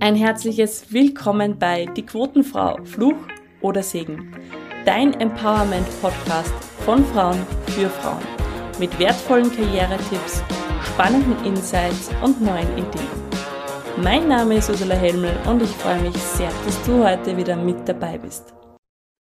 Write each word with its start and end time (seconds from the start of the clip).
Ein 0.00 0.16
herzliches 0.16 0.90
Willkommen 0.92 1.58
bei 1.58 1.84
Die 1.84 2.04
Quotenfrau, 2.04 2.78
Fluch 2.84 3.16
oder 3.60 3.82
Segen. 3.82 4.34
Dein 4.86 5.12
Empowerment-Podcast 5.20 6.54
von 6.84 7.04
Frauen 7.04 7.38
für 7.66 7.90
Frauen. 7.90 8.22
Mit 8.78 8.98
wertvollen 8.98 9.50
Karrieretipps, 9.54 10.42
spannenden 10.82 11.44
Insights 11.44 12.10
und 12.24 12.40
neuen 12.40 12.72
Ideen. 12.72 13.06
Mein 14.02 14.28
Name 14.28 14.56
ist 14.56 14.70
Ursula 14.70 14.94
Helmel 14.94 15.36
und 15.46 15.60
ich 15.62 15.70
freue 15.70 16.00
mich 16.00 16.16
sehr, 16.16 16.50
dass 16.64 16.82
du 16.84 17.06
heute 17.06 17.36
wieder 17.36 17.54
mit 17.54 17.86
dabei 17.86 18.16
bist. 18.16 18.54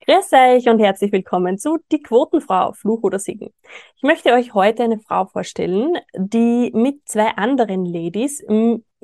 Grüß 0.07 0.31
euch 0.33 0.67
und 0.69 0.79
herzlich 0.79 1.11
willkommen 1.11 1.59
zu 1.59 1.79
Die 1.91 2.01
Quotenfrau, 2.01 2.71
Fluch 2.71 3.03
oder 3.03 3.19
Segen. 3.19 3.53
Ich 3.97 4.03
möchte 4.03 4.31
euch 4.31 4.53
heute 4.53 4.83
eine 4.83 4.99
Frau 4.99 5.25
vorstellen, 5.25 5.97
die 6.15 6.71
mit 6.73 7.07
zwei 7.07 7.27
anderen 7.35 7.85
Ladies 7.85 8.41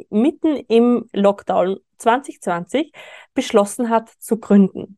mitten 0.09 0.55
im 0.55 1.09
Lockdown 1.13 1.77
2020 1.98 2.91
beschlossen 3.34 3.90
hat 3.90 4.09
zu 4.20 4.38
gründen. 4.38 4.98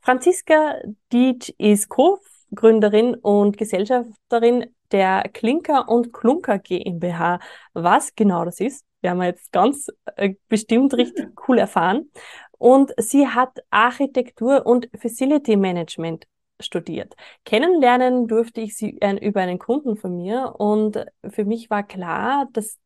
Franziska 0.00 0.76
Dietsch 1.12 1.50
ist 1.58 1.88
Co-Gründerin 1.88 3.14
und 3.14 3.58
Gesellschafterin 3.58 4.74
der 4.92 5.24
Klinker 5.32 5.88
und 5.88 6.12
Klunker 6.12 6.58
GmbH. 6.58 7.38
Was 7.74 8.14
genau 8.14 8.44
das 8.44 8.60
ist, 8.60 8.84
werden 9.02 9.18
wir 9.18 9.26
jetzt 9.26 9.52
ganz 9.52 9.88
äh, 10.16 10.34
bestimmt 10.48 10.94
richtig 10.94 11.28
cool 11.48 11.58
erfahren. 11.58 12.10
Und 12.58 12.92
sie 12.98 13.28
hat 13.28 13.58
Architektur 13.70 14.66
und 14.66 14.88
Facility 14.98 15.56
Management 15.56 16.26
studiert. 16.58 17.14
Kennenlernen 17.44 18.26
durfte 18.28 18.60
ich 18.60 18.76
sie 18.76 19.00
äh, 19.00 19.14
über 19.26 19.40
einen 19.40 19.58
Kunden 19.58 19.96
von 19.96 20.16
mir 20.16 20.54
und 20.58 21.04
für 21.28 21.44
mich 21.44 21.70
war 21.70 21.82
klar, 21.82 22.48
dass 22.52 22.78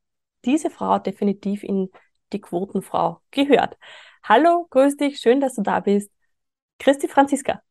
diese 0.44 0.70
Frau 0.70 0.98
definitiv 0.98 1.62
in 1.62 1.90
die 2.32 2.40
Quotenfrau 2.40 3.20
gehört. 3.30 3.76
Hallo, 4.22 4.66
grüß 4.70 4.96
dich, 4.96 5.18
schön, 5.18 5.40
dass 5.40 5.54
du 5.54 5.62
da 5.62 5.80
bist. 5.80 6.10
Christi 6.78 7.08
Franziska. 7.08 7.62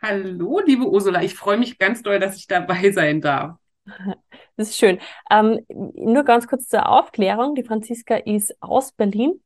Hallo, 0.00 0.60
liebe 0.64 0.88
Ursula, 0.88 1.22
ich 1.22 1.34
freue 1.34 1.58
mich 1.58 1.78
ganz 1.78 2.02
doll, 2.02 2.18
dass 2.18 2.36
ich 2.36 2.46
dabei 2.46 2.92
sein 2.92 3.20
darf. 3.20 3.56
Das 4.56 4.70
ist 4.70 4.78
schön. 4.78 4.98
Ähm, 5.30 5.60
nur 5.68 6.24
ganz 6.24 6.48
kurz 6.48 6.66
zur 6.66 6.88
Aufklärung. 6.88 7.54
Die 7.54 7.62
Franziska 7.62 8.16
ist 8.16 8.60
aus 8.60 8.90
Berlin 8.90 9.40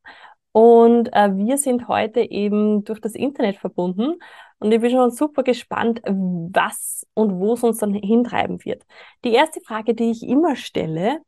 und 0.53 1.13
äh, 1.13 1.37
wir 1.37 1.59
sind 1.59 1.87
heute 1.87 2.21
eben 2.21 2.83
durch 2.85 2.99
das 2.99 3.15
Internet 3.15 3.57
verbunden 3.57 4.15
und 4.59 4.73
ich 4.73 4.81
bin 4.81 4.91
schon 4.91 5.11
super 5.11 5.43
gespannt, 5.43 6.01
was 6.07 7.07
und 7.15 7.41
wo 7.41 7.55
es 7.55 7.63
uns 7.63 7.79
dann 7.79 7.95
hintreiben 7.95 8.65
wird. 8.65 8.85
Die 9.25 9.33
erste 9.33 9.61
Frage, 9.61 9.95
die 9.95 10.11
ich 10.11 10.23
immer 10.23 10.57
stelle, 10.57 11.21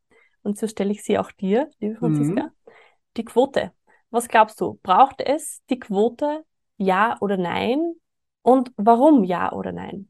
und 0.44 0.58
so 0.58 0.68
stelle 0.68 0.92
ich 0.92 1.02
sie 1.02 1.18
auch 1.18 1.32
dir, 1.32 1.70
liebe 1.80 1.96
Franziska, 1.96 2.44
mhm. 2.44 2.72
die 3.16 3.24
Quote. 3.24 3.72
Was 4.10 4.28
glaubst 4.28 4.60
du? 4.60 4.78
Braucht 4.82 5.20
es 5.20 5.62
die 5.70 5.80
Quote, 5.80 6.44
ja 6.76 7.16
oder 7.20 7.36
nein? 7.36 7.94
Und 8.42 8.70
warum 8.76 9.24
ja 9.24 9.52
oder 9.52 9.72
nein? 9.72 10.08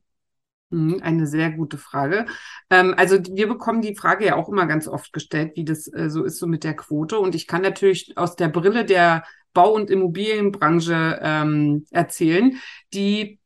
Mhm, 0.71 1.01
eine 1.03 1.27
sehr 1.27 1.53
gute 1.53 1.79
Frage. 1.79 2.27
Ähm, 2.69 2.95
also 2.97 3.17
wir 3.31 3.49
bekommen 3.49 3.81
die 3.81 3.95
Frage 3.95 4.27
ja 4.27 4.37
auch 4.37 4.49
immer 4.49 4.67
ganz 4.67 4.89
oft 4.89 5.13
gestellt, 5.13 5.53
wie 5.55 5.65
das 5.65 5.87
äh, 5.93 6.11
so 6.11 6.25
ist 6.25 6.39
so 6.39 6.47
mit 6.47 6.65
der 6.65 6.75
Quote. 6.75 7.19
Und 7.19 7.35
ich 7.35 7.47
kann 7.47 7.63
natürlich 7.63 8.19
aus 8.19 8.35
der 8.35 8.49
Brille 8.49 8.85
der 8.85 9.25
Bau- 9.53 9.73
und 9.73 9.89
Immobilienbranche 9.89 11.21
ähm, 11.23 11.87
erzählen, 11.91 12.61
die 12.93 13.39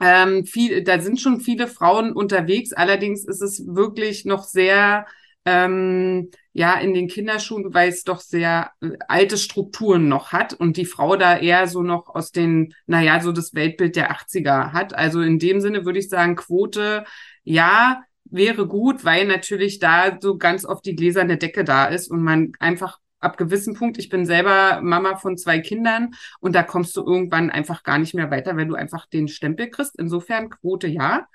ähm, 0.00 0.46
viel, 0.46 0.84
da 0.84 1.00
sind 1.00 1.20
schon 1.20 1.40
viele 1.40 1.66
Frauen 1.66 2.12
unterwegs. 2.12 2.72
Allerdings 2.72 3.24
ist 3.24 3.42
es 3.42 3.66
wirklich 3.66 4.24
noch 4.24 4.44
sehr 4.44 5.06
ähm, 5.44 6.30
ja 6.52 6.74
in 6.78 6.94
den 6.94 7.08
Kinderschuhen, 7.08 7.74
weil 7.74 7.88
es 7.88 8.04
doch 8.04 8.20
sehr 8.20 8.70
äh, 8.80 8.90
alte 9.08 9.36
Strukturen 9.36 10.08
noch 10.08 10.32
hat 10.32 10.54
und 10.54 10.76
die 10.76 10.86
Frau 10.86 11.16
da 11.16 11.36
eher 11.36 11.66
so 11.68 11.82
noch 11.82 12.14
aus 12.14 12.32
den, 12.32 12.74
naja, 12.86 13.20
so 13.20 13.32
das 13.32 13.54
Weltbild 13.54 13.96
der 13.96 14.12
80er 14.12 14.72
hat. 14.72 14.94
Also 14.94 15.20
in 15.20 15.38
dem 15.38 15.60
Sinne 15.60 15.84
würde 15.84 15.98
ich 15.98 16.08
sagen, 16.08 16.36
Quote, 16.36 17.04
ja, 17.42 18.02
wäre 18.24 18.66
gut, 18.66 19.04
weil 19.04 19.26
natürlich 19.26 19.78
da 19.78 20.18
so 20.20 20.38
ganz 20.38 20.64
oft 20.64 20.84
die 20.86 20.96
gläserne 20.96 21.36
Decke 21.36 21.64
da 21.64 21.86
ist 21.86 22.10
und 22.10 22.22
man 22.22 22.52
einfach 22.58 22.98
ab 23.20 23.36
gewissem 23.38 23.74
Punkt, 23.74 23.98
ich 23.98 24.08
bin 24.10 24.26
selber 24.26 24.80
Mama 24.82 25.16
von 25.16 25.36
zwei 25.36 25.58
Kindern 25.60 26.14
und 26.40 26.54
da 26.54 26.62
kommst 26.62 26.96
du 26.96 27.04
irgendwann 27.04 27.50
einfach 27.50 27.82
gar 27.82 27.98
nicht 27.98 28.14
mehr 28.14 28.30
weiter, 28.30 28.56
wenn 28.56 28.68
du 28.68 28.74
einfach 28.74 29.06
den 29.06 29.28
Stempel 29.28 29.70
kriegst. 29.70 29.98
Insofern 29.98 30.50
Quote 30.50 30.88
ja. 30.88 31.26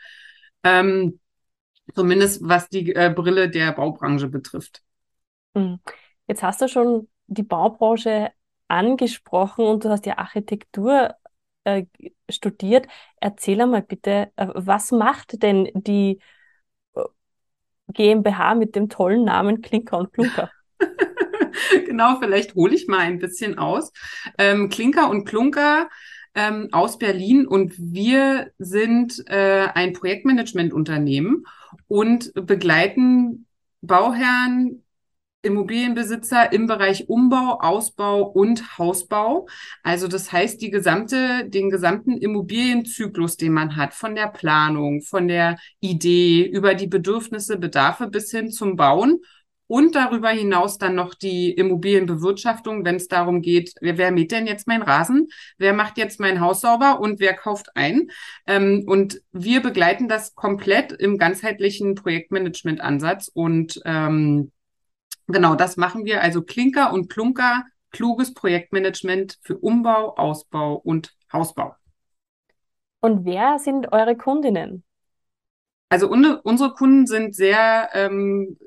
Ähm, 0.63 1.19
Zumindest 1.93 2.41
was 2.43 2.69
die 2.69 2.93
äh, 2.93 3.13
Brille 3.13 3.49
der 3.49 3.71
Baubranche 3.71 4.27
betrifft. 4.27 4.81
Hm. 5.55 5.79
Jetzt 6.27 6.43
hast 6.43 6.61
du 6.61 6.67
schon 6.67 7.07
die 7.27 7.43
Baubranche 7.43 8.31
angesprochen 8.67 9.65
und 9.65 9.83
du 9.83 9.89
hast 9.89 10.05
ja 10.05 10.17
Architektur 10.17 11.15
äh, 11.63 11.85
studiert. 12.29 12.87
Erzähl 13.19 13.61
einmal 13.61 13.81
bitte, 13.81 14.31
äh, 14.35 14.47
was 14.53 14.91
macht 14.91 15.41
denn 15.41 15.69
die 15.73 16.19
äh, 16.93 17.01
GmbH 17.93 18.55
mit 18.55 18.75
dem 18.75 18.89
tollen 18.89 19.25
Namen 19.25 19.61
Klinker 19.61 19.97
und 19.97 20.13
Klunker? 20.13 20.51
genau, 21.85 22.17
vielleicht 22.19 22.55
hole 22.55 22.75
ich 22.75 22.87
mal 22.87 22.99
ein 22.99 23.19
bisschen 23.19 23.57
aus. 23.57 23.91
Ähm, 24.37 24.69
Klinker 24.69 25.09
und 25.09 25.25
Klunker 25.25 25.89
ähm, 26.35 26.69
aus 26.71 26.97
Berlin 26.97 27.47
und 27.47 27.73
wir 27.77 28.51
sind 28.57 29.23
äh, 29.27 29.67
ein 29.73 29.93
Projektmanagementunternehmen 29.93 31.45
und 31.87 32.31
begleiten 32.33 33.45
Bauherren, 33.81 34.83
Immobilienbesitzer 35.41 36.51
im 36.51 36.67
Bereich 36.67 37.07
Umbau, 37.07 37.59
Ausbau 37.61 38.23
und 38.23 38.77
Hausbau. 38.77 39.47
Also 39.83 40.09
das 40.09 40.33
heißt, 40.33 40.61
die 40.61 40.69
gesamte, 40.69 41.47
den 41.47 41.69
gesamten 41.69 42.17
Immobilienzyklus, 42.17 43.37
den 43.37 43.53
man 43.53 43.77
hat, 43.77 43.93
von 43.93 44.15
der 44.15 44.27
Planung, 44.27 45.01
von 45.01 45.29
der 45.29 45.57
Idee 45.79 46.43
über 46.43 46.75
die 46.75 46.87
Bedürfnisse, 46.87 47.57
Bedarfe 47.57 48.07
bis 48.07 48.31
hin 48.31 48.51
zum 48.51 48.75
Bauen 48.75 49.21
und 49.69 49.93
darüber 49.93 50.29
hinaus 50.29 50.79
dann 50.79 50.95
noch 50.95 51.13
die 51.13 51.51
Immobilienbewirtschaftung, 51.51 52.83
wenn 52.85 52.95
es 52.95 53.07
darum 53.07 53.43
geht, 53.43 53.75
wer, 53.81 53.99
wer 53.99 54.11
mäht 54.11 54.31
denn 54.31 54.47
jetzt 54.47 54.67
mein 54.67 54.81
Rasen, 54.81 55.27
wer 55.59 55.73
macht 55.73 55.99
jetzt 55.99 56.19
mein 56.19 56.41
Haus 56.41 56.61
sauber 56.61 56.99
und 56.99 57.19
wer 57.19 57.35
kauft 57.35 57.67
ein. 57.75 58.09
Ähm, 58.47 58.83
und 58.87 59.21
wir 59.31 59.61
begleiten 59.61 60.07
das 60.07 60.33
komplett 60.33 60.91
im 60.91 61.19
ganzheitlichen 61.19 61.93
Projektmanagement-Ansatz. 61.93 63.29
Und 63.31 63.79
ähm, 63.85 64.51
genau 65.27 65.53
das 65.53 65.77
machen 65.77 66.03
wir. 66.03 66.23
Also 66.23 66.41
Klinker 66.41 66.91
und 66.91 67.07
Klunker, 67.07 67.63
kluges 67.91 68.33
Projektmanagement 68.33 69.37
für 69.43 69.55
Umbau, 69.59 70.15
Ausbau 70.15 70.81
und 70.83 71.13
Hausbau. 71.31 71.75
Und 73.01 73.23
wer 73.23 73.59
sind 73.59 73.91
eure 73.91 74.17
Kundinnen? 74.17 74.83
Also 75.89 76.09
unsere 76.09 76.73
Kunden 76.73 77.05
sind 77.05 77.35
sehr 77.35 77.89
ähm, 77.93 78.57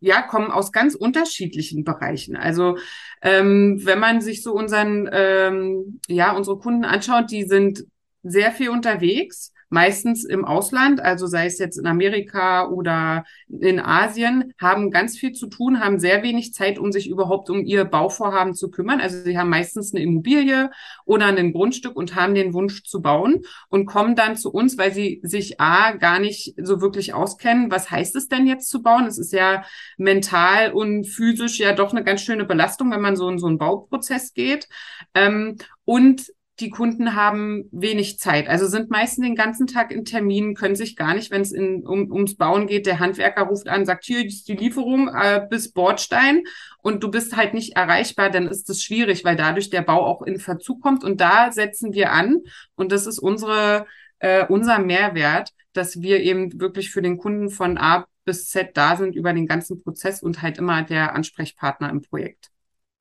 ja, 0.00 0.22
kommen 0.22 0.50
aus 0.50 0.72
ganz 0.72 0.94
unterschiedlichen 0.94 1.84
Bereichen. 1.84 2.36
Also 2.36 2.76
ähm, 3.22 3.80
wenn 3.84 3.98
man 3.98 4.20
sich 4.20 4.42
so 4.42 4.52
unseren, 4.52 5.08
ähm, 5.12 6.00
ja, 6.08 6.32
unsere 6.32 6.58
Kunden 6.58 6.84
anschaut, 6.84 7.30
die 7.30 7.44
sind 7.44 7.84
sehr 8.22 8.52
viel 8.52 8.70
unterwegs 8.70 9.52
meistens 9.68 10.24
im 10.24 10.44
Ausland, 10.44 11.00
also 11.00 11.26
sei 11.26 11.46
es 11.46 11.58
jetzt 11.58 11.78
in 11.78 11.86
Amerika 11.86 12.68
oder 12.68 13.24
in 13.48 13.80
Asien, 13.80 14.52
haben 14.60 14.90
ganz 14.90 15.18
viel 15.18 15.32
zu 15.32 15.48
tun, 15.48 15.80
haben 15.80 15.98
sehr 15.98 16.22
wenig 16.22 16.54
Zeit, 16.54 16.78
um 16.78 16.92
sich 16.92 17.08
überhaupt 17.08 17.50
um 17.50 17.64
ihr 17.64 17.84
Bauvorhaben 17.84 18.54
zu 18.54 18.70
kümmern. 18.70 19.00
Also 19.00 19.22
sie 19.22 19.38
haben 19.38 19.50
meistens 19.50 19.94
eine 19.94 20.04
Immobilie 20.04 20.70
oder 21.04 21.26
ein 21.26 21.52
Grundstück 21.52 21.96
und 21.96 22.14
haben 22.14 22.34
den 22.34 22.54
Wunsch 22.54 22.84
zu 22.84 23.02
bauen 23.02 23.42
und 23.68 23.86
kommen 23.86 24.14
dann 24.14 24.36
zu 24.36 24.52
uns, 24.52 24.78
weil 24.78 24.92
sie 24.92 25.20
sich 25.22 25.60
A 25.60 25.92
gar 25.92 26.18
nicht 26.18 26.54
so 26.62 26.80
wirklich 26.80 27.14
auskennen. 27.14 27.70
Was 27.70 27.90
heißt 27.90 28.16
es 28.16 28.28
denn 28.28 28.46
jetzt 28.46 28.68
zu 28.68 28.82
bauen? 28.82 29.06
Es 29.06 29.18
ist 29.18 29.32
ja 29.32 29.64
mental 29.96 30.72
und 30.72 31.06
physisch 31.06 31.58
ja 31.58 31.72
doch 31.72 31.92
eine 31.92 32.04
ganz 32.04 32.22
schöne 32.22 32.44
Belastung, 32.44 32.90
wenn 32.90 33.00
man 33.00 33.16
so 33.16 33.28
in 33.28 33.38
so 33.38 33.46
einen 33.46 33.58
Bauprozess 33.58 34.34
geht. 34.34 34.68
Ähm, 35.14 35.56
und 35.84 36.32
die 36.60 36.70
Kunden 36.70 37.14
haben 37.14 37.68
wenig 37.70 38.18
Zeit, 38.18 38.48
also 38.48 38.66
sind 38.66 38.90
meistens 38.90 39.24
den 39.26 39.34
ganzen 39.34 39.66
Tag 39.66 39.90
in 39.92 40.04
Terminen, 40.06 40.54
können 40.54 40.74
sich 40.74 40.96
gar 40.96 41.14
nicht, 41.14 41.30
wenn 41.30 41.42
es 41.42 41.52
um, 41.52 42.10
ums 42.10 42.36
Bauen 42.36 42.66
geht, 42.66 42.86
der 42.86 42.98
Handwerker 42.98 43.42
ruft 43.42 43.68
an, 43.68 43.84
sagt, 43.84 44.04
hier 44.04 44.24
ist 44.24 44.48
die 44.48 44.56
Lieferung 44.56 45.08
äh, 45.08 45.46
bis 45.50 45.72
Bordstein 45.72 46.44
und 46.78 47.02
du 47.02 47.10
bist 47.10 47.36
halt 47.36 47.52
nicht 47.52 47.76
erreichbar, 47.76 48.30
dann 48.30 48.46
ist 48.46 48.70
es 48.70 48.82
schwierig, 48.82 49.22
weil 49.24 49.36
dadurch 49.36 49.68
der 49.68 49.82
Bau 49.82 50.06
auch 50.06 50.22
in 50.22 50.38
Verzug 50.38 50.80
kommt 50.80 51.04
und 51.04 51.20
da 51.20 51.52
setzen 51.52 51.92
wir 51.92 52.12
an 52.12 52.38
und 52.74 52.90
das 52.90 53.06
ist 53.06 53.18
unsere, 53.18 53.86
äh, 54.18 54.46
unser 54.46 54.78
Mehrwert, 54.78 55.50
dass 55.74 56.00
wir 56.00 56.20
eben 56.20 56.58
wirklich 56.58 56.90
für 56.90 57.02
den 57.02 57.18
Kunden 57.18 57.50
von 57.50 57.76
A 57.76 58.06
bis 58.24 58.48
Z 58.48 58.76
da 58.76 58.96
sind 58.96 59.14
über 59.14 59.34
den 59.34 59.46
ganzen 59.46 59.82
Prozess 59.82 60.22
und 60.22 60.40
halt 60.40 60.56
immer 60.56 60.82
der 60.82 61.14
Ansprechpartner 61.14 61.90
im 61.90 62.00
Projekt. 62.00 62.50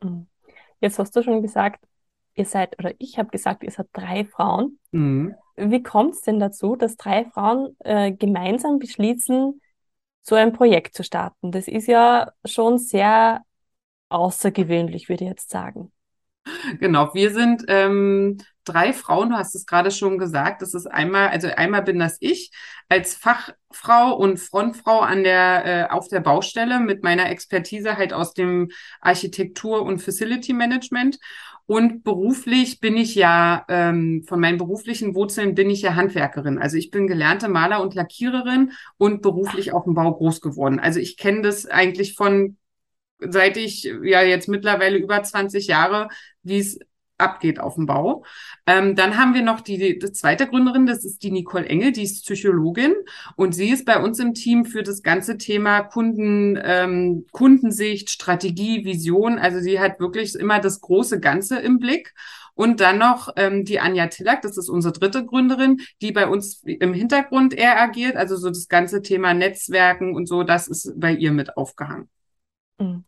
Mhm. 0.03 0.27
Jetzt 0.81 0.99
hast 0.99 1.15
du 1.15 1.23
schon 1.23 1.41
gesagt, 1.41 1.83
ihr 2.35 2.45
seid, 2.45 2.77
oder 2.79 2.93
ich 2.99 3.17
habe 3.17 3.29
gesagt, 3.29 3.63
ihr 3.63 3.71
seid 3.71 3.87
drei 3.93 4.25
Frauen. 4.25 4.79
Mhm. 4.91 5.35
Wie 5.55 5.81
kommt 5.81 6.15
es 6.15 6.21
denn 6.21 6.39
dazu, 6.39 6.75
dass 6.75 6.97
drei 6.97 7.25
Frauen 7.25 7.75
äh, 7.79 8.11
gemeinsam 8.11 8.77
beschließen, 8.77 9.61
so 10.21 10.35
ein 10.35 10.53
Projekt 10.53 10.95
zu 10.95 11.03
starten? 11.03 11.51
Das 11.51 11.67
ist 11.67 11.87
ja 11.87 12.31
schon 12.43 12.77
sehr 12.77 13.41
außergewöhnlich, 14.09 15.09
würde 15.09 15.23
ich 15.23 15.29
jetzt 15.29 15.49
sagen. 15.49 15.91
Genau, 16.79 17.13
wir 17.13 17.31
sind 17.31 17.63
ähm, 17.69 18.37
drei 18.65 18.93
Frauen, 18.93 19.29
du 19.31 19.35
hast 19.35 19.55
es 19.55 19.65
gerade 19.65 19.91
schon 19.91 20.17
gesagt. 20.17 20.61
Das 20.61 20.73
ist 20.73 20.85
einmal, 20.85 21.29
also 21.29 21.47
einmal 21.47 21.81
bin 21.81 21.99
das 21.99 22.17
ich 22.19 22.51
als 22.87 23.15
Fachfrau 23.15 24.15
und 24.15 24.39
Frontfrau 24.39 24.99
an 24.99 25.23
der, 25.23 25.65
äh, 25.65 25.91
auf 25.91 26.07
der 26.07 26.19
Baustelle 26.19 26.79
mit 26.79 27.03
meiner 27.03 27.29
Expertise 27.29 27.97
halt 27.97 28.13
aus 28.13 28.33
dem 28.33 28.69
Architektur- 29.01 29.83
und 29.83 30.03
Facility 30.03 30.53
Management. 30.53 31.17
Und 31.67 32.03
beruflich 32.03 32.79
bin 32.79 32.95
ich 32.95 33.15
ja, 33.15 33.65
ähm, 33.69 34.23
von 34.27 34.39
meinen 34.39 34.59
beruflichen 34.59 35.15
Wurzeln 35.15 35.55
bin 35.55 35.69
ich 35.69 35.81
ja 35.81 35.95
Handwerkerin. 35.95 36.59
Also 36.59 36.77
ich 36.77 36.91
bin 36.91 37.07
gelernte 37.07 37.47
Maler 37.47 37.81
und 37.81 37.95
Lackiererin 37.95 38.71
und 38.97 39.23
beruflich 39.23 39.73
auf 39.73 39.85
dem 39.85 39.95
Bau 39.95 40.13
groß 40.13 40.41
geworden. 40.41 40.79
Also 40.79 40.99
ich 40.99 41.17
kenne 41.17 41.41
das 41.41 41.65
eigentlich 41.65 42.13
von 42.15 42.57
seit 43.19 43.57
ich 43.57 43.83
ja 43.83 44.21
jetzt 44.21 44.47
mittlerweile 44.47 44.97
über 44.97 45.21
20 45.23 45.67
Jahre, 45.67 46.09
wie 46.43 46.59
es 46.59 46.79
abgeht 47.17 47.59
auf 47.59 47.75
dem 47.75 47.85
Bau. 47.85 48.23
Ähm, 48.65 48.95
dann 48.95 49.17
haben 49.17 49.33
wir 49.33 49.41
noch 49.41 49.61
die, 49.61 49.99
die 49.99 50.11
zweite 50.11 50.47
Gründerin, 50.47 50.85
das 50.85 51.05
ist 51.05 51.23
die 51.23 51.31
Nicole 51.31 51.65
Engel, 51.65 51.91
die 51.91 52.03
ist 52.03 52.25
Psychologin 52.25 52.93
und 53.35 53.53
sie 53.53 53.69
ist 53.69 53.85
bei 53.85 54.01
uns 54.01 54.19
im 54.19 54.33
Team 54.33 54.65
für 54.65 54.83
das 54.83 55.01
ganze 55.01 55.37
Thema 55.37 55.81
Kunden, 55.81 56.59
ähm, 56.61 57.25
Kundensicht, 57.31 58.09
Strategie, 58.09 58.85
Vision. 58.85 59.39
Also 59.39 59.59
sie 59.59 59.79
hat 59.79 59.99
wirklich 59.99 60.35
immer 60.35 60.59
das 60.59 60.81
große 60.81 61.19
Ganze 61.19 61.59
im 61.59 61.79
Blick. 61.79 62.13
Und 62.57 62.79
dann 62.79 62.97
noch 62.97 63.33
ähm, 63.35 63.65
die 63.65 63.81
Anja 63.81 64.07
Tillack, 64.07 64.41
das 64.41 64.57
ist 64.57 64.69
unsere 64.69 64.93
dritte 64.93 65.25
Gründerin, 65.25 65.81
die 66.01 66.13
bei 66.13 66.25
uns 66.25 66.63
im 66.63 66.93
Hintergrund 66.93 67.53
eher 67.53 67.81
agiert. 67.81 68.15
Also 68.15 68.37
so 68.37 68.47
das 68.47 68.69
ganze 68.69 69.01
Thema 69.01 69.33
Netzwerken 69.33 70.15
und 70.15 70.25
so, 70.25 70.43
das 70.43 70.69
ist 70.69 70.93
bei 70.95 71.11
ihr 71.13 71.33
mit 71.33 71.57
aufgehangen. 71.57 72.09
Mhm. 72.79 73.03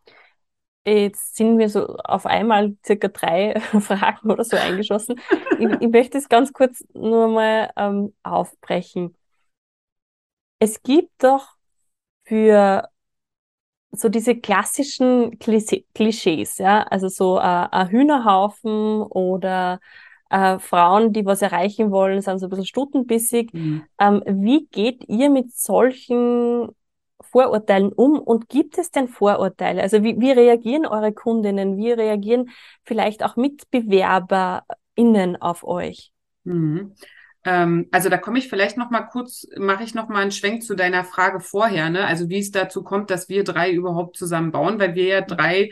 Jetzt 0.87 1.35
sind 1.35 1.57
mir 1.57 1.67
so 1.67 1.97
auf 1.97 2.25
einmal 2.25 2.77
circa 2.85 3.09
drei 3.09 3.59
Fragen 3.81 4.31
oder 4.31 4.45
so 4.45 4.55
eingeschossen. 4.55 5.19
ich, 5.59 5.67
ich, 5.81 5.89
möchte 5.89 6.17
es 6.17 6.29
ganz 6.29 6.53
kurz 6.53 6.81
nur 6.93 7.27
mal 7.27 7.69
ähm, 7.75 8.13
aufbrechen. 8.23 9.13
Es 10.59 10.81
gibt 10.81 11.11
doch 11.21 11.57
für 12.23 12.87
so 13.91 14.07
diese 14.07 14.37
klassischen 14.37 15.37
Klischees, 15.39 16.57
ja, 16.57 16.83
also 16.83 17.09
so 17.09 17.37
äh, 17.37 17.41
ein 17.41 17.89
Hühnerhaufen 17.89 19.01
oder 19.01 19.81
äh, 20.29 20.57
Frauen, 20.59 21.11
die 21.11 21.25
was 21.25 21.41
erreichen 21.41 21.91
wollen, 21.91 22.21
sind 22.21 22.39
so 22.39 22.45
ein 22.45 22.49
bisschen 22.49 22.65
stutenbissig. 22.65 23.53
Mhm. 23.53 23.83
Ähm, 23.99 24.23
wie 24.25 24.67
geht 24.67 25.03
ihr 25.09 25.29
mit 25.29 25.53
solchen 25.53 26.69
Vorurteilen 27.37 27.93
um 27.93 28.17
und 28.17 28.49
gibt 28.49 28.79
es 28.79 28.89
denn 28.89 29.07
Vorurteile? 29.07 29.83
Also 29.83 30.01
wie, 30.01 30.19
wie 30.19 30.31
reagieren 30.31 30.87
eure 30.87 31.13
Kundinnen? 31.13 31.77
Wie 31.77 31.91
reagieren 31.91 32.49
vielleicht 32.83 33.23
auch 33.23 33.35
MitbewerberInnen 33.35 35.39
auf 35.39 35.63
euch? 35.63 36.11
Mhm. 36.45 36.95
Ähm, 37.45 37.89
also 37.91 38.09
da 38.09 38.17
komme 38.17 38.39
ich 38.39 38.49
vielleicht 38.49 38.75
noch 38.75 38.89
mal 38.89 39.03
kurz, 39.03 39.45
mache 39.55 39.83
ich 39.83 39.93
noch 39.93 40.09
mal 40.09 40.21
einen 40.21 40.31
Schwenk 40.31 40.63
zu 40.63 40.73
deiner 40.73 41.03
Frage 41.03 41.39
vorher, 41.39 41.91
ne? 41.91 42.07
Also 42.07 42.27
wie 42.27 42.39
es 42.39 42.49
dazu 42.49 42.83
kommt, 42.83 43.11
dass 43.11 43.29
wir 43.29 43.43
drei 43.43 43.71
überhaupt 43.71 44.17
zusammen 44.17 44.51
bauen, 44.51 44.79
weil 44.79 44.95
wir 44.95 45.05
ja 45.05 45.21
drei 45.21 45.69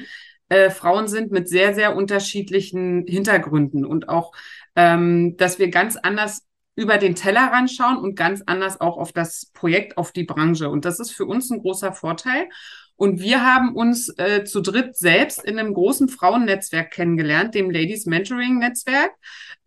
äh, 0.50 0.70
Frauen 0.70 1.08
sind 1.08 1.32
mit 1.32 1.50
sehr, 1.50 1.74
sehr 1.74 1.96
unterschiedlichen 1.96 3.08
Hintergründen 3.08 3.86
und 3.86 4.08
auch, 4.08 4.34
ähm, 4.76 5.36
dass 5.38 5.58
wir 5.58 5.72
ganz 5.72 5.98
anders 5.98 6.46
über 6.76 6.98
den 6.98 7.16
Teller 7.16 7.52
schauen 7.68 7.98
und 7.98 8.16
ganz 8.16 8.44
anders 8.46 8.82
auch 8.82 8.98
auf 8.98 9.12
das 9.14 9.52
Projekt, 9.54 9.98
auf 9.98 10.12
die 10.12 10.24
Branche. 10.24 10.70
Und 10.70 10.86
das 10.86 11.00
ist 11.00 11.12
für 11.12 11.26
uns 11.26 11.50
ein 11.50 11.60
großer 11.60 11.94
Vorteil. 11.94 12.50
Und 12.98 13.20
wir 13.20 13.44
haben 13.44 13.76
uns 13.76 14.10
äh, 14.18 14.44
zu 14.46 14.62
dritt 14.62 14.96
selbst 14.96 15.44
in 15.44 15.60
einem 15.60 15.74
großen 15.74 16.08
Frauennetzwerk 16.10 16.92
kennengelernt, 16.92 17.56
dem 17.56 17.70
Ladies 17.70 18.06
Mentoring 18.06 18.60
Netzwerk. 18.60 19.12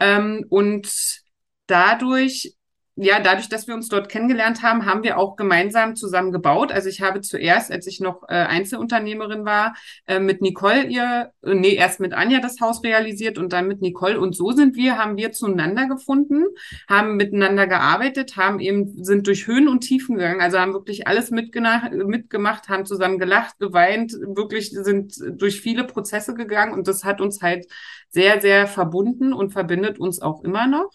Ähm, 0.00 0.44
und 0.48 1.22
dadurch 1.66 2.57
ja, 3.00 3.20
dadurch, 3.20 3.48
dass 3.48 3.68
wir 3.68 3.74
uns 3.74 3.88
dort 3.88 4.08
kennengelernt 4.08 4.62
haben, 4.62 4.84
haben 4.84 5.04
wir 5.04 5.18
auch 5.18 5.36
gemeinsam 5.36 5.94
zusammen 5.94 6.32
gebaut. 6.32 6.72
Also 6.72 6.88
ich 6.88 7.00
habe 7.00 7.20
zuerst, 7.20 7.70
als 7.70 7.86
ich 7.86 8.00
noch 8.00 8.24
äh, 8.24 8.34
Einzelunternehmerin 8.34 9.44
war, 9.44 9.74
äh, 10.06 10.18
mit 10.18 10.42
Nicole 10.42 10.84
ihr, 10.84 11.32
äh, 11.44 11.54
nee, 11.54 11.74
erst 11.74 12.00
mit 12.00 12.12
Anja 12.12 12.40
das 12.40 12.60
Haus 12.60 12.82
realisiert 12.82 13.38
und 13.38 13.52
dann 13.52 13.68
mit 13.68 13.82
Nicole. 13.82 14.18
Und 14.18 14.34
so 14.34 14.50
sind 14.50 14.74
wir, 14.74 14.98
haben 14.98 15.16
wir 15.16 15.30
zueinander 15.30 15.86
gefunden, 15.86 16.44
haben 16.88 17.16
miteinander 17.16 17.68
gearbeitet, 17.68 18.36
haben 18.36 18.58
eben, 18.58 19.04
sind 19.04 19.28
durch 19.28 19.46
Höhen 19.46 19.68
und 19.68 19.80
Tiefen 19.80 20.16
gegangen, 20.16 20.40
also 20.40 20.58
haben 20.58 20.72
wirklich 20.72 21.06
alles 21.06 21.30
mitgemacht, 21.30 22.68
haben 22.68 22.84
zusammen 22.84 23.20
gelacht, 23.20 23.60
geweint, 23.60 24.12
wirklich 24.12 24.70
sind 24.70 25.14
durch 25.30 25.60
viele 25.60 25.84
Prozesse 25.84 26.34
gegangen 26.34 26.72
und 26.72 26.88
das 26.88 27.04
hat 27.04 27.20
uns 27.20 27.42
halt 27.42 27.66
sehr, 28.08 28.40
sehr 28.40 28.66
verbunden 28.66 29.32
und 29.32 29.52
verbindet 29.52 30.00
uns 30.00 30.20
auch 30.20 30.42
immer 30.42 30.66
noch. 30.66 30.90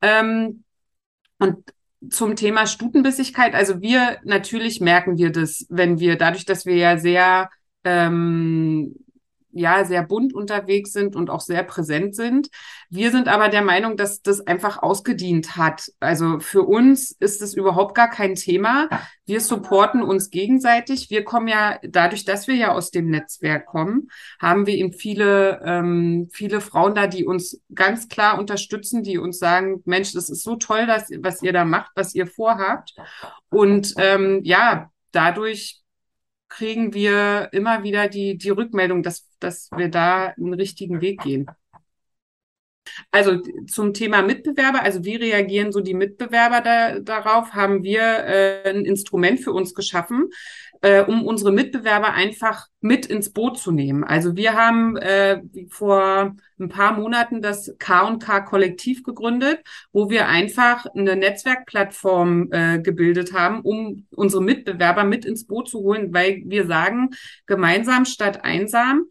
Ähm, 0.00 0.64
und 1.38 1.58
zum 2.10 2.36
Thema 2.36 2.66
Stutenbissigkeit, 2.66 3.54
also 3.54 3.80
wir 3.80 4.18
natürlich 4.24 4.80
merken 4.80 5.16
wir 5.16 5.32
das, 5.32 5.66
wenn 5.70 5.98
wir 5.98 6.16
dadurch, 6.16 6.44
dass 6.44 6.66
wir 6.66 6.76
ja 6.76 6.98
sehr 6.98 7.50
ähm, 7.84 8.94
ja 9.54 9.84
sehr 9.84 10.02
bunt 10.02 10.34
unterwegs 10.34 10.92
sind 10.92 11.16
und 11.16 11.30
auch 11.30 11.40
sehr 11.40 11.62
präsent 11.62 12.14
sind. 12.14 12.48
Wir 12.90 13.10
sind 13.10 13.28
aber 13.28 13.48
der 13.48 13.62
Meinung, 13.62 13.96
dass 13.96 14.22
das 14.22 14.46
einfach 14.46 14.82
ausgedient 14.82 15.56
hat. 15.56 15.90
Also 16.00 16.40
für 16.40 16.62
uns 16.62 17.12
ist 17.12 17.42
es 17.42 17.54
überhaupt 17.54 17.94
gar 17.94 18.10
kein 18.10 18.34
Thema. 18.34 18.88
Wir 19.26 19.40
supporten 19.40 20.02
uns 20.02 20.30
gegenseitig. 20.30 21.10
Wir 21.10 21.24
kommen 21.24 21.48
ja 21.48 21.78
dadurch, 21.82 22.24
dass 22.24 22.46
wir 22.46 22.56
ja 22.56 22.72
aus 22.72 22.90
dem 22.90 23.08
Netzwerk 23.08 23.66
kommen, 23.66 24.08
haben 24.38 24.66
wir 24.66 24.74
eben 24.74 24.92
viele 24.92 25.60
ähm, 25.64 26.28
viele 26.32 26.60
Frauen 26.60 26.94
da, 26.94 27.06
die 27.06 27.24
uns 27.24 27.60
ganz 27.74 28.08
klar 28.08 28.38
unterstützen, 28.38 29.02
die 29.02 29.18
uns 29.18 29.38
sagen, 29.38 29.82
Mensch, 29.84 30.12
das 30.12 30.30
ist 30.30 30.42
so 30.42 30.56
toll, 30.56 30.86
dass, 30.86 31.10
was 31.20 31.42
ihr 31.42 31.52
da 31.52 31.64
macht, 31.64 31.92
was 31.94 32.14
ihr 32.14 32.26
vorhabt. 32.26 32.94
Und 33.50 33.94
ähm, 33.98 34.40
ja, 34.42 34.90
dadurch 35.12 35.83
kriegen 36.54 36.94
wir 36.94 37.48
immer 37.52 37.82
wieder 37.82 38.08
die, 38.08 38.38
die 38.38 38.50
Rückmeldung, 38.50 39.02
dass, 39.02 39.28
dass 39.40 39.70
wir 39.76 39.88
da 39.88 40.28
einen 40.36 40.54
richtigen 40.54 41.00
Weg 41.00 41.20
gehen. 41.22 41.46
Also 43.10 43.40
zum 43.66 43.94
Thema 43.94 44.22
Mitbewerber, 44.22 44.82
also 44.82 45.04
wie 45.04 45.16
reagieren 45.16 45.72
so 45.72 45.80
die 45.80 45.94
Mitbewerber 45.94 46.60
da, 46.60 47.00
darauf, 47.00 47.52
haben 47.52 47.82
wir 47.82 48.02
äh, 48.02 48.70
ein 48.70 48.84
Instrument 48.84 49.40
für 49.40 49.52
uns 49.52 49.74
geschaffen, 49.74 50.30
äh, 50.84 51.02
um 51.02 51.24
unsere 51.24 51.50
Mitbewerber 51.50 52.12
einfach 52.12 52.66
mit 52.82 53.06
ins 53.06 53.32
Boot 53.32 53.58
zu 53.58 53.72
nehmen. 53.72 54.04
Also 54.04 54.36
wir 54.36 54.52
haben 54.52 54.98
äh, 54.98 55.40
vor 55.70 56.36
ein 56.60 56.68
paar 56.68 56.92
Monaten 56.92 57.40
das 57.40 57.74
K&K 57.78 58.40
Kollektiv 58.42 59.02
gegründet, 59.02 59.60
wo 59.92 60.10
wir 60.10 60.28
einfach 60.28 60.84
eine 60.94 61.16
Netzwerkplattform 61.16 62.52
äh, 62.52 62.80
gebildet 62.80 63.32
haben, 63.32 63.62
um 63.62 64.06
unsere 64.10 64.42
Mitbewerber 64.42 65.04
mit 65.04 65.24
ins 65.24 65.46
Boot 65.46 65.70
zu 65.70 65.78
holen, 65.78 66.12
weil 66.12 66.42
wir 66.44 66.66
sagen, 66.66 67.12
gemeinsam 67.46 68.04
statt 68.04 68.44
einsam. 68.44 69.04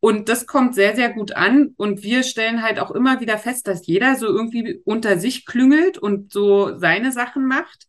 Und 0.00 0.30
das 0.30 0.46
kommt 0.46 0.74
sehr, 0.74 0.96
sehr 0.96 1.12
gut 1.12 1.32
an. 1.36 1.74
Und 1.76 2.02
wir 2.02 2.22
stellen 2.22 2.62
halt 2.62 2.80
auch 2.80 2.90
immer 2.90 3.20
wieder 3.20 3.36
fest, 3.36 3.68
dass 3.68 3.86
jeder 3.86 4.14
so 4.14 4.28
irgendwie 4.28 4.80
unter 4.86 5.18
sich 5.18 5.44
klüngelt 5.44 5.98
und 5.98 6.32
so 6.32 6.78
seine 6.78 7.12
Sachen 7.12 7.46
macht 7.46 7.86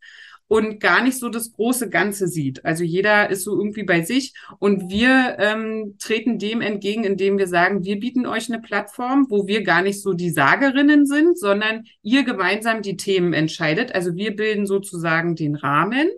und 0.49 0.79
gar 0.79 1.03
nicht 1.03 1.19
so 1.19 1.29
das 1.29 1.53
große 1.53 1.89
Ganze 1.89 2.27
sieht. 2.27 2.65
Also 2.65 2.83
jeder 2.83 3.29
ist 3.29 3.43
so 3.43 3.55
irgendwie 3.55 3.83
bei 3.83 4.01
sich 4.01 4.33
und 4.57 4.89
wir 4.89 5.37
ähm, 5.37 5.95
treten 5.99 6.39
dem 6.39 6.61
entgegen, 6.61 7.03
indem 7.03 7.37
wir 7.37 7.47
sagen, 7.47 7.85
wir 7.85 7.99
bieten 7.99 8.25
euch 8.25 8.49
eine 8.49 8.59
Plattform, 8.59 9.27
wo 9.29 9.45
wir 9.45 9.63
gar 9.63 9.83
nicht 9.83 10.01
so 10.01 10.13
die 10.13 10.31
Sagerinnen 10.31 11.05
sind, 11.05 11.37
sondern 11.37 11.83
ihr 12.01 12.23
gemeinsam 12.23 12.81
die 12.81 12.97
Themen 12.97 13.33
entscheidet. 13.33 13.93
Also 13.93 14.15
wir 14.15 14.35
bilden 14.35 14.65
sozusagen 14.65 15.35
den 15.35 15.53
Rahmen 15.53 16.09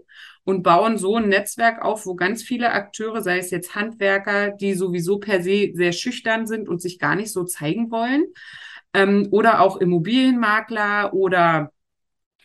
und 0.46 0.64
bauen 0.64 0.98
so 0.98 1.18
ein 1.18 1.28
Netzwerk 1.28 1.84
auf, 1.84 2.06
wo 2.06 2.16
ganz 2.16 2.42
viele 2.42 2.72
Akteure, 2.72 3.22
sei 3.22 3.38
es 3.38 3.52
jetzt 3.52 3.76
Handwerker, 3.76 4.52
die 4.52 4.76
sowieso 4.76 5.20
per 5.20 5.44
se 5.44 5.72
sehr 5.74 5.92
schüchtern 5.92 6.48
sind 6.48 6.70
und 6.70 6.82
sich 6.82 7.00
gar 7.00 7.16
nicht 7.16 7.34
so 7.34 7.44
zeigen 7.44 7.92
wollen, 7.92 8.24
ähm, 8.94 9.28
oder 9.32 9.60
auch 9.60 9.76
Immobilienmakler 9.76 11.14
oder 11.14 11.74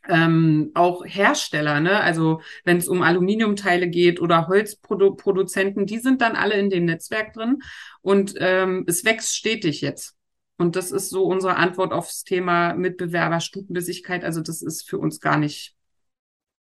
ähm, 0.08 0.70
auch 0.74 1.04
Hersteller, 1.04 1.80
ne? 1.80 2.00
Also 2.00 2.40
wenn 2.64 2.76
es 2.76 2.88
um 2.88 3.02
Aluminiumteile 3.02 3.88
geht 3.88 4.20
oder 4.20 4.48
Holzproduzenten, 4.48 5.86
die 5.86 5.98
sind 5.98 6.20
dann 6.20 6.36
alle 6.36 6.54
in 6.54 6.70
dem 6.70 6.84
Netzwerk 6.84 7.32
drin 7.32 7.62
und 8.02 8.34
ähm, 8.38 8.84
es 8.86 9.04
wächst 9.04 9.34
stetig 9.34 9.80
jetzt. 9.80 10.14
Und 10.58 10.76
das 10.76 10.90
ist 10.90 11.10
so 11.10 11.24
unsere 11.24 11.56
Antwort 11.56 11.92
aufs 11.92 12.24
Thema 12.24 12.74
Mitbewerberstutenbissigkeit. 12.74 14.24
Also 14.24 14.40
das 14.40 14.62
ist 14.62 14.88
für 14.88 14.98
uns 14.98 15.20
gar 15.20 15.36
nicht, 15.36 15.76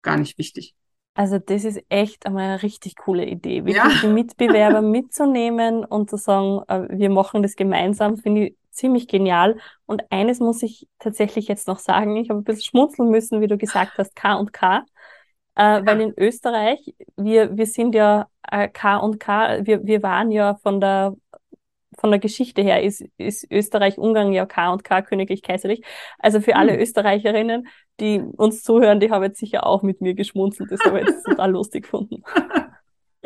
gar 0.02 0.18
nicht 0.18 0.36
wichtig. 0.36 0.74
Also 1.14 1.38
das 1.38 1.64
ist 1.64 1.80
echt 1.88 2.26
einmal 2.26 2.44
eine 2.44 2.62
richtig 2.62 2.94
coole 2.96 3.26
Idee, 3.26 3.64
wirklich 3.64 3.76
ja. 3.76 4.00
die 4.02 4.12
Mitbewerber 4.12 4.82
mitzunehmen 4.82 5.84
und 5.84 6.10
zu 6.10 6.16
sagen, 6.16 6.62
äh, 6.68 6.96
wir 6.96 7.10
machen 7.10 7.42
das 7.42 7.56
gemeinsam, 7.56 8.18
finde 8.18 8.48
ich 8.48 8.57
ziemlich 8.78 9.08
genial. 9.08 9.58
Und 9.86 10.04
eines 10.10 10.40
muss 10.40 10.62
ich 10.62 10.88
tatsächlich 10.98 11.48
jetzt 11.48 11.68
noch 11.68 11.78
sagen, 11.78 12.16
ich 12.16 12.30
habe 12.30 12.40
ein 12.40 12.44
bisschen 12.44 12.64
schmunzeln 12.64 13.10
müssen, 13.10 13.40
wie 13.40 13.48
du 13.48 13.58
gesagt 13.58 13.98
hast, 13.98 14.16
K 14.16 14.34
und 14.34 14.52
K. 14.52 14.84
Äh, 15.56 15.82
weil 15.84 16.00
in 16.00 16.14
Österreich, 16.16 16.94
wir, 17.16 17.56
wir 17.56 17.66
sind 17.66 17.94
ja 17.94 18.28
äh, 18.50 18.68
K 18.68 18.96
und 18.98 19.18
K, 19.18 19.66
wir, 19.66 19.84
wir 19.84 20.02
waren 20.02 20.30
ja 20.30 20.54
von 20.62 20.80
der 20.80 21.14
von 22.00 22.10
der 22.10 22.20
Geschichte 22.20 22.62
her 22.62 22.80
ist, 22.82 23.04
ist 23.16 23.50
Österreich-Ungarn 23.50 24.32
ja 24.32 24.46
K 24.46 24.72
und 24.72 24.84
K 24.84 25.02
königlich-kaiserlich. 25.02 25.82
Also 26.20 26.40
für 26.40 26.54
alle 26.54 26.74
hm. 26.74 26.80
Österreicherinnen, 26.80 27.66
die 27.98 28.20
uns 28.20 28.62
zuhören, 28.62 29.00
die 29.00 29.10
haben 29.10 29.24
jetzt 29.24 29.40
sicher 29.40 29.66
auch 29.66 29.82
mit 29.82 30.00
mir 30.00 30.14
geschmunzelt. 30.14 30.70
Das 30.70 30.78
habe 30.84 31.00
ich 31.00 31.08
jetzt 31.08 31.24
total 31.24 31.50
lustig 31.50 31.82
gefunden. 31.82 32.22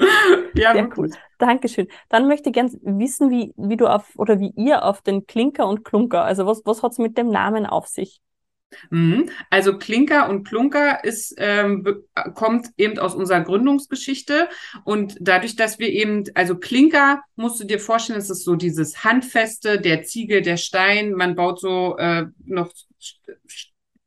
Ja, 0.55 0.75
Sehr 0.75 0.89
cool. 0.97 1.11
Dankeschön. 1.39 1.89
Dann 2.09 2.29
möchte 2.29 2.51
ich 2.51 2.55
gerne 2.55 2.71
wissen, 2.83 3.31
wie, 3.31 3.55
wie 3.57 3.77
du 3.77 3.87
auf 3.87 4.05
oder 4.17 4.39
wie 4.39 4.53
ihr 4.57 4.85
auf 4.85 5.03
den 5.03 5.27
Klinker 5.27 5.67
und 5.67 5.85
Klunker, 5.85 6.25
also 6.25 6.47
was, 6.47 6.63
was 6.65 6.83
hat 6.83 6.93
es 6.93 6.99
mit 6.99 7.17
dem 7.17 7.29
Namen 7.29 7.67
auf 7.67 7.87
sich? 7.87 8.21
Mhm. 8.91 9.29
Also 9.51 9.79
Klinker 9.79 10.29
und 10.29 10.45
Klunker 10.45 11.05
ist, 11.05 11.35
ähm, 11.39 12.05
kommt 12.35 12.69
eben 12.77 12.99
aus 12.99 13.15
unserer 13.15 13.41
Gründungsgeschichte 13.41 14.49
und 14.85 15.17
dadurch, 15.21 15.57
dass 15.57 15.79
wir 15.79 15.89
eben, 15.91 16.25
also 16.35 16.57
Klinker, 16.57 17.23
musst 17.37 17.61
du 17.61 17.65
dir 17.65 17.79
vorstellen, 17.79 18.19
es 18.19 18.31
ist 18.31 18.45
so 18.45 18.55
dieses 18.57 19.05
Handfeste, 19.05 19.81
der 19.81 20.03
Ziegel, 20.03 20.43
der 20.43 20.57
Stein, 20.57 21.13
man 21.13 21.35
baut 21.35 21.61
so 21.61 21.97
äh, 21.99 22.27
noch 22.45 22.73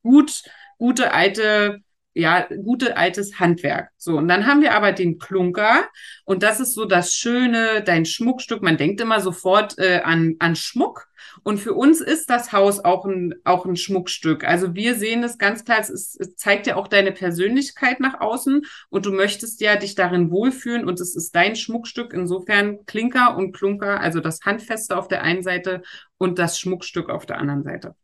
gut, 0.01 0.43
gute 0.77 1.11
alte 1.11 1.81
ja, 2.15 2.47
gute 2.63 2.95
altes 2.95 3.39
Handwerk. 3.39 3.89
So, 3.97 4.17
und 4.17 4.29
dann 4.29 4.47
haben 4.47 4.61
wir 4.61 4.73
aber 4.73 4.93
den 4.93 5.19
Klunker 5.19 5.83
und 6.23 6.43
das 6.43 6.61
ist 6.61 6.73
so 6.73 6.85
das 6.85 7.13
Schöne, 7.13 7.83
dein 7.83 8.05
Schmuckstück. 8.05 8.63
Man 8.63 8.77
denkt 8.77 9.01
immer 9.01 9.19
sofort 9.19 9.77
äh, 9.77 10.01
an, 10.03 10.35
an 10.39 10.55
Schmuck. 10.55 11.07
Und 11.43 11.59
für 11.59 11.73
uns 11.73 11.99
ist 11.99 12.29
das 12.29 12.53
Haus 12.53 12.83
auch 12.83 13.05
ein, 13.05 13.35
auch 13.43 13.65
ein 13.65 13.75
Schmuckstück. 13.75 14.45
Also 14.45 14.73
wir 14.75 14.95
sehen 14.95 15.23
es 15.23 15.37
ganz 15.37 15.65
klar, 15.65 15.79
es, 15.81 15.89
ist, 15.89 16.19
es 16.19 16.35
zeigt 16.37 16.67
ja 16.67 16.77
auch 16.77 16.87
deine 16.87 17.11
Persönlichkeit 17.11 17.99
nach 17.99 18.21
außen 18.21 18.61
und 18.89 19.05
du 19.05 19.11
möchtest 19.11 19.59
ja 19.59 19.75
dich 19.75 19.95
darin 19.95 20.31
wohlfühlen 20.31 20.87
und 20.87 21.01
es 21.01 21.15
ist 21.15 21.35
dein 21.35 21.57
Schmuckstück. 21.57 22.13
Insofern 22.13 22.85
Klinker 22.85 23.35
und 23.35 23.51
Klunker, 23.51 23.99
also 23.99 24.21
das 24.21 24.39
Handfeste 24.45 24.97
auf 24.97 25.09
der 25.09 25.23
einen 25.23 25.43
Seite 25.43 25.81
und 26.17 26.39
das 26.39 26.57
Schmuckstück 26.57 27.09
auf 27.09 27.25
der 27.25 27.37
anderen 27.39 27.63
Seite. 27.63 27.95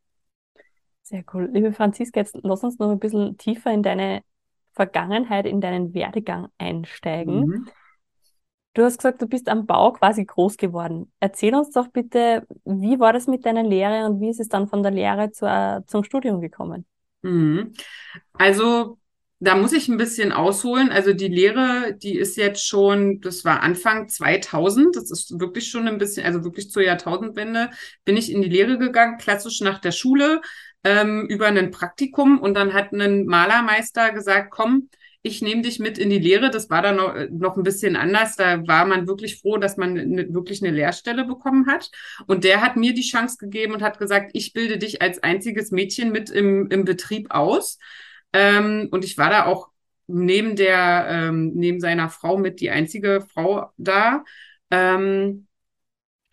Sehr 1.12 1.25
cool. 1.34 1.50
Liebe 1.51 1.74
Franziska, 1.74 2.22
jetzt 2.22 2.38
lass 2.41 2.63
uns 2.63 2.80
noch 2.80 2.89
ein 2.89 3.00
bisschen 3.00 3.38
tiefer 3.38 3.72
in 3.72 3.84
deine 3.84 4.24
Vergangenheit, 4.72 5.46
in 5.46 5.60
deinen 5.60 5.94
Werdegang 5.94 6.48
einsteigen. 6.58 7.48
Mhm. 7.48 7.70
Du 8.74 8.84
hast 8.84 8.98
gesagt, 8.98 9.22
du 9.22 9.27
bist 9.27 9.50
am 9.50 9.65
Bau 9.65 9.91
quasi 9.91 10.24
groß 10.24 10.56
geworden. 10.56 11.12
Erzähl 11.20 11.53
uns 11.53 11.72
doch 11.72 11.89
bitte, 11.89 12.48
wie 12.63 12.98
war 13.01 13.12
das 13.12 13.27
mit 13.27 13.46
deiner 13.46 13.63
Lehre 13.63 14.06
und 14.06 14.22
wie 14.22 14.30
ist 14.30 14.39
es 14.39 14.48
dann 14.48 14.70
von 14.70 14.82
der 14.82 14.94
Lehre 14.94 15.32
zur, 15.32 15.84
zum 15.88 16.06
Studium 16.06 16.39
gekommen? 16.39 16.86
Mhm. 17.22 17.74
Also 18.32 18.98
da 19.41 19.56
muss 19.56 19.74
ich 19.74 19.89
ein 19.89 19.98
bisschen 19.98 20.32
ausholen. 20.32 20.89
Also 20.89 21.13
die 21.13 21.27
Lehre, 21.27 21.98
die 22.01 22.15
ist 22.15 22.38
jetzt 22.38 22.65
schon, 22.65 23.20
das 23.22 23.44
war 23.44 23.62
Anfang 23.62 24.08
2000, 24.08 24.96
das 24.96 25.10
ist 25.12 25.39
wirklich 25.39 25.68
schon 25.68 25.88
ein 25.88 25.98
bisschen, 25.98 26.25
also 26.25 26.46
wirklich 26.46 26.70
zur 26.70 26.84
Jahrtausendwende, 26.84 27.72
bin 28.06 28.15
ich 28.15 28.32
in 28.32 28.41
die 28.41 28.50
Lehre 28.50 28.77
gegangen, 28.77 29.18
klassisch 29.18 29.60
nach 29.60 29.80
der 29.80 29.91
Schule, 29.91 30.41
ähm, 30.83 31.25
über 31.27 31.47
ein 31.47 31.71
Praktikum 31.71 32.39
und 32.39 32.53
dann 32.55 32.73
hat 32.73 32.91
ein 32.91 33.25
Malermeister 33.25 34.11
gesagt, 34.11 34.51
komm, 34.51 34.89
ich 35.23 35.41
nehme 35.41 35.61
dich 35.61 35.79
mit 35.79 35.97
in 35.97 36.09
die 36.09 36.19
Lehre. 36.19 36.50
Das 36.50 36.69
war 36.69 36.81
dann 36.81 36.95
noch, 36.95 37.13
noch 37.29 37.57
ein 37.57 37.63
bisschen 37.63 37.95
anders. 37.95 38.35
Da 38.35 38.67
war 38.67 38.85
man 38.85 39.07
wirklich 39.07 39.39
froh, 39.39 39.57
dass 39.57 39.77
man 39.77 39.93
ne, 39.93 40.33
wirklich 40.33 40.63
eine 40.63 40.75
Lehrstelle 40.75 41.25
bekommen 41.25 41.67
hat. 41.67 41.91
Und 42.25 42.43
der 42.43 42.61
hat 42.61 42.75
mir 42.75 42.93
die 42.93 43.03
Chance 43.03 43.38
gegeben 43.38 43.73
und 43.73 43.83
hat 43.83 44.00
gesagt, 44.00 44.31
ich 44.33 44.53
bilde 44.53 44.77
dich 44.79 45.01
als 45.01 45.21
einziges 45.21 45.71
Mädchen 45.71 46.11
mit 46.11 46.29
im, 46.29 46.67
im 46.69 46.85
Betrieb 46.85 47.29
aus. 47.31 47.77
Ähm, 48.33 48.88
und 48.91 49.05
ich 49.05 49.17
war 49.17 49.29
da 49.29 49.45
auch 49.45 49.69
neben 50.07 50.55
der, 50.55 51.05
ähm, 51.09 51.51
neben 51.53 51.79
seiner 51.79 52.09
Frau 52.09 52.38
mit 52.38 52.59
die 52.59 52.71
einzige 52.71 53.21
Frau 53.33 53.71
da. 53.77 54.23
Ähm, 54.71 55.47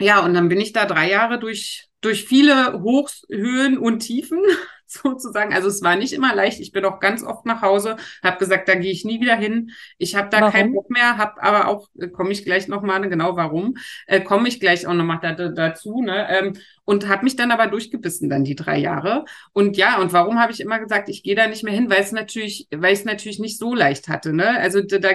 ja, 0.00 0.24
und 0.24 0.32
dann 0.34 0.48
bin 0.48 0.60
ich 0.60 0.72
da 0.72 0.86
drei 0.86 1.10
Jahre 1.10 1.38
durch 1.38 1.88
durch 2.00 2.24
viele 2.24 2.80
Hochs, 2.82 3.26
Höhen 3.28 3.78
und 3.78 4.00
Tiefen 4.00 4.40
sozusagen. 4.86 5.52
Also 5.52 5.68
es 5.68 5.82
war 5.82 5.96
nicht 5.96 6.12
immer 6.12 6.34
leicht. 6.34 6.60
Ich 6.60 6.72
bin 6.72 6.84
auch 6.84 7.00
ganz 7.00 7.22
oft 7.22 7.44
nach 7.44 7.60
Hause, 7.60 7.96
habe 8.22 8.38
gesagt, 8.38 8.68
da 8.68 8.74
gehe 8.74 8.92
ich 8.92 9.04
nie 9.04 9.20
wieder 9.20 9.36
hin. 9.36 9.70
Ich 9.98 10.16
habe 10.16 10.28
da 10.30 10.40
warum? 10.40 10.52
keinen 10.52 10.72
Bock 10.72 10.90
mehr, 10.90 11.18
habe 11.18 11.42
aber 11.42 11.68
auch, 11.68 11.88
äh, 11.98 12.08
komme 12.08 12.30
ich 12.32 12.44
gleich 12.44 12.68
nochmal, 12.68 13.06
genau 13.08 13.36
warum, 13.36 13.74
äh, 14.06 14.20
komme 14.20 14.48
ich 14.48 14.60
gleich 14.60 14.86
auch 14.86 14.94
nochmal 14.94 15.18
da, 15.20 15.32
da, 15.32 15.48
dazu. 15.48 16.00
Ne? 16.00 16.26
Ähm, 16.30 16.52
und 16.84 17.06
habe 17.06 17.24
mich 17.24 17.36
dann 17.36 17.50
aber 17.50 17.66
durchgebissen 17.66 18.30
dann 18.30 18.44
die 18.44 18.54
drei 18.54 18.78
Jahre. 18.78 19.26
Und 19.52 19.76
ja, 19.76 19.98
und 19.98 20.14
warum 20.14 20.40
habe 20.40 20.52
ich 20.52 20.60
immer 20.60 20.78
gesagt, 20.78 21.10
ich 21.10 21.22
gehe 21.22 21.34
da 21.34 21.46
nicht 21.46 21.64
mehr 21.64 21.74
hin, 21.74 21.90
weil 21.90 22.00
es 22.00 22.12
natürlich, 22.12 22.66
weil 22.74 22.94
ich 22.94 23.00
es 23.00 23.04
natürlich 23.04 23.40
nicht 23.40 23.58
so 23.58 23.74
leicht 23.74 24.08
hatte. 24.08 24.32
Ne? 24.32 24.58
Also 24.58 24.80
da, 24.80 24.98
da 24.98 25.10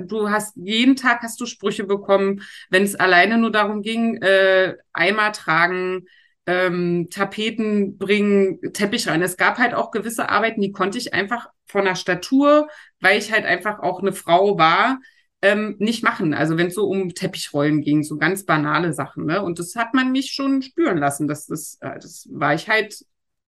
du 0.00 0.28
hast 0.28 0.54
jeden 0.56 0.96
Tag 0.96 1.22
hast 1.22 1.40
du 1.40 1.46
Sprüche 1.46 1.84
bekommen, 1.84 2.42
wenn 2.68 2.82
es 2.82 2.94
alleine 2.94 3.38
nur 3.38 3.52
darum 3.52 3.80
ging, 3.80 4.20
äh, 4.20 4.74
Eimer 4.92 5.32
tragen 5.32 6.04
ähm, 6.46 7.08
Tapeten 7.10 7.96
bringen, 7.98 8.60
Teppich 8.72 9.08
rein. 9.08 9.22
Es 9.22 9.36
gab 9.36 9.58
halt 9.58 9.74
auch 9.74 9.90
gewisse 9.90 10.28
Arbeiten, 10.28 10.60
die 10.60 10.72
konnte 10.72 10.98
ich 10.98 11.14
einfach 11.14 11.48
von 11.66 11.84
der 11.84 11.94
Statur, 11.94 12.68
weil 13.00 13.18
ich 13.18 13.32
halt 13.32 13.44
einfach 13.44 13.80
auch 13.80 14.00
eine 14.00 14.12
Frau 14.12 14.58
war, 14.58 14.98
ähm, 15.42 15.76
nicht 15.78 16.02
machen. 16.02 16.34
Also 16.34 16.56
wenn 16.56 16.68
es 16.68 16.74
so 16.74 16.86
um 16.86 17.14
Teppichrollen 17.14 17.82
ging, 17.82 18.02
so 18.02 18.16
ganz 18.16 18.44
banale 18.44 18.92
Sachen. 18.92 19.26
Ne? 19.26 19.42
Und 19.42 19.58
das 19.58 19.74
hat 19.76 19.94
man 19.94 20.12
mich 20.12 20.32
schon 20.32 20.62
spüren 20.62 20.98
lassen. 20.98 21.28
Das, 21.28 21.46
das, 21.46 21.78
äh, 21.80 21.98
das 21.98 22.28
war 22.30 22.54
ich 22.54 22.68
halt 22.68 23.04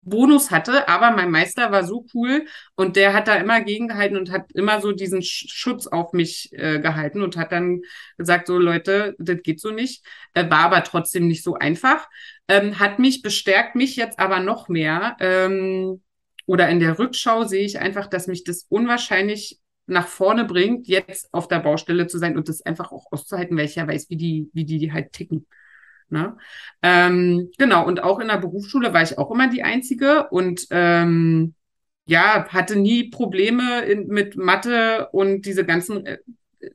Bonus 0.01 0.49
hatte, 0.49 0.87
aber 0.87 1.11
mein 1.11 1.29
Meister 1.29 1.71
war 1.71 1.83
so 1.83 2.05
cool 2.13 2.45
und 2.75 2.95
der 2.95 3.13
hat 3.13 3.27
da 3.27 3.35
immer 3.35 3.61
gegengehalten 3.61 4.17
und 4.17 4.31
hat 4.31 4.51
immer 4.53 4.79
so 4.81 4.91
diesen 4.93 5.21
Schutz 5.21 5.87
auf 5.87 6.13
mich 6.13 6.49
äh, 6.53 6.79
gehalten 6.79 7.21
und 7.21 7.35
hat 7.37 7.51
dann 7.51 7.81
gesagt, 8.17 8.47
so 8.47 8.57
Leute, 8.57 9.15
das 9.19 9.41
geht 9.43 9.59
so 9.59 9.71
nicht, 9.71 10.05
äh, 10.33 10.49
war 10.49 10.59
aber 10.65 10.83
trotzdem 10.83 11.27
nicht 11.27 11.43
so 11.43 11.55
einfach, 11.55 12.07
ähm, 12.47 12.79
hat 12.79 12.99
mich 12.99 13.21
bestärkt, 13.21 13.75
mich 13.75 13.95
jetzt 13.97 14.19
aber 14.19 14.39
noch 14.39 14.69
mehr 14.69 15.17
ähm, 15.19 16.01
oder 16.45 16.69
in 16.69 16.79
der 16.79 16.97
Rückschau 16.97 17.43
sehe 17.43 17.65
ich 17.65 17.79
einfach, 17.79 18.07
dass 18.07 18.27
mich 18.27 18.43
das 18.43 18.65
unwahrscheinlich 18.69 19.59
nach 19.85 20.07
vorne 20.07 20.45
bringt, 20.45 20.87
jetzt 20.87 21.31
auf 21.33 21.47
der 21.47 21.59
Baustelle 21.59 22.07
zu 22.07 22.17
sein 22.19 22.37
und 22.37 22.47
das 22.47 22.61
einfach 22.61 22.91
auch 22.91 23.11
auszuhalten, 23.11 23.57
weil 23.57 23.65
ich 23.65 23.75
ja 23.75 23.87
weiß, 23.87 24.09
wie 24.09 24.17
die, 24.17 24.49
wie 24.53 24.65
die, 24.65 24.77
die 24.79 24.93
halt 24.93 25.11
ticken. 25.11 25.45
Ne? 26.09 26.37
Ähm, 26.81 27.51
genau, 27.57 27.85
und 27.85 28.03
auch 28.03 28.19
in 28.19 28.27
der 28.27 28.37
Berufsschule 28.37 28.93
war 28.93 29.03
ich 29.03 29.17
auch 29.17 29.31
immer 29.31 29.47
die 29.47 29.63
Einzige 29.63 30.27
und 30.29 30.67
ähm, 30.71 31.53
ja, 32.05 32.47
hatte 32.49 32.75
nie 32.75 33.09
Probleme 33.09 33.81
in, 33.81 34.07
mit 34.07 34.35
Mathe 34.35 35.09
und 35.11 35.45
diese 35.45 35.63
ganzen 35.65 36.05
äh, 36.05 36.17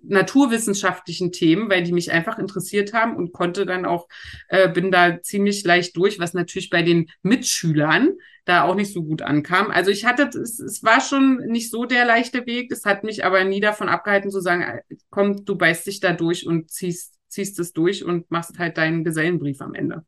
naturwissenschaftlichen 0.03 1.33
Themen, 1.33 1.69
weil 1.69 1.83
die 1.83 1.93
mich 1.93 2.13
einfach 2.13 2.39
interessiert 2.39 2.93
haben 2.93 3.17
und 3.17 3.33
konnte 3.33 3.67
dann 3.67 3.85
auch, 3.85 4.09
äh, 4.49 4.69
bin 4.69 4.91
da 4.91 5.21
ziemlich 5.23 5.65
leicht 5.65 5.97
durch, 5.97 6.19
was 6.19 6.35
natürlich 6.35 6.71
bei 6.71 6.83
den 6.83 7.11
Mitschülern 7.23 8.13
da 8.45 8.63
auch 8.65 8.75
nicht 8.75 8.93
so 8.93 9.03
gut 9.03 9.23
ankam. 9.23 9.71
Also 9.71 9.91
ich 9.91 10.05
hatte, 10.05 10.29
es, 10.39 10.59
es 10.59 10.85
war 10.85 11.01
schon 11.01 11.39
nicht 11.47 11.71
so 11.71 11.85
der 11.85 12.05
leichte 12.05 12.47
Weg, 12.47 12.71
es 12.71 12.85
hat 12.85 13.03
mich 13.03 13.25
aber 13.25 13.43
nie 13.45 13.61
davon 13.61 13.89
abgehalten 13.89 14.31
zu 14.31 14.41
sagen, 14.41 14.63
äh, 14.63 14.83
komm, 15.11 15.45
du 15.45 15.57
beißt 15.57 15.87
dich 15.87 16.01
da 16.01 16.13
durch 16.13 16.47
und 16.47 16.71
ziehst 16.71 17.15
ziehst 17.35 17.59
es 17.59 17.73
durch 17.73 18.05
und 18.05 18.31
machst 18.31 18.59
halt 18.59 18.79
deinen 18.79 19.05
Gesellenbrief 19.05 19.61
am 19.61 19.75
Ende. 19.75 20.05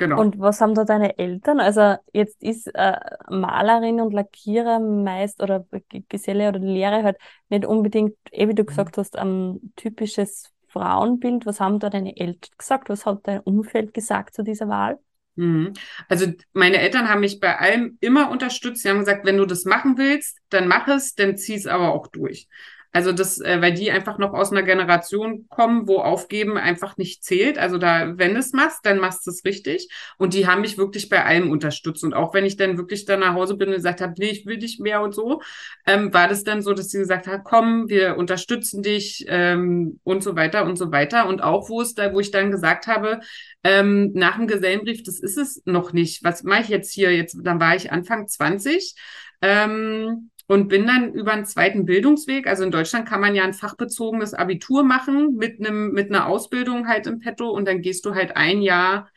Genau. 0.00 0.18
Und 0.18 0.38
was 0.38 0.62
haben 0.62 0.74
da 0.74 0.84
deine 0.84 1.18
Eltern? 1.18 1.60
Also 1.60 1.96
jetzt 2.14 2.42
ist 2.42 2.68
äh, 2.74 2.96
Malerin 3.28 4.00
und 4.00 4.14
Lackierer 4.14 4.80
meist 4.80 5.42
oder 5.42 5.66
Geselle 6.08 6.48
oder 6.48 6.58
Lehre 6.58 7.02
halt 7.02 7.18
nicht 7.50 7.66
unbedingt, 7.66 8.16
eh 8.32 8.48
wie 8.48 8.54
du 8.54 8.62
mhm. 8.62 8.66
gesagt 8.66 8.96
hast, 8.96 9.18
ein 9.18 9.72
typisches 9.76 10.54
Frauenbild. 10.68 11.44
Was 11.44 11.60
haben 11.60 11.80
da 11.80 11.90
deine 11.90 12.16
Eltern 12.16 12.50
gesagt? 12.56 12.88
Was 12.88 13.04
hat 13.04 13.20
dein 13.24 13.40
Umfeld 13.40 13.92
gesagt 13.92 14.34
zu 14.34 14.42
dieser 14.42 14.68
Wahl? 14.68 14.98
Mhm. 15.36 15.74
Also 16.08 16.32
meine 16.54 16.78
Eltern 16.78 17.10
haben 17.10 17.20
mich 17.20 17.38
bei 17.38 17.58
allem 17.58 17.98
immer 18.00 18.30
unterstützt. 18.30 18.82
Sie 18.82 18.88
haben 18.88 19.00
gesagt, 19.00 19.26
wenn 19.26 19.36
du 19.36 19.44
das 19.44 19.66
machen 19.66 19.98
willst, 19.98 20.38
dann 20.48 20.66
mach 20.66 20.88
es, 20.88 21.14
dann 21.14 21.36
zieh 21.36 21.56
es 21.56 21.66
aber 21.66 21.92
auch 21.92 22.06
durch. 22.06 22.48
Also 22.92 23.12
das, 23.12 23.40
äh, 23.40 23.60
weil 23.60 23.72
die 23.72 23.90
einfach 23.90 24.18
noch 24.18 24.32
aus 24.32 24.50
einer 24.50 24.64
Generation 24.64 25.46
kommen, 25.48 25.86
wo 25.86 25.98
Aufgeben 25.98 26.56
einfach 26.56 26.96
nicht 26.96 27.22
zählt. 27.22 27.56
Also 27.56 27.78
da, 27.78 28.18
wenn 28.18 28.34
es 28.34 28.52
machst, 28.52 28.84
dann 28.84 28.98
machst 28.98 29.26
du 29.26 29.30
es 29.30 29.44
richtig. 29.44 29.88
Und 30.18 30.34
die 30.34 30.48
haben 30.48 30.62
mich 30.62 30.76
wirklich 30.76 31.08
bei 31.08 31.24
allem 31.24 31.50
unterstützt. 31.50 32.02
Und 32.02 32.14
auch 32.14 32.34
wenn 32.34 32.44
ich 32.44 32.56
dann 32.56 32.78
wirklich 32.78 33.04
dann 33.04 33.20
nach 33.20 33.34
Hause 33.34 33.56
bin 33.56 33.68
und 33.68 33.76
gesagt 33.76 34.00
habe, 34.00 34.14
nee, 34.18 34.30
ich 34.30 34.44
will 34.44 34.58
dich 34.58 34.80
mehr 34.80 35.02
und 35.02 35.14
so, 35.14 35.40
ähm, 35.86 36.12
war 36.12 36.26
das 36.26 36.42
dann 36.42 36.62
so, 36.62 36.72
dass 36.72 36.88
sie 36.88 36.98
gesagt 36.98 37.28
hat, 37.28 37.44
komm, 37.44 37.88
wir 37.88 38.16
unterstützen 38.16 38.82
dich 38.82 39.24
ähm, 39.28 40.00
und 40.02 40.24
so 40.24 40.34
weiter 40.34 40.64
und 40.64 40.76
so 40.76 40.90
weiter. 40.90 41.28
Und 41.28 41.42
auch 41.42 41.68
wo 41.68 41.80
es 41.82 41.94
da, 41.94 42.12
wo 42.12 42.18
ich 42.18 42.32
dann 42.32 42.50
gesagt 42.50 42.88
habe, 42.88 43.20
ähm, 43.62 44.10
nach 44.14 44.36
dem 44.36 44.48
Gesellenbrief, 44.48 45.04
das 45.04 45.20
ist 45.20 45.38
es 45.38 45.62
noch 45.64 45.92
nicht. 45.92 46.24
Was 46.24 46.42
mache 46.42 46.62
ich 46.62 46.68
jetzt 46.68 46.92
hier? 46.92 47.14
Jetzt, 47.14 47.36
dann 47.42 47.60
war 47.60 47.76
ich 47.76 47.92
Anfang 47.92 48.26
20. 48.26 48.94
Ähm, 49.42 50.30
und 50.50 50.66
bin 50.66 50.84
dann 50.84 51.14
über 51.14 51.30
einen 51.30 51.44
zweiten 51.44 51.84
Bildungsweg. 51.84 52.48
Also 52.48 52.64
in 52.64 52.72
Deutschland 52.72 53.08
kann 53.08 53.20
man 53.20 53.36
ja 53.36 53.44
ein 53.44 53.54
fachbezogenes 53.54 54.34
Abitur 54.34 54.82
machen 54.82 55.36
mit 55.36 55.60
einem 55.60 55.92
mit 55.92 56.08
einer 56.08 56.26
Ausbildung 56.26 56.88
halt 56.88 57.06
im 57.06 57.20
Petto 57.20 57.50
und 57.50 57.68
dann 57.68 57.82
gehst 57.82 58.04
du 58.04 58.16
halt 58.16 58.36
ein 58.36 58.60
Jahr 58.60 59.08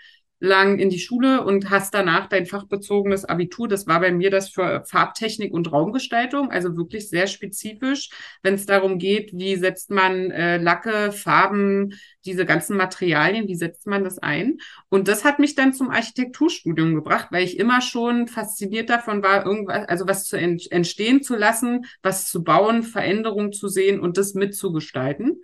lang 0.44 0.78
in 0.78 0.90
die 0.90 1.00
Schule 1.00 1.46
und 1.46 1.70
hast 1.70 1.94
danach 1.94 2.28
dein 2.28 2.46
fachbezogenes 2.46 3.24
Abitur. 3.24 3.70
Das 3.70 3.88
war 3.88 4.02
bei 4.02 4.12
mir 4.12 4.30
das 4.30 4.50
für 4.50 4.84
Farbtechnik 4.86 5.54
und 5.54 5.72
Raumgestaltung, 5.72 6.52
also 6.52 6.76
wirklich 6.76 7.08
sehr 7.08 7.28
spezifisch, 7.28 8.10
wenn 8.42 8.56
es 8.56 8.66
darum 8.66 9.00
geht, 9.00 9.32
wie 9.34 9.56
setzt 9.56 9.90
man 9.90 10.32
äh, 10.32 10.58
Lacke, 10.58 11.14
Farben, 11.14 11.94
diese 12.26 12.46
ganzen 12.46 12.76
Materialien, 12.76 13.48
wie 13.48 13.56
setzt 13.56 13.88
man 13.88 14.04
das 14.04 14.20
ein? 14.20 14.58
Und 14.90 15.08
das 15.08 15.24
hat 15.24 15.40
mich 15.40 15.56
dann 15.56 15.74
zum 15.74 15.90
Architekturstudium 15.90 16.94
gebracht, 16.94 17.30
weil 17.32 17.46
ich 17.46 17.58
immer 17.58 17.80
schon 17.80 18.28
fasziniert 18.28 18.90
davon 18.90 19.24
war, 19.24 19.46
irgendwas, 19.46 19.88
also 19.88 20.10
was 20.10 20.26
zu 20.26 20.38
entstehen 20.38 21.24
zu 21.24 21.38
lassen, 21.38 21.86
was 22.02 22.30
zu 22.30 22.44
bauen, 22.44 22.84
Veränderungen 22.84 23.54
zu 23.54 23.70
sehen 23.70 24.02
und 24.02 24.18
das 24.18 24.34
mitzugestalten. 24.34 25.42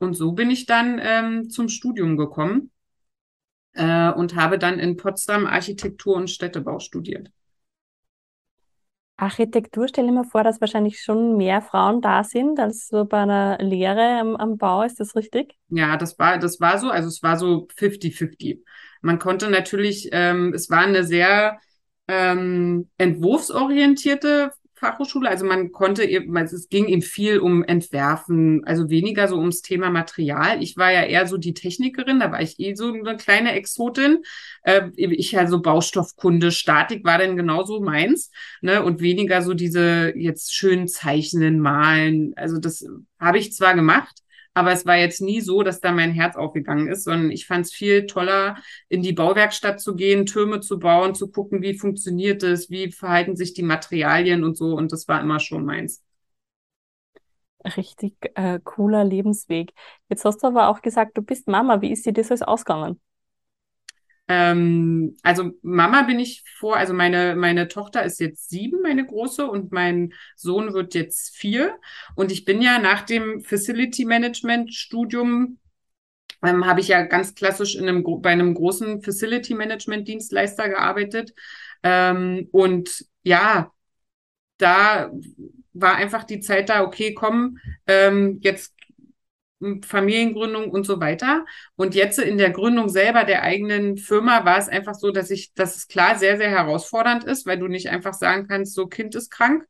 Und 0.00 0.14
so 0.14 0.32
bin 0.32 0.50
ich 0.50 0.66
dann 0.66 1.00
ähm, 1.00 1.48
zum 1.48 1.68
Studium 1.68 2.16
gekommen 2.16 2.71
äh, 3.74 4.10
und 4.10 4.36
habe 4.36 4.58
dann 4.58 4.78
in 4.78 4.96
Potsdam 4.96 5.46
Architektur 5.46 6.16
und 6.16 6.30
Städtebau 6.30 6.78
studiert. 6.78 7.30
Architektur, 9.16 9.86
stelle 9.86 10.08
ich 10.08 10.12
mir 10.12 10.24
vor, 10.24 10.42
dass 10.42 10.60
wahrscheinlich 10.60 11.00
schon 11.00 11.36
mehr 11.36 11.62
Frauen 11.62 12.00
da 12.00 12.24
sind 12.24 12.58
als 12.58 12.88
so 12.88 13.04
bei 13.04 13.18
einer 13.18 13.58
Lehre 13.58 14.18
am, 14.20 14.36
am 14.36 14.56
Bau. 14.56 14.82
Ist 14.82 14.98
das 14.98 15.14
richtig? 15.14 15.56
Ja, 15.68 15.96
das 15.96 16.18
war, 16.18 16.38
das 16.38 16.60
war 16.60 16.78
so. 16.78 16.90
Also 16.90 17.08
es 17.08 17.22
war 17.22 17.36
so 17.36 17.68
50-50. 17.76 18.64
Man 19.00 19.18
konnte 19.18 19.48
natürlich, 19.48 20.08
ähm, 20.12 20.52
es 20.54 20.70
war 20.70 20.80
eine 20.80 21.04
sehr 21.04 21.58
ähm, 22.08 22.88
entwurfsorientierte 22.98 24.52
Fachhochschule. 24.82 25.28
Also 25.28 25.46
man 25.46 25.70
konnte 25.70 26.02
es 26.02 26.68
ging 26.68 26.86
ihm 26.86 27.02
viel 27.02 27.38
um 27.38 27.62
Entwerfen, 27.62 28.64
also 28.64 28.90
weniger 28.90 29.28
so 29.28 29.38
ums 29.38 29.62
Thema 29.62 29.90
Material. 29.90 30.60
Ich 30.60 30.76
war 30.76 30.90
ja 30.90 31.04
eher 31.04 31.28
so 31.28 31.36
die 31.36 31.54
Technikerin, 31.54 32.18
da 32.18 32.32
war 32.32 32.42
ich 32.42 32.58
eh 32.58 32.74
so 32.74 32.92
eine 32.92 33.16
kleine 33.16 33.52
Exotin. 33.52 34.24
Äh, 34.64 34.90
ich 34.96 35.32
ja 35.32 35.46
so 35.46 35.62
Baustoffkunde, 35.62 36.50
Statik 36.50 37.04
war 37.04 37.18
dann 37.18 37.36
genauso 37.36 37.80
meins, 37.80 38.30
ne? 38.60 38.82
Und 38.82 39.00
weniger 39.00 39.42
so 39.42 39.54
diese 39.54 40.12
jetzt 40.16 40.52
schön 40.52 40.88
zeichnen, 40.88 41.60
malen. 41.60 42.32
Also 42.36 42.58
das 42.58 42.84
habe 43.20 43.38
ich 43.38 43.52
zwar 43.52 43.74
gemacht, 43.74 44.21
aber 44.54 44.72
es 44.72 44.84
war 44.86 44.96
jetzt 44.96 45.20
nie 45.20 45.40
so, 45.40 45.62
dass 45.62 45.80
da 45.80 45.92
mein 45.92 46.12
Herz 46.12 46.36
aufgegangen 46.36 46.88
ist, 46.88 47.04
sondern 47.04 47.30
ich 47.30 47.46
fand 47.46 47.66
es 47.66 47.72
viel 47.72 48.06
toller, 48.06 48.56
in 48.88 49.02
die 49.02 49.12
Bauwerkstatt 49.12 49.80
zu 49.80 49.94
gehen, 49.96 50.26
Türme 50.26 50.60
zu 50.60 50.78
bauen, 50.78 51.14
zu 51.14 51.30
gucken, 51.30 51.62
wie 51.62 51.78
funktioniert 51.78 52.42
es, 52.42 52.70
wie 52.70 52.92
verhalten 52.92 53.36
sich 53.36 53.54
die 53.54 53.62
Materialien 53.62 54.44
und 54.44 54.56
so. 54.56 54.74
Und 54.74 54.92
das 54.92 55.08
war 55.08 55.20
immer 55.20 55.40
schon 55.40 55.64
meins. 55.64 56.02
Richtig 57.76 58.16
äh, 58.34 58.58
cooler 58.64 59.04
Lebensweg. 59.04 59.72
Jetzt 60.08 60.24
hast 60.24 60.42
du 60.42 60.48
aber 60.48 60.68
auch 60.68 60.82
gesagt, 60.82 61.16
du 61.16 61.22
bist 61.22 61.46
Mama. 61.48 61.80
Wie 61.80 61.92
ist 61.92 62.04
dir 62.04 62.12
das 62.12 62.30
alles 62.30 62.42
ausgegangen? 62.42 63.00
Ähm, 64.28 65.16
also 65.22 65.52
Mama 65.62 66.02
bin 66.02 66.18
ich 66.18 66.44
vor, 66.58 66.76
also 66.76 66.94
meine, 66.94 67.34
meine 67.36 67.68
Tochter 67.68 68.04
ist 68.04 68.20
jetzt 68.20 68.48
sieben, 68.50 68.82
meine 68.82 69.04
große, 69.04 69.46
und 69.46 69.72
mein 69.72 70.14
Sohn 70.36 70.72
wird 70.74 70.94
jetzt 70.94 71.36
vier. 71.36 71.78
Und 72.14 72.32
ich 72.32 72.44
bin 72.44 72.62
ja 72.62 72.78
nach 72.78 73.02
dem 73.02 73.42
Facility 73.42 74.04
Management 74.04 74.74
Studium 74.74 75.58
ähm, 76.42 76.66
habe 76.66 76.80
ich 76.80 76.88
ja 76.88 77.02
ganz 77.02 77.34
klassisch 77.34 77.76
in 77.76 77.88
einem, 77.88 78.04
bei 78.20 78.30
einem 78.30 78.54
großen 78.54 79.02
Facility 79.02 79.54
Management 79.54 80.08
Dienstleister 80.08 80.68
gearbeitet. 80.68 81.34
Ähm, 81.82 82.48
und 82.52 83.04
ja, 83.22 83.72
da 84.58 85.10
war 85.72 85.96
einfach 85.96 86.24
die 86.24 86.40
Zeit 86.40 86.68
da, 86.68 86.82
okay, 86.82 87.14
komm, 87.14 87.58
ähm, 87.86 88.38
jetzt 88.42 88.74
Familiengründung 89.86 90.70
und 90.70 90.84
so 90.84 91.00
weiter. 91.00 91.44
Und 91.76 91.94
jetzt 91.94 92.18
in 92.18 92.38
der 92.38 92.50
Gründung 92.50 92.88
selber 92.88 93.24
der 93.24 93.42
eigenen 93.42 93.96
Firma 93.96 94.44
war 94.44 94.58
es 94.58 94.68
einfach 94.68 94.94
so, 94.94 95.10
dass 95.10 95.30
ich, 95.30 95.54
dass 95.54 95.76
es 95.76 95.88
klar 95.88 96.18
sehr, 96.18 96.36
sehr 96.36 96.50
herausfordernd 96.50 97.24
ist, 97.24 97.46
weil 97.46 97.58
du 97.58 97.68
nicht 97.68 97.90
einfach 97.90 98.14
sagen 98.14 98.46
kannst, 98.48 98.74
so 98.74 98.86
Kind 98.86 99.14
ist 99.14 99.30
krank, 99.30 99.64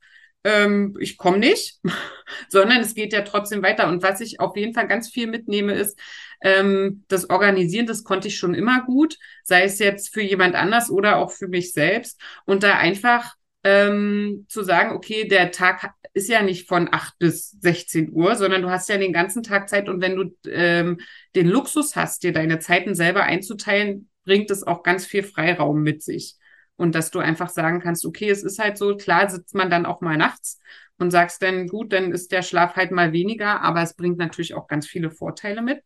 ähm, 0.44 0.96
ich 1.00 1.16
komme 1.18 1.38
nicht, 1.38 1.80
sondern 2.48 2.80
es 2.80 2.94
geht 2.94 3.12
ja 3.12 3.22
trotzdem 3.22 3.62
weiter. 3.62 3.88
Und 3.88 4.02
was 4.02 4.20
ich 4.20 4.40
auf 4.40 4.56
jeden 4.56 4.74
Fall 4.74 4.88
ganz 4.88 5.08
viel 5.08 5.26
mitnehme, 5.26 5.74
ist, 5.74 5.98
ähm, 6.40 7.04
das 7.08 7.30
Organisieren, 7.30 7.86
das 7.86 8.04
konnte 8.04 8.28
ich 8.28 8.36
schon 8.36 8.54
immer 8.54 8.84
gut, 8.84 9.18
sei 9.44 9.64
es 9.64 9.78
jetzt 9.78 10.12
für 10.12 10.22
jemand 10.22 10.54
anders 10.54 10.90
oder 10.90 11.16
auch 11.18 11.30
für 11.30 11.48
mich 11.48 11.72
selbst. 11.72 12.20
Und 12.44 12.62
da 12.62 12.76
einfach 12.78 13.34
ähm, 13.64 14.46
zu 14.48 14.62
sagen, 14.62 14.92
okay, 14.92 15.28
der 15.28 15.52
Tag 15.52 15.94
ist 16.14 16.28
ja 16.28 16.42
nicht 16.42 16.68
von 16.68 16.88
8 16.92 17.18
bis 17.18 17.50
16 17.60 18.12
Uhr, 18.12 18.34
sondern 18.36 18.62
du 18.62 18.70
hast 18.70 18.88
ja 18.88 18.98
den 18.98 19.12
ganzen 19.12 19.42
Tag 19.42 19.68
Zeit 19.68 19.88
und 19.88 20.00
wenn 20.00 20.16
du 20.16 20.36
ähm, 20.48 20.98
den 21.34 21.48
Luxus 21.48 21.96
hast, 21.96 22.22
dir 22.22 22.32
deine 22.32 22.58
Zeiten 22.58 22.94
selber 22.94 23.22
einzuteilen, 23.22 24.08
bringt 24.24 24.50
es 24.50 24.62
auch 24.66 24.82
ganz 24.82 25.06
viel 25.06 25.22
Freiraum 25.22 25.82
mit 25.82 26.02
sich. 26.02 26.36
Und 26.76 26.94
dass 26.94 27.10
du 27.10 27.20
einfach 27.20 27.48
sagen 27.48 27.80
kannst, 27.80 28.04
okay, 28.04 28.30
es 28.30 28.42
ist 28.42 28.58
halt 28.58 28.76
so, 28.76 28.96
klar 28.96 29.30
sitzt 29.30 29.54
man 29.54 29.70
dann 29.70 29.86
auch 29.86 30.00
mal 30.00 30.16
nachts 30.16 30.58
und 30.98 31.10
sagst 31.10 31.42
dann, 31.42 31.68
gut, 31.68 31.92
dann 31.92 32.12
ist 32.12 32.32
der 32.32 32.42
Schlaf 32.42 32.76
halt 32.76 32.90
mal 32.90 33.12
weniger, 33.12 33.60
aber 33.60 33.82
es 33.82 33.94
bringt 33.94 34.18
natürlich 34.18 34.54
auch 34.54 34.66
ganz 34.66 34.86
viele 34.86 35.10
Vorteile 35.10 35.62
mit, 35.62 35.82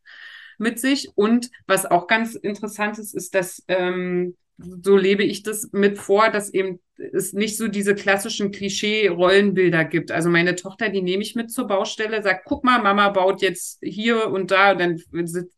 mit 0.59 0.81
sich. 0.81 1.11
Und 1.15 1.51
was 1.67 1.87
auch 1.87 2.07
ganz 2.07 2.35
interessant 2.35 2.99
ist, 2.99 3.15
ist, 3.15 3.35
dass 3.35 3.63
ähm, 3.69 4.37
so 4.59 4.97
lebe 4.97 5.23
ich 5.23 5.43
das 5.43 5.71
mit 5.73 5.99
vor, 5.99 6.31
dass 6.31 6.53
eben 6.53 6.81
es 7.13 7.35
nicht 7.35 7.59
so 7.59 7.69
diese 7.69 7.95
klassischen 7.95 8.53
Klischee-Rollenbilder 8.53 9.85
gibt. 9.85 10.11
Also 10.11 10.31
meine 10.31 10.57
Tochter, 10.57 10.89
die 10.89 11.03
nehme 11.03 11.23
ich 11.23 11.35
mit 11.35 11.51
zur 11.51 11.67
Baustelle, 11.67 12.23
sagt, 12.23 12.47
guck 12.47 12.65
mal, 12.65 12.83
Mama 12.83 13.11
baut 13.11 13.43
jetzt 13.43 13.79
hier 13.83 14.31
und 14.31 14.51
da, 14.51 14.73
und 14.73 14.81
dann 14.81 15.03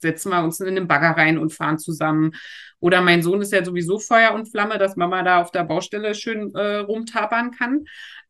setzen 0.00 0.30
wir 0.30 0.42
uns 0.42 0.58
in 0.60 0.74
den 0.74 0.88
Bagger 0.88 1.10
rein 1.10 1.38
und 1.38 1.52
fahren 1.52 1.78
zusammen. 1.78 2.32
Oder 2.80 3.00
mein 3.00 3.22
Sohn 3.22 3.40
ist 3.40 3.52
ja 3.52 3.64
sowieso 3.64 3.98
Feuer 3.98 4.34
und 4.34 4.50
Flamme, 4.50 4.78
dass 4.78 4.96
Mama 4.96 5.22
da 5.22 5.40
auf 5.40 5.50
der 5.50 5.64
Baustelle 5.64 6.14
schön 6.14 6.54
äh, 6.54 6.78
rumtapern 6.78 7.52
kann. 7.52 7.84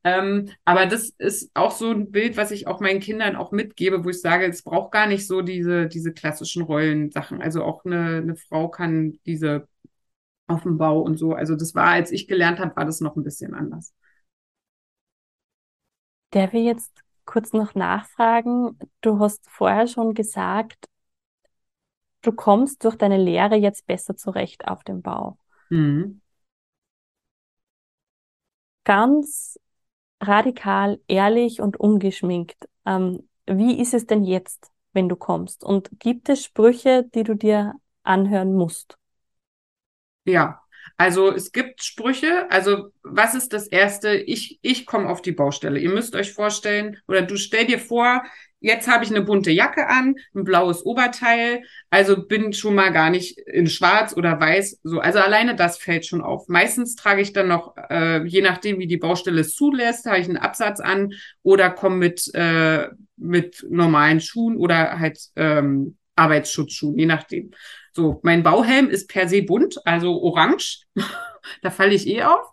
Ähm, 0.05 0.51
aber 0.65 0.87
das 0.87 1.11
ist 1.19 1.51
auch 1.55 1.73
so 1.73 1.91
ein 1.91 2.11
Bild, 2.11 2.37
was 2.37 2.51
ich 2.51 2.67
auch 2.67 2.81
meinen 2.81 3.01
Kindern 3.01 3.37
auch 3.37 3.53
mitgebe, 3.53 4.05
wo 4.05 4.11
ich 4.11 4.21
sage, 4.21 4.47
es 4.47 4.63
braucht 4.63 4.93
gar 4.93 5.07
nicht 5.07 5.27
so 5.27 5.43
diese, 5.43 5.87
diese 5.87 6.13
klassischen 6.13 6.63
Rollensachen. 6.63 7.43
Also 7.43 7.65
auch 7.65 7.85
eine, 7.85 8.19
eine 8.19 8.37
Frau 8.37 8.69
kann 8.69 9.19
diese 9.27 9.67
auf 10.49 10.63
dem 10.63 10.79
Bau 10.79 11.01
und 11.01 11.19
so. 11.19 11.35
Also 11.35 11.55
das 11.55 11.75
war, 11.75 11.89
als 11.89 12.11
ich 12.11 12.27
gelernt 12.27 12.59
habe, 12.59 12.75
war 12.77 12.85
das 12.85 13.01
noch 13.01 13.17
ein 13.17 13.23
bisschen 13.23 13.55
anders. 13.55 13.95
Der 16.33 16.53
will 16.53 16.63
jetzt 16.63 16.93
kurz 17.25 17.53
noch 17.53 17.75
nachfragen. 17.75 18.79
Du 19.01 19.19
hast 19.21 19.49
vorher 19.49 19.87
schon 19.87 20.15
gesagt, 20.15 20.89
du 22.23 22.33
kommst 22.33 22.85
durch 22.85 22.97
deine 22.97 23.19
Lehre 23.19 23.57
jetzt 23.57 23.87
besser 23.87 24.17
zurecht 24.17 24.67
auf 24.67 24.83
dem 24.83 25.03
Bau. 25.03 25.39
Mhm. 25.71 26.21
Ganz 28.85 29.59
radikal, 30.21 31.01
ehrlich 31.07 31.61
und 31.61 31.79
ungeschminkt. 31.79 32.69
Ähm, 32.87 33.29
wie 33.47 33.81
ist 33.81 33.95
es 33.95 34.07
denn 34.07 34.25
jetzt, 34.25 34.71
wenn 34.93 35.09
du 35.09 35.17
kommst? 35.17 35.63
Und 35.65 35.91
gibt 35.99 36.29
es 36.29 36.43
Sprüche, 36.43 37.05
die 37.15 37.23
du 37.23 37.35
dir 37.35 37.75
anhören 38.03 38.55
musst? 38.55 38.99
Ja, 40.29 40.61
also 40.99 41.33
es 41.33 41.53
gibt 41.53 41.83
Sprüche. 41.83 42.51
Also 42.51 42.91
was 43.03 43.35
ist 43.35 43.53
das 43.53 43.67
Erste? 43.67 44.15
Ich, 44.15 44.59
ich 44.63 44.85
komme 44.85 45.09
auf 45.09 45.23
die 45.23 45.33
Baustelle. 45.33 45.79
Ihr 45.81 45.91
müsst 45.91 46.15
euch 46.15 46.33
vorstellen, 46.33 46.99
oder 47.07 47.23
du 47.23 47.37
stell 47.37 47.67
dir 47.67 47.79
vor, 47.79 48.23
jetzt 48.61 48.89
habe 48.89 49.05
ich 49.05 49.11
eine 49.11 49.23
bunte 49.23 49.51
Jacke 49.51 49.89
an, 49.89 50.17
ein 50.35 50.45
blaues 50.45 50.85
Oberteil, 50.85 51.63
also 51.91 52.27
bin 52.27 52.53
schon 52.53 52.75
mal 52.75 52.93
gar 52.93 53.09
nicht 53.09 53.39
in 53.39 53.69
schwarz 53.69 54.15
oder 54.17 54.39
weiß. 54.39 54.81
So, 54.83 55.01
also 55.01 55.21
alleine 55.21 55.55
das 55.57 55.79
fällt 55.79 56.05
schon 56.05 56.21
auf. 56.21 56.49
Meistens 56.49 56.95
trage 56.95 57.23
ich 57.23 57.33
dann 57.33 57.49
noch, 57.49 57.75
äh, 57.89 58.25
je 58.27 58.43
nachdem, 58.43 58.79
wie 58.79 58.87
die 58.87 58.97
Baustelle 58.99 59.41
es 59.41 59.55
zulässt, 59.55 60.07
habe 60.07 60.19
ich 60.19 60.29
einen 60.29 60.37
Absatz 60.37 60.81
an 60.81 61.13
oder 61.43 61.71
komme 61.71 61.97
mit, 61.97 62.35
äh, 62.35 62.89
mit 63.17 63.65
normalen 63.71 64.21
Schuhen 64.21 64.57
oder 64.59 64.99
halt 64.99 65.19
ähm, 65.37 65.97
Arbeitsschutzschuhen, 66.19 66.99
je 66.99 67.07
nachdem. 67.07 67.53
So, 67.93 68.21
mein 68.23 68.43
Bauhelm 68.43 68.91
ist 68.91 69.09
per 69.09 69.29
se 69.29 69.43
bunt, 69.43 69.85
also 69.87 70.21
orange. 70.23 70.83
da 71.63 71.71
falle 71.71 71.95
ich 71.95 72.07
eh 72.07 72.23
auf. 72.25 72.53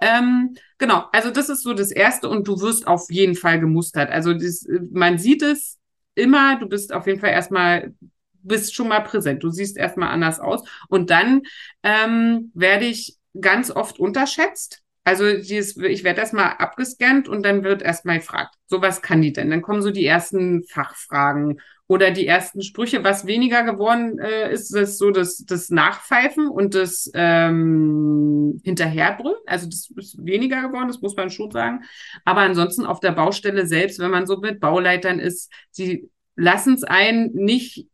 Ähm, 0.00 0.56
genau, 0.78 1.04
also 1.12 1.30
das 1.30 1.48
ist 1.48 1.62
so 1.62 1.74
das 1.74 1.90
Erste 1.90 2.28
und 2.28 2.48
du 2.48 2.60
wirst 2.60 2.86
auf 2.86 3.10
jeden 3.10 3.34
Fall 3.34 3.60
gemustert. 3.60 4.10
Also 4.10 4.32
das, 4.32 4.66
man 4.90 5.18
sieht 5.18 5.42
es 5.42 5.78
immer, 6.14 6.58
du 6.58 6.66
bist 6.66 6.92
auf 6.92 7.06
jeden 7.06 7.20
Fall 7.20 7.30
erstmal, 7.30 7.94
bist 8.42 8.74
schon 8.74 8.88
mal 8.88 9.00
präsent. 9.00 9.42
Du 9.42 9.50
siehst 9.50 9.76
erstmal 9.76 10.08
anders 10.08 10.40
aus. 10.40 10.62
Und 10.88 11.10
dann 11.10 11.42
ähm, 11.82 12.50
werde 12.54 12.86
ich 12.86 13.18
ganz 13.38 13.70
oft 13.70 13.98
unterschätzt. 13.98 14.82
Also 15.04 15.24
dieses, 15.32 15.76
ich 15.76 16.04
werde 16.04 16.20
erstmal 16.20 16.52
abgescannt 16.58 17.28
und 17.28 17.42
dann 17.42 17.64
wird 17.64 17.82
erstmal 17.82 18.18
gefragt, 18.18 18.54
so 18.66 18.82
was 18.82 19.00
kann 19.00 19.22
die 19.22 19.32
denn? 19.32 19.50
Dann 19.50 19.62
kommen 19.62 19.82
so 19.82 19.90
die 19.90 20.04
ersten 20.04 20.62
Fachfragen 20.64 21.60
oder 21.86 22.10
die 22.10 22.26
ersten 22.26 22.62
Sprüche. 22.62 23.02
Was 23.02 23.26
weniger 23.26 23.64
geworden 23.64 24.18
äh, 24.18 24.52
ist, 24.52 24.74
ist 24.76 24.98
so 24.98 25.10
das, 25.10 25.38
das 25.38 25.70
Nachpfeifen 25.70 26.48
und 26.48 26.74
das 26.74 27.10
ähm, 27.14 28.60
Hinterherbrüllen. 28.62 29.38
Also 29.46 29.66
das 29.66 29.90
ist 29.96 30.24
weniger 30.24 30.62
geworden, 30.62 30.88
das 30.88 31.00
muss 31.00 31.16
man 31.16 31.30
schon 31.30 31.50
sagen. 31.50 31.82
Aber 32.24 32.42
ansonsten 32.42 32.84
auf 32.84 33.00
der 33.00 33.12
Baustelle 33.12 33.66
selbst, 33.66 33.98
wenn 33.98 34.10
man 34.10 34.26
so 34.26 34.36
mit 34.36 34.60
Bauleitern 34.60 35.18
ist, 35.18 35.50
sie 35.70 36.10
lassen 36.36 36.74
es 36.74 36.84
einen 36.84 37.32
nicht 37.32 37.88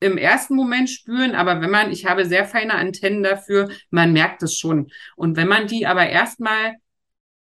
im 0.00 0.18
ersten 0.18 0.54
Moment 0.54 0.90
spüren, 0.90 1.34
aber 1.34 1.60
wenn 1.60 1.70
man, 1.70 1.90
ich 1.90 2.06
habe 2.06 2.26
sehr 2.26 2.44
feine 2.44 2.74
Antennen 2.74 3.22
dafür, 3.22 3.70
man 3.90 4.12
merkt 4.12 4.42
es 4.42 4.58
schon. 4.58 4.90
Und 5.16 5.36
wenn 5.36 5.48
man 5.48 5.66
die 5.66 5.86
aber 5.86 6.08
erstmal 6.08 6.74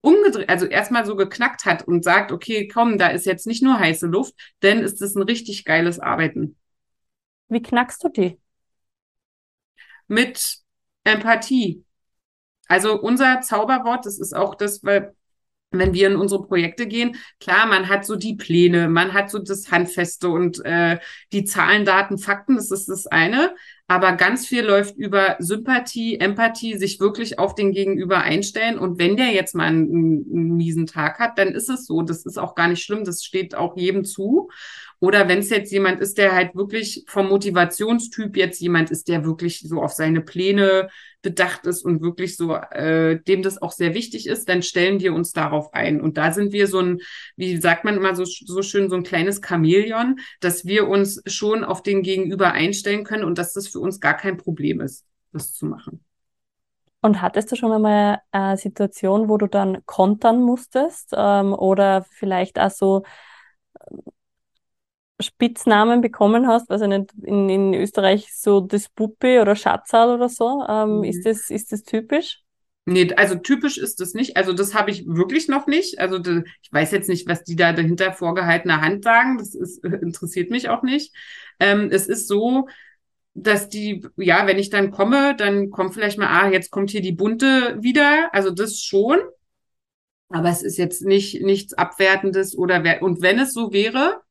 umgedreht, 0.01 0.49
also 0.49 0.65
erstmal 0.65 1.05
so 1.05 1.15
geknackt 1.15 1.65
hat 1.65 1.87
und 1.87 2.03
sagt, 2.03 2.31
okay, 2.31 2.67
komm, 2.67 2.97
da 2.97 3.07
ist 3.07 3.25
jetzt 3.25 3.47
nicht 3.47 3.63
nur 3.63 3.79
heiße 3.79 4.07
Luft, 4.07 4.33
dann 4.59 4.79
ist 4.79 5.01
es 5.01 5.15
ein 5.15 5.23
richtig 5.23 5.63
geiles 5.63 5.99
Arbeiten. 5.99 6.57
Wie 7.47 7.61
knackst 7.61 8.03
du 8.03 8.09
die? 8.09 8.39
Mit 10.07 10.57
Empathie. 11.03 11.85
Also 12.67 12.99
unser 12.99 13.41
Zauberwort, 13.41 14.05
das 14.05 14.19
ist 14.19 14.33
auch 14.33 14.55
das, 14.55 14.83
weil 14.83 15.15
wenn 15.71 15.93
wir 15.93 16.07
in 16.07 16.17
unsere 16.17 16.43
Projekte 16.43 16.85
gehen, 16.85 17.15
klar, 17.39 17.65
man 17.65 17.87
hat 17.87 18.05
so 18.05 18.15
die 18.15 18.35
Pläne, 18.35 18.89
man 18.89 19.13
hat 19.13 19.31
so 19.31 19.39
das 19.39 19.71
Handfeste 19.71 20.29
und 20.29 20.63
äh, 20.65 20.99
die 21.31 21.45
Zahlen, 21.45 21.85
Daten, 21.85 22.17
Fakten, 22.17 22.55
das 22.57 22.71
ist 22.71 22.89
das 22.89 23.07
eine. 23.07 23.55
Aber 23.87 24.13
ganz 24.13 24.47
viel 24.47 24.63
läuft 24.63 24.95
über 24.95 25.35
Sympathie, 25.39 26.17
Empathie, 26.17 26.77
sich 26.77 27.01
wirklich 27.01 27.39
auf 27.39 27.55
den 27.55 27.73
Gegenüber 27.73 28.21
einstellen. 28.21 28.79
Und 28.79 28.99
wenn 28.99 29.17
der 29.17 29.31
jetzt 29.31 29.53
mal 29.53 29.65
einen, 29.65 30.25
einen 30.31 30.55
miesen 30.55 30.87
Tag 30.87 31.19
hat, 31.19 31.37
dann 31.37 31.49
ist 31.49 31.69
es 31.69 31.87
so. 31.87 32.01
Das 32.01 32.25
ist 32.25 32.37
auch 32.37 32.55
gar 32.55 32.69
nicht 32.69 32.81
schlimm. 32.81 33.03
Das 33.03 33.21
steht 33.21 33.53
auch 33.53 33.75
jedem 33.75 34.05
zu. 34.05 34.49
Oder 35.01 35.27
wenn 35.27 35.39
es 35.39 35.49
jetzt 35.49 35.71
jemand 35.71 35.99
ist, 35.99 36.19
der 36.19 36.31
halt 36.31 36.55
wirklich 36.55 37.05
vom 37.07 37.27
Motivationstyp 37.29 38.37
jetzt 38.37 38.61
jemand 38.61 38.91
ist, 38.91 39.07
der 39.07 39.25
wirklich 39.25 39.59
so 39.61 39.81
auf 39.81 39.93
seine 39.93 40.21
Pläne 40.21 40.89
bedacht 41.23 41.65
ist 41.65 41.83
und 41.83 42.03
wirklich 42.03 42.37
so, 42.37 42.53
äh, 42.53 43.19
dem 43.19 43.41
das 43.41 43.59
auch 43.59 43.71
sehr 43.71 43.95
wichtig 43.95 44.27
ist, 44.27 44.47
dann 44.47 44.61
stellen 44.61 44.99
wir 44.99 45.15
uns 45.15 45.31
darauf 45.31 45.73
ein. 45.73 46.01
Und 46.01 46.17
da 46.17 46.31
sind 46.31 46.53
wir 46.53 46.67
so 46.67 46.79
ein, 46.79 46.99
wie 47.35 47.57
sagt 47.57 47.83
man 47.83 47.97
immer 47.97 48.15
so, 48.15 48.25
so 48.25 48.61
schön, 48.61 48.91
so 48.91 48.95
ein 48.95 49.01
kleines 49.01 49.41
Chamäleon, 49.41 50.19
dass 50.39 50.65
wir 50.65 50.87
uns 50.87 51.23
schon 51.25 51.63
auf 51.63 51.81
den 51.81 52.03
Gegenüber 52.03 52.51
einstellen 52.51 53.03
können 53.03 53.23
und 53.23 53.39
dass 53.39 53.53
das 53.53 53.69
für 53.69 53.79
uns 53.79 54.01
gar 54.01 54.15
kein 54.15 54.37
Problem 54.37 54.81
ist, 54.81 55.07
das 55.33 55.51
zu 55.55 55.65
machen. 55.65 56.05
Und 57.01 57.23
hattest 57.23 57.51
du 57.51 57.55
schon 57.55 57.71
einmal 57.71 58.19
eine 58.31 58.57
Situation, 58.57 59.29
wo 59.29 59.37
du 59.37 59.47
dann 59.47 59.83
kontern 59.87 60.43
musstest 60.43 61.15
ähm, 61.17 61.53
oder 61.53 62.05
vielleicht 62.11 62.59
auch 62.59 62.69
so 62.69 63.01
Spitznamen 65.21 66.01
bekommen 66.01 66.47
hast, 66.47 66.69
also 66.71 66.87
nicht 66.87 67.11
in, 67.23 67.49
in 67.49 67.73
Österreich 67.73 68.27
so 68.33 68.61
das 68.61 68.89
Puppe 68.89 69.41
oder 69.41 69.55
Schatzal 69.55 70.09
oder 70.09 70.29
so. 70.29 70.63
Ähm, 70.67 70.97
mhm. 70.97 71.03
ist, 71.03 71.25
das, 71.25 71.49
ist 71.49 71.71
das 71.71 71.83
typisch? 71.83 72.41
Nee, 72.85 73.13
also 73.15 73.35
typisch 73.35 73.77
ist 73.77 73.99
das 73.99 74.13
nicht. 74.13 74.37
Also 74.37 74.53
das 74.53 74.73
habe 74.73 74.89
ich 74.91 75.05
wirklich 75.05 75.47
noch 75.47 75.67
nicht. 75.67 75.99
Also 75.99 76.17
de, 76.17 76.43
ich 76.61 76.73
weiß 76.73 76.91
jetzt 76.91 77.09
nicht, 77.09 77.27
was 77.27 77.43
die 77.43 77.55
da 77.55 77.73
dahinter 77.73 78.11
vorgehaltener 78.11 78.81
Hand 78.81 79.03
sagen. 79.03 79.37
Das 79.37 79.53
ist, 79.53 79.83
interessiert 79.83 80.49
mich 80.49 80.69
auch 80.69 80.81
nicht. 80.81 81.13
Ähm, 81.59 81.89
es 81.91 82.07
ist 82.07 82.27
so, 82.27 82.67
dass 83.33 83.69
die, 83.69 84.05
ja, 84.17 84.47
wenn 84.47 84.57
ich 84.57 84.69
dann 84.69 84.91
komme, 84.91 85.35
dann 85.35 85.69
kommt 85.69 85.93
vielleicht 85.93 86.17
mal, 86.17 86.27
ah, 86.27 86.49
jetzt 86.51 86.71
kommt 86.71 86.89
hier 86.89 87.01
die 87.01 87.13
bunte 87.13 87.77
wieder. 87.81 88.33
Also 88.33 88.49
das 88.49 88.81
schon. 88.81 89.19
Aber 90.29 90.49
es 90.49 90.63
ist 90.63 90.77
jetzt 90.77 91.03
nicht 91.03 91.41
nichts 91.41 91.73
Abwertendes 91.73 92.57
oder 92.57 92.83
wer, 92.83 93.01
und 93.01 93.21
wenn 93.21 93.37
es 93.37 93.53
so 93.53 93.73
wäre, 93.73 94.21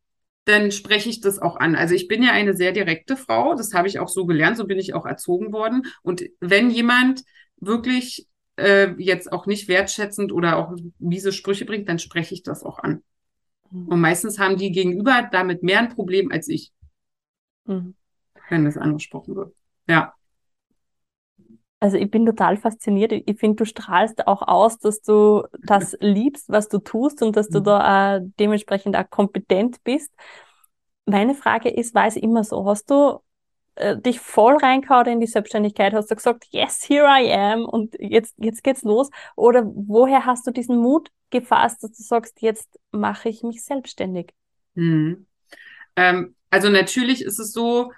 dann 0.45 0.71
spreche 0.73 1.09
ich 1.09 1.21
das 1.21 1.39
auch 1.39 1.57
an. 1.57 1.75
Also 1.77 1.95
ich 1.95 2.09
bin 2.09 2.23
ja 2.23 2.33
eine 2.33 2.57
sehr 2.57 2.73
direkte 2.73 3.17
Frau, 3.17 3.55
das 3.55 3.75
habe 3.75 3.89
ich 3.89 3.99
auch 3.99 4.09
so 4.09 4.27
gelernt, 4.27 4.57
so 4.57 4.67
bin 4.67 4.79
ich 4.79 4.95
auch 4.95 5.07
erzogen 5.07 5.53
worden. 5.53 5.87
Und 6.03 6.25
wenn 6.41 6.71
jemand 6.71 7.23
wirklich 7.57 8.27
äh, 8.57 8.93
jetzt 8.99 9.33
auch 9.33 9.47
nicht 9.47 9.69
wertschätzend 9.69 10.33
oder 10.33 10.57
auch 10.57 10.75
miese 10.99 11.33
Sprüche 11.33 11.65
bringt, 11.65 11.89
dann 11.89 11.99
spreche 11.99 12.35
ich 12.35 12.43
das 12.43 12.65
auch 12.65 12.79
an. 12.79 13.03
Mhm. 13.71 13.89
Und 13.89 14.01
meistens 14.01 14.39
haben 14.39 14.57
die 14.57 14.73
gegenüber 14.73 15.29
damit 15.31 15.63
mehr 15.63 15.81
ein 15.81 15.95
Problem 15.95 16.31
als 16.33 16.49
ich, 16.49 16.73
mhm. 17.67 17.95
wenn 18.49 18.65
das 18.65 18.77
angesprochen 18.77 19.37
wird. 19.37 19.55
Ja. 19.89 20.15
Also 21.81 21.97
ich 21.97 22.11
bin 22.11 22.27
total 22.27 22.59
fasziniert. 22.59 23.11
Ich 23.13 23.39
finde, 23.39 23.57
du 23.57 23.65
strahlst 23.65 24.27
auch 24.27 24.47
aus, 24.47 24.79
dass 24.79 25.01
du 25.01 25.45
das 25.63 25.97
liebst, 26.01 26.51
was 26.51 26.69
du 26.69 26.79
tust 26.79 27.23
und 27.23 27.37
dass 27.37 27.49
du 27.49 27.61
mhm. 27.61 27.65
da 27.65 28.17
äh, 28.17 28.21
dementsprechend 28.39 28.97
auch 28.97 29.09
kompetent 29.09 29.83
bist. 29.83 30.13
Meine 31.07 31.35
Frage 31.35 31.71
ist, 31.71 31.95
war 31.95 32.07
es 32.07 32.17
immer 32.17 32.45
so? 32.45 32.67
Hast 32.67 32.91
du 32.91 33.21
äh, 33.77 33.97
dich 33.97 34.21
voll 34.21 34.59
reingehauen 34.59 35.07
in 35.07 35.21
die 35.21 35.27
Selbstständigkeit? 35.27 35.95
Hast 35.95 36.11
du 36.11 36.17
gesagt, 36.17 36.47
yes, 36.51 36.87
here 36.87 37.07
I 37.07 37.33
am 37.33 37.65
und 37.65 37.97
jetzt, 37.99 38.35
jetzt 38.37 38.63
geht's 38.63 38.83
los? 38.83 39.09
Oder 39.35 39.65
woher 39.65 40.27
hast 40.27 40.47
du 40.47 40.51
diesen 40.51 40.77
Mut 40.77 41.11
gefasst, 41.31 41.83
dass 41.83 41.93
du 41.93 42.03
sagst, 42.03 42.43
jetzt 42.43 42.79
mache 42.91 43.31
ich 43.31 43.43
mich 43.43 43.65
selbstständig? 43.65 44.35
Hm. 44.75 45.27
Ähm, 45.97 46.35
also 46.51 46.69
natürlich 46.69 47.23
ist 47.23 47.39
es 47.39 47.53
so, 47.53 47.91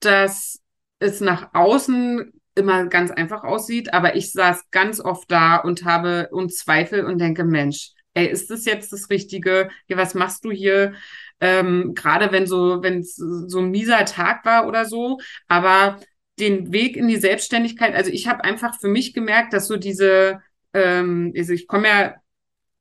dass 0.00 0.60
es 0.98 1.20
nach 1.22 1.54
außen 1.54 2.39
immer 2.60 2.86
ganz 2.86 3.10
einfach 3.10 3.44
aussieht, 3.44 3.92
aber 3.92 4.16
ich 4.16 4.32
saß 4.32 4.70
ganz 4.70 5.00
oft 5.00 5.30
da 5.30 5.56
und 5.56 5.84
habe 5.84 6.28
und 6.30 6.54
Zweifel 6.54 7.04
und 7.04 7.18
denke, 7.18 7.44
Mensch, 7.44 7.90
ey, 8.14 8.26
ist 8.26 8.50
das 8.50 8.64
jetzt 8.64 8.92
das 8.92 9.10
Richtige? 9.10 9.70
Ja, 9.88 9.96
was 9.96 10.14
machst 10.14 10.44
du 10.44 10.50
hier? 10.50 10.94
Ähm, 11.40 11.94
Gerade 11.94 12.32
wenn 12.32 12.46
so, 12.46 12.82
wenn 12.82 13.00
es 13.00 13.16
so 13.16 13.58
ein 13.60 13.70
mieser 13.70 14.04
Tag 14.04 14.44
war 14.44 14.66
oder 14.66 14.84
so, 14.84 15.18
aber 15.48 15.98
den 16.38 16.72
Weg 16.72 16.96
in 16.96 17.08
die 17.08 17.16
Selbstständigkeit, 17.16 17.94
also 17.94 18.10
ich 18.10 18.28
habe 18.28 18.44
einfach 18.44 18.78
für 18.80 18.88
mich 18.88 19.14
gemerkt, 19.14 19.52
dass 19.52 19.66
so 19.66 19.76
diese, 19.76 20.40
ähm, 20.74 21.32
also 21.36 21.52
ich 21.52 21.66
komme 21.66 21.88
ja 21.88 22.14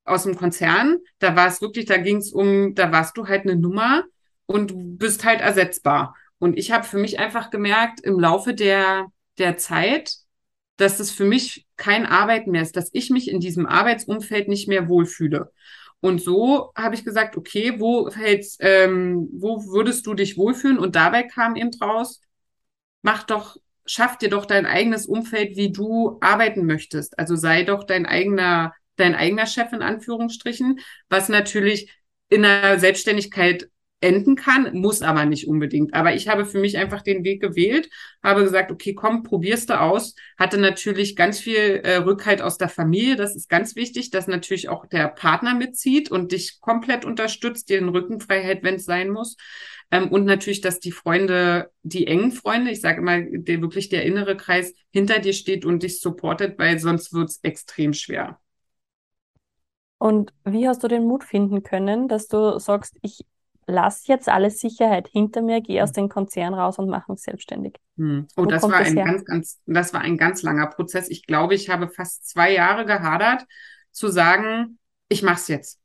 aus 0.05 0.23
dem 0.23 0.35
Konzern, 0.35 0.97
da 1.19 1.35
war 1.35 1.47
es 1.47 1.61
wirklich, 1.61 1.85
da 1.85 1.97
ging 1.97 2.17
es 2.17 2.31
um, 2.33 2.75
da 2.75 2.91
warst 2.91 3.17
du 3.17 3.27
halt 3.27 3.43
eine 3.43 3.55
Nummer 3.55 4.03
und 4.45 4.97
bist 4.97 5.23
halt 5.23 5.41
ersetzbar. 5.41 6.15
Und 6.39 6.57
ich 6.57 6.71
habe 6.71 6.85
für 6.85 6.97
mich 6.97 7.19
einfach 7.19 7.49
gemerkt, 7.49 7.99
im 8.01 8.19
Laufe 8.19 8.53
der 8.53 9.07
der 9.39 9.57
Zeit, 9.57 10.13
dass 10.77 10.99
es 10.99 11.11
für 11.11 11.25
mich 11.25 11.67
kein 11.77 12.05
Arbeiten 12.05 12.51
mehr 12.51 12.61
ist, 12.61 12.75
dass 12.75 12.89
ich 12.93 13.09
mich 13.09 13.29
in 13.29 13.39
diesem 13.39 13.65
Arbeitsumfeld 13.65 14.47
nicht 14.47 14.67
mehr 14.67 14.87
wohlfühle. 14.87 15.51
Und 16.01 16.21
so 16.21 16.71
habe 16.75 16.95
ich 16.95 17.03
gesagt, 17.03 17.35
okay, 17.35 17.79
wo 17.79 18.09
hältst, 18.09 18.57
ähm, 18.61 19.27
wo 19.33 19.65
würdest 19.65 20.05
du 20.05 20.13
dich 20.13 20.37
wohlfühlen? 20.37 20.79
Und 20.79 20.95
dabei 20.95 21.23
kam 21.23 21.55
eben 21.55 21.71
draus, 21.71 22.21
mach 23.01 23.23
doch, 23.23 23.57
schaff 23.85 24.17
dir 24.17 24.29
doch 24.29 24.45
dein 24.45 24.65
eigenes 24.65 25.05
Umfeld, 25.07 25.57
wie 25.57 25.71
du 25.71 26.17
arbeiten 26.21 26.65
möchtest. 26.65 27.19
Also 27.19 27.35
sei 27.35 27.63
doch 27.63 27.83
dein 27.83 28.05
eigener, 28.05 28.73
dein 28.95 29.15
eigener 29.15 29.45
Chef 29.45 29.73
in 29.73 29.81
Anführungsstrichen, 29.81 30.79
was 31.09 31.27
natürlich 31.27 31.91
in 32.29 32.43
der 32.43 32.79
Selbstständigkeit 32.79 33.69
enden 34.01 34.35
kann, 34.35 34.73
muss 34.73 35.01
aber 35.01 35.25
nicht 35.25 35.47
unbedingt. 35.47 35.93
Aber 35.93 36.13
ich 36.13 36.27
habe 36.27 36.45
für 36.45 36.59
mich 36.59 36.77
einfach 36.77 37.01
den 37.01 37.23
Weg 37.23 37.41
gewählt, 37.41 37.89
habe 38.23 38.43
gesagt, 38.43 38.71
okay, 38.71 38.93
komm, 38.93 39.23
probierst 39.23 39.69
du 39.69 39.79
aus. 39.79 40.15
Hatte 40.37 40.57
natürlich 40.57 41.15
ganz 41.15 41.39
viel 41.39 41.81
äh, 41.83 41.97
Rückhalt 41.97 42.41
aus 42.41 42.57
der 42.57 42.69
Familie. 42.69 43.15
Das 43.15 43.35
ist 43.35 43.49
ganz 43.49 43.75
wichtig, 43.75 44.09
dass 44.09 44.27
natürlich 44.27 44.69
auch 44.69 44.85
der 44.85 45.09
Partner 45.09 45.53
mitzieht 45.53 46.11
und 46.11 46.31
dich 46.31 46.59
komplett 46.61 47.05
unterstützt, 47.05 47.69
dir 47.69 47.79
den 47.79 47.89
Rücken 47.89 48.21
frei 48.21 48.41
hält, 48.41 48.63
wenn 48.63 48.75
es 48.75 48.85
sein 48.85 49.09
muss. 49.09 49.35
Ähm, 49.91 50.09
und 50.09 50.25
natürlich, 50.25 50.61
dass 50.61 50.79
die 50.79 50.91
Freunde, 50.91 51.71
die 51.83 52.07
engen 52.07 52.31
Freunde, 52.31 52.71
ich 52.71 52.81
sage 52.81 52.99
immer, 53.01 53.21
der 53.21 53.61
wirklich 53.61 53.89
der 53.89 54.03
innere 54.05 54.37
Kreis 54.37 54.73
hinter 54.91 55.19
dir 55.19 55.33
steht 55.33 55.65
und 55.65 55.83
dich 55.83 55.99
supportet, 55.99 56.57
weil 56.57 56.79
sonst 56.79 57.13
wird's 57.13 57.39
extrem 57.43 57.93
schwer. 57.93 58.39
Und 59.97 60.33
wie 60.45 60.67
hast 60.67 60.81
du 60.83 60.87
den 60.87 61.03
Mut 61.03 61.25
finden 61.25 61.61
können, 61.61 62.07
dass 62.07 62.27
du 62.27 62.57
sagst, 62.57 62.95
ich 63.01 63.25
lass 63.69 64.07
jetzt 64.07 64.27
alle 64.27 64.49
Sicherheit 64.49 65.07
hinter 65.07 65.41
mir, 65.41 65.61
gehe 65.61 65.83
aus 65.83 65.91
dem 65.91 66.09
Konzern 66.09 66.53
raus 66.53 66.79
und 66.79 66.89
mache 66.89 67.11
mich 67.11 67.21
selbstständig. 67.21 67.75
Hm. 67.97 68.27
Oh, 68.35 68.45
das 68.45 68.63
war 68.63 68.75
ein 68.75 68.95
ganz, 68.95 69.25
ganz, 69.25 69.59
das 69.65 69.93
war 69.93 70.01
ein 70.01 70.17
ganz 70.17 70.41
langer 70.41 70.67
Prozess. 70.67 71.09
Ich 71.09 71.25
glaube, 71.25 71.55
ich 71.55 71.69
habe 71.69 71.89
fast 71.89 72.27
zwei 72.27 72.53
Jahre 72.53 72.85
gehadert, 72.85 73.45
zu 73.91 74.07
sagen, 74.09 74.79
ich 75.07 75.23
mach's 75.23 75.47
jetzt. 75.47 75.79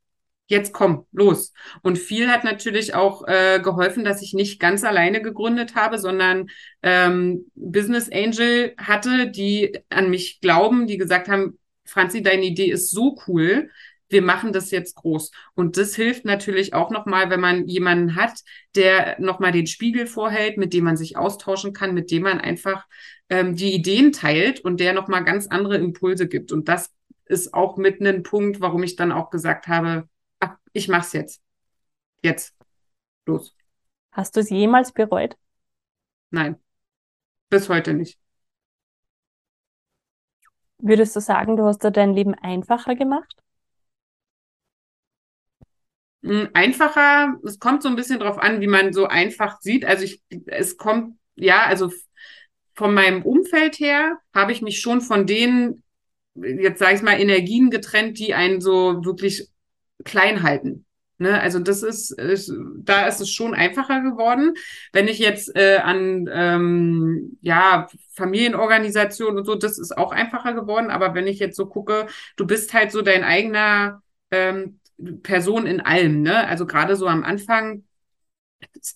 Jetzt 0.47 0.73
komm, 0.73 1.07
los. 1.11 1.53
Und 1.81 1.97
viel 1.97 2.29
hat 2.29 2.43
natürlich 2.43 2.93
auch 2.93 3.27
äh, 3.27 3.59
geholfen, 3.63 4.03
dass 4.03 4.21
ich 4.21 4.33
nicht 4.33 4.59
ganz 4.59 4.83
alleine 4.83 5.21
gegründet 5.21 5.73
habe, 5.73 5.97
sondern 5.97 6.49
ähm, 6.83 7.49
Business 7.55 8.11
Angel 8.11 8.75
hatte, 8.77 9.31
die 9.31 9.79
an 9.89 10.11
mich 10.11 10.41
glauben, 10.41 10.85
die 10.85 10.97
gesagt 10.97 11.29
haben, 11.29 11.57
Franzi, 11.83 12.21
deine 12.21 12.45
Idee 12.45 12.69
ist 12.69 12.91
so 12.91 13.17
cool 13.27 13.71
wir 14.09 14.21
machen 14.21 14.53
das 14.53 14.71
jetzt 14.71 14.95
groß. 14.95 15.31
Und 15.55 15.77
das 15.77 15.95
hilft 15.95 16.25
natürlich 16.25 16.73
auch 16.73 16.91
nochmal, 16.91 17.29
wenn 17.29 17.39
man 17.39 17.67
jemanden 17.67 18.15
hat, 18.15 18.41
der 18.75 19.19
nochmal 19.19 19.51
den 19.51 19.67
Spiegel 19.67 20.05
vorhält, 20.07 20.57
mit 20.57 20.73
dem 20.73 20.83
man 20.83 20.97
sich 20.97 21.17
austauschen 21.17 21.73
kann, 21.73 21.93
mit 21.93 22.11
dem 22.11 22.23
man 22.23 22.39
einfach 22.39 22.85
ähm, 23.29 23.55
die 23.55 23.73
Ideen 23.73 24.11
teilt 24.11 24.59
und 24.59 24.79
der 24.79 24.93
nochmal 24.93 25.23
ganz 25.23 25.47
andere 25.47 25.77
Impulse 25.77 26.27
gibt. 26.27 26.51
Und 26.51 26.67
das 26.67 26.93
ist 27.25 27.53
auch 27.53 27.77
mit 27.77 27.99
einem 27.99 28.23
Punkt, 28.23 28.61
warum 28.61 28.83
ich 28.83 28.95
dann 28.95 29.11
auch 29.11 29.31
gesagt 29.31 29.67
habe, 29.67 30.07
ach, 30.39 30.55
ich 30.73 30.87
mach's 30.87 31.13
jetzt. 31.13 31.41
Jetzt. 32.23 32.55
Los. 33.25 33.55
Hast 34.11 34.35
du 34.35 34.39
es 34.41 34.49
jemals 34.49 34.91
bereut? 34.91 35.35
Nein. 36.29 36.57
Bis 37.49 37.69
heute 37.69 37.93
nicht. 37.93 38.19
Würdest 40.77 41.15
du 41.15 41.21
sagen, 41.21 41.57
du 41.57 41.63
hast 41.65 41.83
da 41.83 41.89
dein 41.89 42.13
Leben 42.13 42.35
einfacher 42.35 42.95
gemacht? 42.95 43.41
Hm, 46.25 46.49
einfacher, 46.53 47.35
es 47.45 47.59
kommt 47.59 47.83
so 47.83 47.89
ein 47.89 47.95
bisschen 47.95 48.19
drauf 48.19 48.39
an, 48.39 48.59
wie 48.59 48.67
man 48.67 48.93
so 48.93 49.05
einfach 49.05 49.61
sieht. 49.61 49.85
Also 49.85 50.05
ich, 50.05 50.23
es 50.47 50.75
kommt, 50.75 51.17
ja, 51.35 51.65
also 51.65 51.91
von 52.73 52.95
meinem 52.95 53.21
Umfeld 53.21 53.79
her 53.79 54.17
habe 54.33 54.51
ich 54.51 54.63
mich 54.63 54.79
schon 54.79 55.01
von 55.01 55.27
denen, 55.27 55.83
jetzt 56.33 56.79
sage 56.79 56.95
ich 56.95 57.03
mal, 57.03 57.19
Energien 57.19 57.69
getrennt, 57.69 58.17
die 58.17 58.33
einen 58.33 58.59
so 58.59 59.05
wirklich 59.05 59.49
klein 60.03 60.41
halten. 60.41 60.85
Ne? 61.19 61.39
Also 61.39 61.59
das 61.59 61.83
ist, 61.83 62.11
ist, 62.19 62.51
da 62.79 63.05
ist 63.07 63.21
es 63.21 63.29
schon 63.31 63.53
einfacher 63.53 64.01
geworden. 64.01 64.55
Wenn 64.93 65.07
ich 65.07 65.19
jetzt 65.19 65.55
äh, 65.55 65.77
an 65.77 66.27
ähm, 66.33 67.37
ja 67.41 67.87
Familienorganisationen 68.15 69.37
und 69.37 69.45
so, 69.45 69.53
das 69.53 69.77
ist 69.77 69.95
auch 69.95 70.11
einfacher 70.11 70.53
geworden. 70.53 70.89
Aber 70.89 71.13
wenn 71.13 71.27
ich 71.27 71.37
jetzt 71.37 71.55
so 71.55 71.67
gucke, 71.67 72.07
du 72.35 72.47
bist 72.47 72.73
halt 72.73 72.91
so 72.91 73.03
dein 73.03 73.23
eigener 73.23 74.01
ähm, 74.31 74.79
Person 75.23 75.65
in 75.65 75.81
allem, 75.81 76.21
ne? 76.21 76.47
Also 76.47 76.65
gerade 76.65 76.95
so 76.95 77.07
am 77.07 77.23
Anfang 77.23 77.83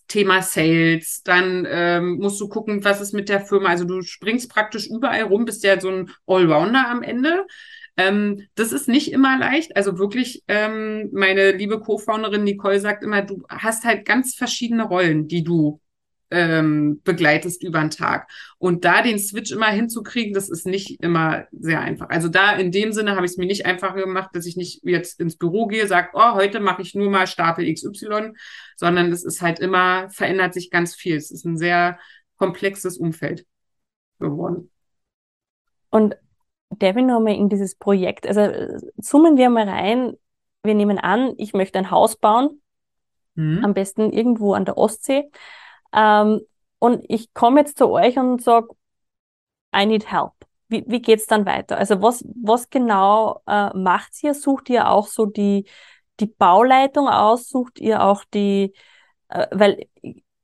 Thema 0.07 0.41
Sales, 0.41 1.21
dann 1.23 1.67
ähm, 1.69 2.17
musst 2.17 2.39
du 2.39 2.47
gucken, 2.47 2.83
was 2.83 3.01
ist 3.01 3.13
mit 3.13 3.29
der 3.29 3.41
Firma. 3.41 3.69
Also 3.69 3.85
du 3.85 4.01
springst 4.01 4.49
praktisch 4.49 4.87
überall 4.87 5.23
rum, 5.23 5.45
bist 5.45 5.63
ja 5.63 5.79
so 5.79 5.89
ein 5.89 6.11
Allrounder 6.27 6.87
am 6.89 7.03
Ende. 7.03 7.45
Ähm, 7.97 8.47
das 8.55 8.71
ist 8.71 8.87
nicht 8.87 9.11
immer 9.11 9.37
leicht. 9.37 9.75
Also 9.75 9.97
wirklich, 9.99 10.43
ähm, 10.47 11.09
meine 11.11 11.51
liebe 11.51 11.79
Co-Founderin 11.79 12.43
Nicole 12.43 12.79
sagt 12.79 13.03
immer, 13.03 13.21
du 13.21 13.43
hast 13.49 13.83
halt 13.83 14.05
ganz 14.05 14.35
verschiedene 14.35 14.83
Rollen, 14.83 15.27
die 15.27 15.43
du 15.43 15.81
ähm, 16.31 17.01
begleitest 17.03 17.63
über 17.63 17.79
den 17.79 17.89
Tag. 17.89 18.29
Und 18.57 18.85
da 18.85 19.01
den 19.01 19.19
Switch 19.19 19.51
immer 19.51 19.67
hinzukriegen, 19.67 20.33
das 20.33 20.49
ist 20.49 20.65
nicht 20.65 21.01
immer 21.01 21.45
sehr 21.51 21.81
einfach. 21.81 22.09
Also 22.09 22.27
da 22.27 22.53
in 22.53 22.71
dem 22.71 22.91
Sinne 22.91 23.15
habe 23.15 23.25
ich 23.25 23.33
es 23.33 23.37
mir 23.37 23.45
nicht 23.45 23.65
einfach 23.65 23.95
gemacht, 23.95 24.31
dass 24.33 24.45
ich 24.45 24.55
nicht 24.55 24.81
jetzt 24.83 25.19
ins 25.19 25.37
Büro 25.37 25.67
gehe, 25.67 25.87
sage, 25.87 26.09
oh, 26.13 26.33
heute 26.33 26.59
mache 26.59 26.81
ich 26.81 26.95
nur 26.95 27.09
mal 27.09 27.27
Stapel 27.27 27.71
XY, 27.71 28.33
sondern 28.75 29.11
es 29.11 29.23
ist 29.23 29.41
halt 29.41 29.59
immer, 29.59 30.09
verändert 30.09 30.53
sich 30.53 30.69
ganz 30.69 30.95
viel. 30.95 31.15
Es 31.15 31.31
ist 31.31 31.45
ein 31.45 31.57
sehr 31.57 31.97
komplexes 32.37 32.97
Umfeld 32.97 33.45
geworden. 34.19 34.71
Und 35.89 36.15
Devin 36.69 37.07
nochmal 37.07 37.35
in 37.35 37.49
dieses 37.49 37.75
Projekt, 37.75 38.27
also 38.27 38.41
zoomen 39.01 39.37
wir 39.37 39.49
mal 39.49 39.67
rein, 39.67 40.13
wir 40.63 40.75
nehmen 40.75 40.99
an, 40.99 41.33
ich 41.37 41.53
möchte 41.53 41.79
ein 41.79 41.89
Haus 41.89 42.17
bauen, 42.17 42.61
mhm. 43.35 43.63
am 43.63 43.73
besten 43.73 44.11
irgendwo 44.11 44.53
an 44.53 44.65
der 44.65 44.77
Ostsee. 44.77 45.29
Ähm, 45.93 46.41
und 46.79 47.03
ich 47.07 47.33
komme 47.33 47.61
jetzt 47.61 47.77
zu 47.77 47.89
euch 47.89 48.17
und 48.17 48.41
sage, 48.41 48.69
I 49.75 49.85
need 49.85 50.11
help. 50.11 50.33
Wie, 50.67 50.83
wie 50.87 51.01
geht's 51.01 51.25
dann 51.25 51.45
weiter? 51.45 51.77
Also 51.77 52.01
was, 52.01 52.23
was 52.41 52.69
genau 52.69 53.41
äh, 53.47 53.75
macht 53.75 54.21
ihr? 54.23 54.33
Sucht 54.33 54.69
ihr 54.69 54.89
auch 54.89 55.07
so 55.07 55.25
die, 55.25 55.65
die 56.19 56.27
Bauleitung 56.27 57.07
aus? 57.07 57.49
Sucht 57.49 57.79
ihr 57.79 58.03
auch 58.03 58.23
die, 58.33 58.73
äh, 59.29 59.47
weil 59.51 59.87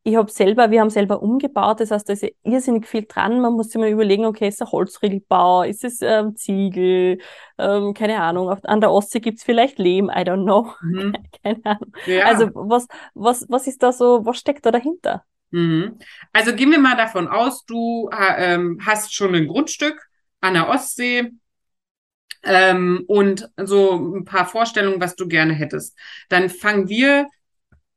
ich 0.08 0.16
habe 0.16 0.30
selber, 0.30 0.70
wir 0.70 0.82
haben 0.82 0.92
selber 0.92 1.24
umgebaut, 1.24 1.80
das 1.80 1.90
heißt, 1.90 2.08
da 2.08 2.14
ist 2.14 2.22
ja 2.22 2.30
irrsinnig 2.44 2.86
viel 2.86 3.06
dran. 3.08 3.42
Man 3.42 3.54
muss 3.54 3.70
sich 3.70 3.82
mal 3.82 3.90
überlegen, 3.90 4.26
okay, 4.26 4.48
ist 4.48 4.62
es 4.62 4.72
Holzriegelbau, 4.72 5.64
ist 5.64 5.84
es 5.84 6.00
ähm, 6.04 6.36
Ziegel, 6.36 7.18
ähm, 7.58 7.96
keine 7.96 8.22
Ahnung, 8.22 8.50
auf, 8.50 8.60
an 8.66 8.82
der 8.82 8.92
Ostsee 8.92 9.20
gibt's 9.20 9.44
vielleicht 9.44 9.80
Lehm, 9.80 10.10
I 10.10 10.20
don't 10.20 10.44
know. 10.44 10.72
Mhm. 10.84 11.16
keine 11.44 11.66
Ahnung. 11.66 11.92
Ja. 12.06 12.26
Also 12.26 12.50
was, 12.54 12.88
was, 13.16 13.48
was 13.50 13.66
ist 13.66 13.82
da 13.82 13.92
so, 13.92 14.24
was 14.28 14.38
steckt 14.38 14.64
da 14.68 14.72
dahinter? 14.72 15.24
Mhm. 15.56 16.00
Also 16.34 16.54
gehen 16.54 16.72
wir 16.72 16.80
mal 16.80 16.98
davon 16.98 17.30
aus, 17.30 17.64
du 17.66 18.10
ähm, 18.12 18.78
hast 18.86 19.14
schon 19.14 19.34
ein 19.34 19.48
Grundstück 19.48 20.06
an 20.42 20.54
der 20.56 20.68
Ostsee 20.68 21.32
ähm, 22.44 23.06
und 23.08 23.50
so 23.56 24.18
ein 24.18 24.26
paar 24.26 24.48
Vorstellungen, 24.48 25.00
was 25.00 25.16
du 25.16 25.30
gerne 25.30 25.54
hättest. 25.54 25.98
Dann 26.28 26.50
fangen 26.50 26.90
wir 26.90 27.30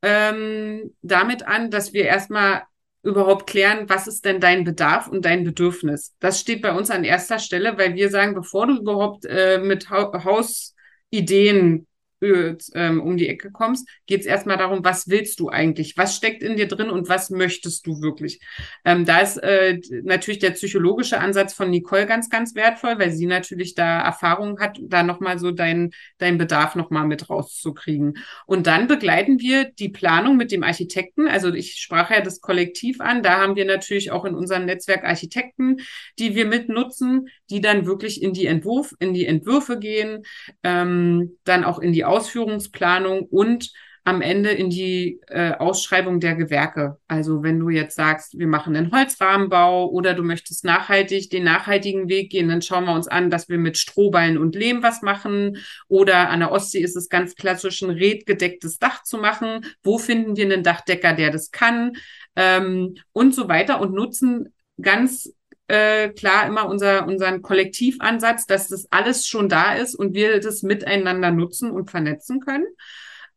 ähm, 0.03 0.95
damit 1.03 1.49
an, 1.49 1.73
dass 1.73 1.93
wir 1.93 2.05
erstmal 2.05 2.63
überhaupt 3.03 3.49
klären, 3.49 3.89
was 3.89 4.07
ist 4.07 4.25
denn 4.25 4.39
dein 4.39 4.63
Bedarf 4.63 5.09
und 5.09 5.25
dein 5.25 5.43
Bedürfnis. 5.43 6.15
Das 6.21 6.39
steht 6.39 6.63
bei 6.63 6.73
uns 6.73 6.93
an 6.93 7.03
erster 7.03 7.41
Stelle, 7.41 7.77
weil 7.77 7.97
wir 7.97 8.09
sagen, 8.09 8.37
bevor 8.37 8.69
du 8.69 8.79
überhaupt 8.79 9.25
äh, 9.25 9.59
mit 9.59 9.91
ha 9.91 10.13
Hausideen 10.25 11.88
ähm, 12.21 13.01
um 13.01 13.17
die 13.17 13.29
Ecke 13.29 13.51
kommst, 13.51 13.89
geht 14.07 14.21
es 14.21 14.27
erstmal 14.27 14.57
darum, 14.57 14.85
was 14.85 15.09
willst 15.09 15.41
du 15.41 15.49
eigentlich? 15.49 15.97
Was 15.97 16.17
steckt 16.17 16.43
in 16.43 16.57
dir 16.57 16.69
drin 16.69 16.91
und 16.91 17.09
was 17.09 17.31
möchtest 17.31 17.87
du 17.87 18.01
wirklich? 18.03 18.41
Ähm, 18.85 19.05
da 19.05 19.21
ist 19.21 19.37
äh, 19.39 19.79
natürlich 20.03 20.39
der 20.39 20.51
psychologische 20.51 21.21
Ansatz 21.21 21.55
von 21.55 21.71
Nicole 21.71 22.07
ganz, 22.07 22.31
ganz 22.31 22.55
wertvoll, 22.55 22.99
weil 22.99 23.13
sie 23.13 23.27
natürlich 23.27 23.75
da 23.75 24.01
Erfahrung 24.01 24.61
hat, 24.61 24.79
da 24.83 25.03
nochmal 25.03 25.39
so 25.39 25.51
deinen 25.51 25.91
dein 26.19 26.39
Bedarf 26.39 26.75
nochmal 26.75 27.07
mit 27.07 27.31
rauszukriegen. 27.31 28.19
Und 28.47 28.67
dann 28.67 28.87
begleiten 28.87 29.39
wir 29.41 29.65
die 29.65 29.89
Planung 29.89 30.37
mit 30.37 30.53
dem 30.53 30.63
Architekten. 30.63 31.29
Also 31.29 31.53
ich 31.53 31.75
sprach 31.75 32.11
ja 32.11 32.21
das 32.21 32.41
Kollektiv 32.41 33.01
an. 33.01 33.23
Da 33.23 33.39
haben 33.39 33.57
wir 33.57 33.65
natürlich 33.65 34.11
auch 34.11 34.25
in 34.25 34.35
unserem 34.35 34.65
Netzwerk 34.65 35.05
Architekten, 35.05 35.77
die 36.19 36.35
wir 36.35 36.47
mitnutzen, 36.47 37.29
die 37.51 37.61
dann 37.61 37.87
wirklich 37.87 38.23
in 38.23 38.33
die 38.33 38.47
Entwurf, 38.47 38.95
in 38.99 39.15
die 39.15 39.27
Entwürfe 39.27 39.79
gehen, 39.79 40.25
ähm, 40.63 41.37
dann 41.45 41.65
auch 41.65 41.79
in 41.79 41.93
die 41.93 42.05
Ausführungsplanung 42.09 43.27
und 43.27 43.73
am 44.09 44.23
Ende 44.23 44.51
in 44.51 44.71
die 44.71 45.21
äh, 45.27 45.53
Ausschreibung 45.53 46.19
der 46.19 46.35
Gewerke. 46.35 46.97
Also 47.09 47.43
wenn 47.43 47.61
du 47.61 47.69
jetzt 47.69 47.95
sagst, 47.95 48.39
wir 48.39 48.47
machen 48.47 48.75
einen 48.75 48.91
Holzrahmenbau 48.91 49.91
oder 49.91 50.15
du 50.15 50.23
möchtest 50.23 50.65
nachhaltig 50.65 51.29
den 51.29 51.45
nachhaltigen 51.45 52.09
Weg 52.09 52.31
gehen, 52.31 52.49
dann 52.49 52.63
schauen 52.63 52.87
wir 52.87 52.95
uns 52.95 53.07
an, 53.07 53.29
dass 53.29 53.51
wir 53.51 53.59
mit 53.59 53.77
Strohballen 53.77 54.39
und 54.39 54.55
Lehm 54.55 54.83
was 54.83 55.03
machen. 55.03 55.59
Oder 55.89 56.31
an 56.31 56.41
der 56.41 56.53
Ostsee 56.53 56.81
ist 56.81 56.97
es 56.97 57.11
ganz 57.11 57.35
klassisch, 57.35 57.83
ein 57.83 57.91
redgedecktes 57.91 58.79
Dach 58.79 59.03
zu 59.03 59.19
machen. 59.19 59.67
Wo 59.83 59.99
finden 59.99 60.37
wir 60.37 60.47
einen 60.47 60.63
Dachdecker, 60.63 61.13
der 61.13 61.31
das 61.31 61.51
kann? 61.51 61.93
Ähm, 62.35 62.95
und 63.13 63.35
so 63.35 63.49
weiter 63.49 63.79
und 63.79 63.93
nutzen 63.93 64.55
ganz 64.81 65.35
äh, 65.69 66.09
klar 66.09 66.47
immer 66.47 66.69
unser, 66.69 67.07
unseren 67.07 67.43
Kollektivansatz, 67.43 68.47
dass 68.47 68.69
das 68.69 68.91
alles 68.91 69.27
schon 69.27 69.49
da 69.49 69.75
ist 69.75 69.95
und 69.95 70.15
wir 70.15 70.41
das 70.41 70.63
miteinander 70.63 71.31
nutzen 71.31 71.71
und 71.71 71.91
vernetzen 71.91 72.41
können. 72.41 72.67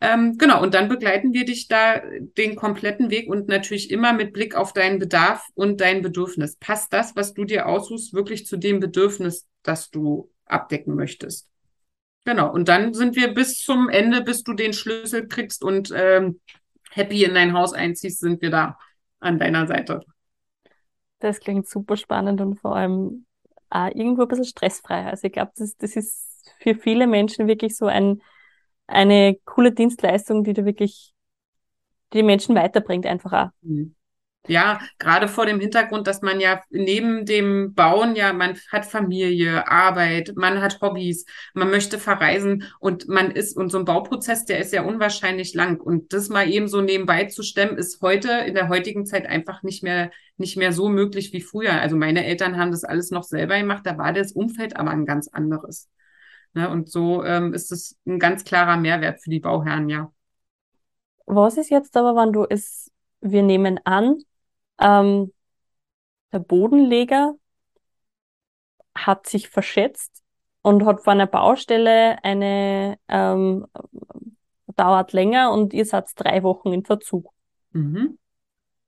Ähm, 0.03 0.37
genau, 0.39 0.63
und 0.63 0.73
dann 0.73 0.89
begleiten 0.89 1.31
wir 1.33 1.45
dich 1.45 1.67
da 1.67 2.01
den 2.37 2.55
kompletten 2.55 3.11
Weg 3.11 3.29
und 3.29 3.47
natürlich 3.47 3.91
immer 3.91 4.13
mit 4.13 4.33
Blick 4.33 4.55
auf 4.55 4.73
deinen 4.73 4.97
Bedarf 4.97 5.45
und 5.53 5.79
dein 5.79 6.01
Bedürfnis. 6.01 6.55
Passt 6.55 6.91
das, 6.91 7.15
was 7.15 7.35
du 7.35 7.45
dir 7.45 7.67
aussuchst, 7.67 8.13
wirklich 8.13 8.47
zu 8.47 8.57
dem 8.57 8.79
Bedürfnis, 8.79 9.47
das 9.61 9.91
du 9.91 10.31
abdecken 10.45 10.95
möchtest? 10.95 11.47
Genau, 12.25 12.51
und 12.51 12.67
dann 12.67 12.95
sind 12.95 13.15
wir 13.15 13.33
bis 13.33 13.57
zum 13.59 13.89
Ende, 13.89 14.21
bis 14.21 14.43
du 14.43 14.53
den 14.53 14.73
Schlüssel 14.73 15.27
kriegst 15.27 15.63
und 15.63 15.91
ähm, 15.95 16.39
happy 16.89 17.23
in 17.23 17.35
dein 17.35 17.53
Haus 17.53 17.73
einziehst, 17.73 18.21
sind 18.21 18.41
wir 18.41 18.49
da 18.49 18.79
an 19.19 19.37
deiner 19.37 19.67
Seite. 19.67 20.01
Das 21.21 21.39
klingt 21.39 21.67
super 21.67 21.97
spannend 21.97 22.41
und 22.41 22.59
vor 22.59 22.75
allem 22.75 23.25
auch 23.69 23.87
irgendwo 23.87 24.23
ein 24.23 24.27
bisschen 24.27 24.45
stressfrei. 24.45 25.05
Also 25.05 25.27
ich 25.27 25.33
glaube, 25.33 25.51
das, 25.55 25.75
das 25.77 25.95
ist 25.95 26.27
für 26.59 26.75
viele 26.75 27.07
Menschen 27.07 27.47
wirklich 27.47 27.77
so 27.77 27.85
ein, 27.85 28.21
eine 28.87 29.37
coole 29.45 29.71
Dienstleistung, 29.71 30.43
die 30.43 30.53
da 30.53 30.65
wirklich 30.65 31.13
die 32.13 32.23
Menschen 32.23 32.55
weiterbringt, 32.55 33.05
einfach 33.05 33.33
auch. 33.33 33.49
Mhm. 33.61 33.95
Ja, 34.47 34.79
gerade 34.97 35.27
vor 35.27 35.45
dem 35.45 35.59
Hintergrund, 35.59 36.07
dass 36.07 36.23
man 36.23 36.39
ja 36.39 36.61
neben 36.71 37.25
dem 37.25 37.75
Bauen 37.75 38.15
ja, 38.15 38.33
man 38.33 38.57
hat 38.71 38.87
Familie, 38.87 39.67
Arbeit, 39.69 40.33
man 40.35 40.61
hat 40.61 40.81
Hobbys, 40.81 41.25
man 41.53 41.69
möchte 41.69 41.99
verreisen 41.99 42.63
und 42.79 43.07
man 43.07 43.29
ist, 43.29 43.55
und 43.55 43.71
so 43.71 43.77
ein 43.77 43.85
Bauprozess, 43.85 44.45
der 44.45 44.57
ist 44.59 44.73
ja 44.73 44.81
unwahrscheinlich 44.81 45.53
lang. 45.53 45.79
Und 45.79 46.11
das 46.13 46.29
mal 46.29 46.49
eben 46.49 46.67
so 46.67 46.81
nebenbei 46.81 47.25
zu 47.25 47.43
stemmen, 47.43 47.77
ist 47.77 48.01
heute, 48.01 48.31
in 48.31 48.55
der 48.55 48.67
heutigen 48.67 49.05
Zeit 49.05 49.27
einfach 49.27 49.61
nicht 49.61 49.83
mehr, 49.83 50.09
nicht 50.37 50.57
mehr 50.57 50.73
so 50.73 50.89
möglich 50.89 51.33
wie 51.33 51.41
früher. 51.41 51.79
Also 51.79 51.95
meine 51.95 52.25
Eltern 52.25 52.57
haben 52.57 52.71
das 52.71 52.83
alles 52.83 53.11
noch 53.11 53.23
selber 53.23 53.59
gemacht, 53.59 53.85
da 53.85 53.99
war 53.99 54.11
das 54.11 54.31
Umfeld 54.31 54.75
aber 54.75 54.89
ein 54.89 55.05
ganz 55.05 55.27
anderes. 55.27 55.87
Ne? 56.55 56.67
Und 56.67 56.89
so 56.89 57.23
ähm, 57.23 57.53
ist 57.53 57.71
es 57.71 57.95
ein 58.07 58.17
ganz 58.17 58.43
klarer 58.43 58.77
Mehrwert 58.77 59.21
für 59.21 59.29
die 59.29 59.39
Bauherren, 59.39 59.87
ja. 59.87 60.11
Was 61.27 61.57
ist 61.57 61.69
jetzt 61.69 61.95
aber, 61.95 62.19
wenn 62.19 62.33
du 62.33 62.45
es, 62.49 62.91
wir 63.21 63.43
nehmen 63.43 63.79
an, 63.85 64.17
ähm, 64.81 65.31
der 66.31 66.39
Bodenleger 66.39 67.35
hat 68.95 69.27
sich 69.27 69.49
verschätzt 69.49 70.23
und 70.61 70.85
hat 70.85 71.01
vor 71.03 71.13
einer 71.13 71.27
Baustelle 71.27 72.23
eine 72.23 72.97
ähm, 73.07 73.67
dauert 74.75 75.13
länger 75.13 75.51
und 75.51 75.73
ihr 75.73 75.85
seid 75.85 76.09
drei 76.15 76.43
Wochen 76.43 76.73
in 76.73 76.85
Verzug. 76.85 77.31
Mhm. 77.71 78.17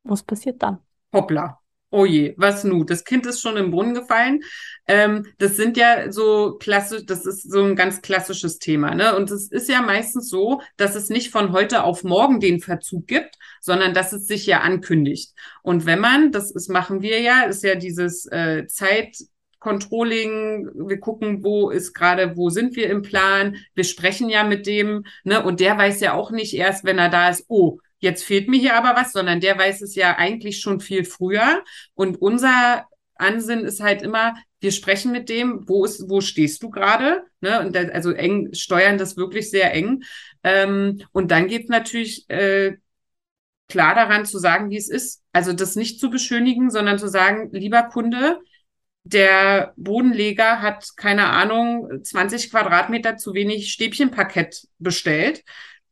Was 0.03 0.23
passiert 0.23 0.62
dann? 0.62 0.79
Hoppla 1.13 1.62
oh 1.93 2.06
je, 2.06 2.34
was 2.38 2.63
nu? 2.63 2.84
Das 2.84 3.03
Kind 3.03 3.25
ist 3.25 3.39
schon 3.39 3.56
im 3.56 3.71
Brunnen 3.71 3.93
gefallen. 3.93 4.41
Ähm, 4.88 5.27
das 5.38 5.56
sind 5.56 5.77
ja 5.77 6.12
so 6.12 6.58
klassisch, 6.60 7.06
das 7.06 7.25
ist 7.25 7.49
so 7.49 7.63
ein 7.63 7.75
ganz 7.75 8.01
klassisches 8.01 8.58
Thema, 8.58 8.95
ne? 8.95 9.15
Und 9.15 9.29
es 9.32 9.51
ist 9.51 9.69
ja 9.69 9.82
meistens 9.82 10.27
so, 10.27 10.62
dass 10.75 10.95
es 10.95 11.10
nicht 11.10 11.32
von 11.32 11.51
heute 11.51 11.84
auf 11.84 12.03
morgen 12.03 12.39
den 12.39 12.60
Verzug 12.60 13.08
gibt, 13.08 13.36
sondern 13.62 13.93
dass 13.93 14.12
es 14.12 14.25
sich 14.27 14.45
ja 14.47 14.62
ankündigt. 14.62 15.34
Und 15.62 15.86
wenn 15.86 15.99
man, 15.99 16.32
das 16.32 16.51
ist, 16.51 16.69
machen 16.69 17.01
wir 17.01 17.21
ja, 17.21 17.43
ist 17.43 17.63
ja 17.63 17.75
dieses 17.75 18.25
äh, 18.25 18.65
Zeit 18.67 19.15
Controlling, 19.60 20.69
wir 20.73 20.99
gucken, 20.99 21.43
wo 21.43 21.69
ist 21.69 21.93
gerade, 21.93 22.36
wo 22.36 22.49
sind 22.49 22.75
wir 22.75 22.89
im 22.89 23.01
Plan, 23.01 23.56
wir 23.75 23.86
sprechen 23.86 24.29
ja 24.29 24.43
mit 24.43 24.67
dem, 24.67 25.06
ne, 25.23 25.41
und 25.41 25.62
der 25.62 25.77
weiß 25.77 26.01
ja 26.01 26.13
auch 26.13 26.32
nicht 26.32 26.53
erst, 26.53 26.84
wenn 26.84 26.97
er 26.97 27.08
da 27.08 27.29
ist, 27.29 27.45
oh, 27.47 27.77
jetzt 28.03 28.23
fehlt 28.25 28.49
mir 28.49 28.59
hier 28.59 28.75
aber 28.75 28.99
was, 28.99 29.13
sondern 29.13 29.39
der 29.39 29.57
weiß 29.57 29.81
es 29.81 29.95
ja 29.95 30.17
eigentlich 30.17 30.59
schon 30.59 30.81
viel 30.81 31.05
früher. 31.05 31.63
Und 31.95 32.21
unser 32.21 32.85
Ansinn 33.15 33.61
ist 33.61 33.79
halt 33.79 34.01
immer, 34.01 34.35
wir 34.59 34.73
sprechen 34.73 35.13
mit 35.13 35.29
dem, 35.29 35.67
wo 35.69 35.85
ist, 35.85 36.09
wo 36.09 36.19
stehst 36.19 36.61
du 36.63 36.69
gerade? 36.69 37.23
Ne? 37.39 37.61
Und 37.61 37.73
das, 37.75 37.89
also 37.91 38.11
eng 38.11 38.53
steuern 38.53 38.97
das 38.97 39.15
wirklich 39.15 39.49
sehr 39.49 39.73
eng. 39.73 40.03
Ähm, 40.43 41.01
und 41.13 41.31
dann 41.31 41.47
geht 41.47 41.69
natürlich 41.69 42.29
äh, 42.29 42.75
klar 43.69 43.95
daran 43.95 44.25
zu 44.25 44.37
sagen, 44.37 44.69
wie 44.69 44.77
es 44.77 44.89
ist. 44.89 45.21
Also 45.31 45.53
das 45.53 45.77
nicht 45.77 46.01
zu 46.01 46.09
beschönigen, 46.09 46.71
sondern 46.71 46.99
zu 46.99 47.07
sagen, 47.07 47.49
lieber 47.53 47.83
Kunde, 47.83 48.39
der 49.05 49.73
Bodenleger 49.77 50.61
hat, 50.61 50.89
keine 50.97 51.27
Ahnung, 51.27 52.03
20 52.03 52.51
Quadratmeter 52.51 53.15
zu 53.15 53.33
wenig 53.33 53.71
Stäbchenparkett 53.71 54.67
bestellt. 54.79 55.43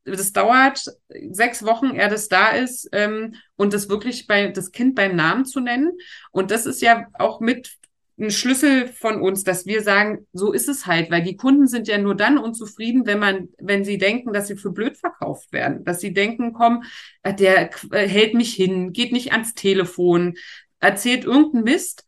Das 0.04 0.34
dauert 0.34 0.84
sechs 1.30 1.64
Wochen, 1.64 1.92
er 1.92 2.10
das 2.10 2.28
da 2.28 2.50
ist, 2.50 2.90
ähm, 2.92 3.36
und 3.56 3.74
das 3.74 3.90
wirklich 3.90 4.28
bei 4.28 4.48
das 4.48 4.72
Kind 4.72 4.96
beim 4.96 5.16
Namen 5.16 5.46
zu 5.46 5.60
nennen. 5.60 5.92
Und 6.32 6.52
das 6.52 6.66
ist 6.66 6.82
ja 6.82 7.06
auch 7.14 7.40
mit 7.40 7.78
ein 8.22 8.32
Schlüssel 8.32 8.88
von 8.88 9.22
uns, 9.22 9.44
dass 9.44 9.66
wir 9.66 9.82
sagen, 9.82 10.28
so 10.32 10.54
ist 10.54 10.70
es 10.70 10.86
halt, 10.86 11.10
weil 11.10 11.24
die 11.24 11.38
Kunden 11.38 11.68
sind 11.68 11.88
ja 11.88 11.98
nur 11.98 12.16
dann 12.16 12.38
unzufrieden, 12.38 13.06
wenn 13.06 13.20
man, 13.20 13.50
wenn 13.58 13.84
sie 13.84 13.98
denken, 13.98 14.32
dass 14.32 14.48
sie 14.48 14.56
für 14.56 14.72
blöd 14.72 14.98
verkauft 14.98 15.52
werden, 15.52 15.84
dass 15.84 16.00
sie 16.02 16.14
denken, 16.14 16.54
komm, 16.54 16.84
äh, 17.24 17.34
der 17.34 17.72
äh, 17.92 18.08
hält 18.08 18.34
mich 18.36 18.54
hin, 18.54 18.94
geht 18.94 19.12
nicht 19.12 19.32
ans 19.32 19.56
Telefon, 19.56 20.36
erzählt 20.80 21.26
irgendeinen 21.26 21.64
Mist 21.64 22.06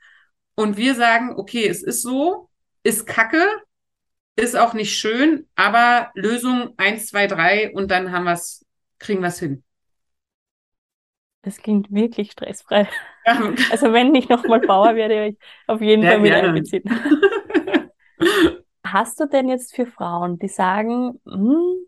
und 0.55 0.77
wir 0.77 0.95
sagen, 0.95 1.33
okay, 1.35 1.67
es 1.67 1.81
ist 1.81 2.03
so, 2.03 2.49
ist 2.83 3.07
Kacke, 3.07 3.43
ist 4.35 4.55
auch 4.55 4.73
nicht 4.73 4.97
schön, 4.97 5.47
aber 5.55 6.11
Lösung 6.15 6.73
eins, 6.77 7.07
zwei, 7.07 7.27
drei 7.27 7.71
und 7.73 7.91
dann 7.91 8.11
haben 8.11 8.25
wir's, 8.25 8.65
kriegen 8.99 9.21
wir 9.21 9.27
es 9.27 9.39
hin. 9.39 9.63
Das 11.43 11.57
klingt 11.57 11.91
wirklich 11.91 12.31
stressfrei. 12.31 12.87
Ja. 13.25 13.53
Also 13.71 13.93
wenn 13.93 14.13
ich 14.15 14.29
nochmal 14.29 14.59
Bauer 14.59 14.95
werde, 14.95 15.27
ich 15.27 15.37
auf 15.67 15.81
jeden 15.81 16.03
ja, 16.03 16.11
Fall 16.11 16.19
mit 16.19 16.31
gerne. 16.31 16.47
einbeziehen. 16.49 16.83
Hast 18.85 19.19
du 19.19 19.27
denn 19.27 19.49
jetzt 19.49 19.75
für 19.75 19.85
Frauen, 19.85 20.39
die 20.39 20.47
sagen, 20.47 21.19
hm, 21.25 21.85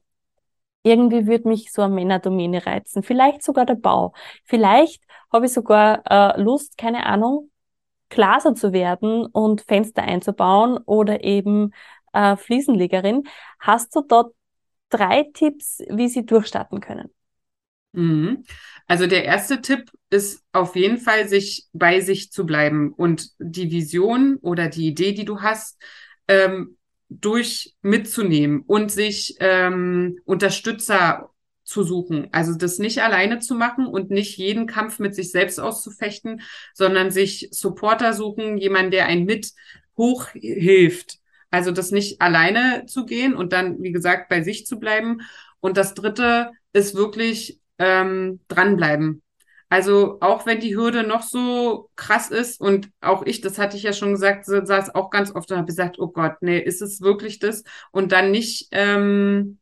irgendwie 0.84 1.28
würde 1.28 1.48
mich 1.48 1.72
so 1.72 1.82
eine 1.82 1.94
Männerdomäne 1.94 2.66
reizen, 2.66 3.04
vielleicht 3.04 3.44
sogar 3.44 3.66
der 3.66 3.76
Bau, 3.76 4.14
vielleicht 4.44 5.04
habe 5.32 5.48
ich 5.48 5.54
sogar 5.54 6.04
äh, 6.10 6.42
Lust, 6.42 6.78
keine 6.78 7.06
Ahnung, 7.06 7.52
Glaser 8.10 8.56
zu 8.56 8.72
werden 8.72 9.26
und 9.26 9.62
Fenster 9.62 10.04
einzubauen 10.04 10.78
oder 10.86 11.24
eben 11.24 11.72
äh, 12.16 12.38
Fliesenlegerin. 12.38 13.24
Hast 13.60 13.96
du 13.96 14.02
dort 14.02 14.34
drei 14.90 15.26
Tipps, 15.34 15.80
wie 15.90 16.08
sie 16.08 16.26
durchstarten 16.26 16.80
können? 16.80 17.10
Mhm. 17.92 18.44
Also 18.88 19.08
der 19.08 19.26
erste 19.26 19.62
Tipp 19.62 19.92
ist 20.10 20.44
auf 20.52 20.76
jeden 20.76 20.98
Fall, 20.98 21.28
sich 21.28 21.66
bei 21.74 22.02
sich 22.02 22.32
zu 22.32 22.46
bleiben 22.46 22.94
und 22.94 23.32
die 23.40 23.72
Vision 23.72 24.38
oder 24.42 24.68
die 24.68 24.88
Idee, 24.88 25.14
die 25.14 25.26
du 25.26 25.42
hast, 25.42 25.82
ähm, 26.28 26.78
durch 27.10 27.76
mitzunehmen 27.82 28.62
und 28.62 28.92
sich 28.92 29.36
ähm, 29.40 30.20
Unterstützer 30.26 31.30
zu 31.64 31.84
suchen. 31.84 32.28
Also 32.32 32.56
das 32.56 32.78
nicht 32.78 33.02
alleine 33.02 33.40
zu 33.40 33.56
machen 33.56 33.88
und 33.88 34.12
nicht 34.12 34.38
jeden 34.38 34.68
Kampf 34.68 35.00
mit 35.00 35.16
sich 35.16 35.32
selbst 35.32 35.60
auszufechten, 35.60 36.42
sondern 36.74 37.12
sich 37.12 37.50
Supporter 37.52 38.14
suchen, 38.14 38.58
jemand, 38.58 38.94
der 38.94 39.08
einen 39.08 39.26
mit 39.26 39.52
hochhilft. 39.98 41.20
Also 41.56 41.72
das 41.72 41.92
nicht 41.92 42.22
alleine 42.22 42.86
zu 42.86 43.06
gehen 43.06 43.34
und 43.34 43.54
dann, 43.54 43.82
wie 43.82 43.94
gesagt, 43.94 44.28
bei 44.28 44.44
sich 44.44 44.66
zu 44.66 44.78
bleiben. 44.78 45.22
Und 45.62 45.78
das 45.78 45.94
Dritte 45.94 46.52
ist 46.74 46.96
wirklich 46.96 47.62
ähm, 47.80 48.42
dranbleiben. 48.50 49.22
Also 49.70 50.18
auch 50.20 50.46
wenn 50.46 50.60
die 50.60 50.76
Hürde 50.76 51.04
noch 51.04 51.24
so 51.24 51.90
krass 51.96 52.30
ist 52.30 52.60
und 52.60 52.90
auch 53.00 53.26
ich, 53.26 53.40
das 53.40 53.58
hatte 53.58 53.78
ich 53.78 53.84
ja 53.84 53.94
schon 53.94 54.12
gesagt, 54.12 54.46
saß 54.46 54.94
auch 54.96 55.10
ganz 55.10 55.34
oft 55.34 55.50
und 55.50 55.58
habe 55.58 55.66
gesagt, 55.66 55.98
oh 55.98 56.10
Gott, 56.10 56.34
nee, 56.42 56.60
ist 56.60 56.82
es 56.82 57.00
wirklich 57.00 57.40
das? 57.40 57.64
Und 57.92 58.12
dann 58.12 58.32
nicht, 58.32 58.68
ähm, 58.72 59.60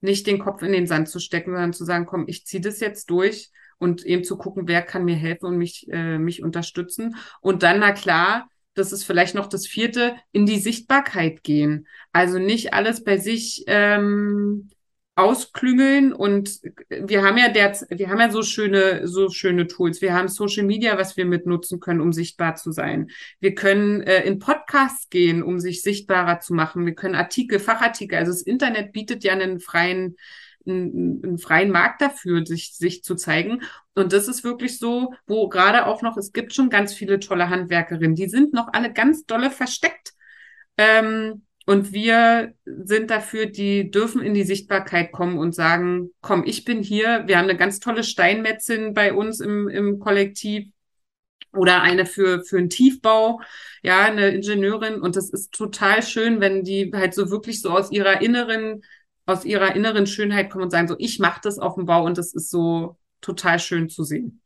nicht 0.00 0.28
den 0.28 0.38
Kopf 0.38 0.62
in 0.62 0.72
den 0.72 0.86
Sand 0.86 1.08
zu 1.08 1.18
stecken, 1.18 1.50
sondern 1.50 1.72
zu 1.72 1.84
sagen, 1.84 2.06
komm, 2.06 2.26
ich 2.28 2.46
ziehe 2.46 2.60
das 2.60 2.78
jetzt 2.78 3.10
durch 3.10 3.50
und 3.78 4.06
eben 4.06 4.22
zu 4.22 4.38
gucken, 4.38 4.68
wer 4.68 4.82
kann 4.82 5.04
mir 5.04 5.16
helfen 5.16 5.46
und 5.46 5.58
mich, 5.58 5.88
äh, 5.90 6.18
mich 6.18 6.42
unterstützen. 6.44 7.16
Und 7.40 7.64
dann, 7.64 7.80
na 7.80 7.90
klar, 7.90 8.48
das 8.76 8.92
ist 8.92 9.04
vielleicht 9.04 9.34
noch 9.34 9.48
das 9.48 9.66
vierte, 9.66 10.16
in 10.32 10.46
die 10.46 10.58
Sichtbarkeit 10.58 11.42
gehen. 11.42 11.86
Also 12.12 12.38
nicht 12.38 12.74
alles 12.74 13.02
bei 13.02 13.16
sich 13.18 13.64
ähm, 13.66 14.68
ausklüngeln 15.16 16.12
und 16.12 16.60
wir 16.90 17.24
haben 17.24 17.38
ja 17.38 17.48
der, 17.48 17.72
wir 17.88 18.10
haben 18.10 18.20
ja 18.20 18.30
so 18.30 18.42
schöne, 18.42 19.08
so 19.08 19.30
schöne 19.30 19.66
Tools. 19.66 20.02
Wir 20.02 20.12
haben 20.12 20.28
Social 20.28 20.64
Media, 20.64 20.98
was 20.98 21.16
wir 21.16 21.24
mitnutzen 21.24 21.80
können, 21.80 22.02
um 22.02 22.12
sichtbar 22.12 22.56
zu 22.56 22.70
sein. 22.70 23.10
Wir 23.40 23.54
können 23.54 24.02
äh, 24.02 24.24
in 24.24 24.38
Podcasts 24.38 25.08
gehen, 25.08 25.42
um 25.42 25.58
sich 25.58 25.80
sichtbarer 25.80 26.40
zu 26.40 26.52
machen. 26.52 26.84
Wir 26.84 26.94
können 26.94 27.14
Artikel, 27.14 27.58
Fachartikel, 27.58 28.18
also 28.18 28.30
das 28.30 28.42
Internet 28.42 28.92
bietet 28.92 29.24
ja 29.24 29.32
einen 29.32 29.58
freien, 29.58 30.16
einen, 30.66 31.22
einen 31.24 31.38
freien 31.38 31.70
Markt 31.70 32.00
dafür, 32.00 32.44
sich, 32.44 32.74
sich 32.74 33.02
zu 33.02 33.14
zeigen. 33.14 33.62
Und 33.94 34.12
das 34.12 34.28
ist 34.28 34.44
wirklich 34.44 34.78
so, 34.78 35.14
wo 35.26 35.48
gerade 35.48 35.86
auch 35.86 36.02
noch, 36.02 36.16
es 36.16 36.32
gibt 36.32 36.54
schon 36.54 36.70
ganz 36.70 36.92
viele 36.94 37.20
tolle 37.20 37.48
Handwerkerinnen, 37.48 38.14
die 38.14 38.28
sind 38.28 38.52
noch 38.52 38.68
alle 38.72 38.92
ganz 38.92 39.26
dolle 39.26 39.50
versteckt. 39.50 40.12
Ähm, 40.78 41.46
und 41.66 41.92
wir 41.92 42.54
sind 42.64 43.10
dafür, 43.10 43.46
die 43.46 43.90
dürfen 43.90 44.22
in 44.22 44.34
die 44.34 44.44
Sichtbarkeit 44.44 45.10
kommen 45.10 45.36
und 45.36 45.52
sagen, 45.52 46.10
komm, 46.20 46.44
ich 46.46 46.64
bin 46.64 46.82
hier. 46.82 47.24
Wir 47.26 47.38
haben 47.38 47.48
eine 47.48 47.58
ganz 47.58 47.80
tolle 47.80 48.04
Steinmetzin 48.04 48.94
bei 48.94 49.12
uns 49.12 49.40
im, 49.40 49.68
im 49.68 49.98
Kollektiv 49.98 50.68
oder 51.52 51.82
eine 51.82 52.06
für, 52.06 52.44
für 52.44 52.58
einen 52.58 52.70
Tiefbau, 52.70 53.40
ja, 53.82 54.04
eine 54.04 54.28
Ingenieurin. 54.28 55.00
Und 55.00 55.16
das 55.16 55.30
ist 55.30 55.52
total 55.52 56.02
schön, 56.02 56.40
wenn 56.40 56.62
die 56.62 56.92
halt 56.94 57.14
so 57.14 57.30
wirklich 57.30 57.60
so 57.62 57.70
aus 57.70 57.90
ihrer 57.90 58.20
inneren, 58.22 58.82
aus 59.26 59.44
ihrer 59.44 59.74
inneren 59.74 60.06
Schönheit 60.06 60.50
kommen 60.50 60.64
und 60.64 60.70
sagen, 60.70 60.88
so, 60.88 60.96
ich 60.98 61.18
mache 61.18 61.40
das 61.42 61.58
auf 61.58 61.74
dem 61.74 61.86
Bau 61.86 62.04
und 62.04 62.16
das 62.16 62.32
ist 62.32 62.50
so 62.50 62.96
total 63.20 63.58
schön 63.58 63.88
zu 63.88 64.04
sehen. 64.04 64.40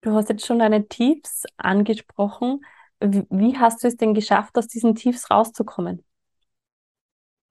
Du 0.00 0.12
hast 0.12 0.28
jetzt 0.28 0.46
schon 0.46 0.58
deine 0.58 0.88
Tiefs 0.88 1.44
angesprochen. 1.56 2.64
Wie 3.00 3.56
hast 3.58 3.82
du 3.84 3.88
es 3.88 3.96
denn 3.96 4.14
geschafft, 4.14 4.56
aus 4.58 4.66
diesen 4.66 4.94
Tiefs 4.94 5.30
rauszukommen? 5.30 6.02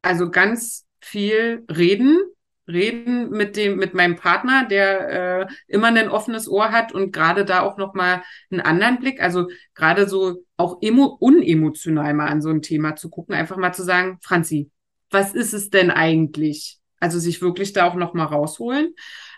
Also 0.01 0.29
ganz 0.31 0.85
viel 0.99 1.63
reden, 1.71 2.19
reden 2.67 3.29
mit 3.29 3.55
dem 3.55 3.77
mit 3.77 3.93
meinem 3.93 4.15
Partner, 4.15 4.65
der 4.67 5.41
äh, 5.41 5.47
immer 5.67 5.87
ein 5.87 6.09
offenes 6.09 6.49
Ohr 6.49 6.71
hat 6.71 6.91
und 6.91 7.11
gerade 7.11 7.45
da 7.45 7.61
auch 7.61 7.77
noch 7.77 7.93
mal 7.93 8.23
einen 8.49 8.61
anderen 8.61 8.99
Blick, 8.99 9.21
also 9.21 9.47
gerade 9.75 10.07
so 10.07 10.43
auch 10.57 10.79
emo 10.81 11.17
unemotional 11.19 12.13
mal 12.13 12.27
an 12.27 12.41
so 12.41 12.49
ein 12.49 12.61
Thema 12.61 12.95
zu 12.95 13.09
gucken, 13.09 13.35
einfach 13.35 13.57
mal 13.57 13.73
zu 13.73 13.83
sagen, 13.83 14.17
Franzi, 14.21 14.71
was 15.11 15.33
ist 15.33 15.53
es 15.53 15.69
denn 15.69 15.91
eigentlich? 15.91 16.79
Also 16.99 17.19
sich 17.19 17.41
wirklich 17.41 17.73
da 17.73 17.87
auch 17.87 17.95
noch 17.95 18.13
mal 18.13 18.25
rausholen. 18.25 18.95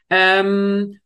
Ähm, 0.09 0.99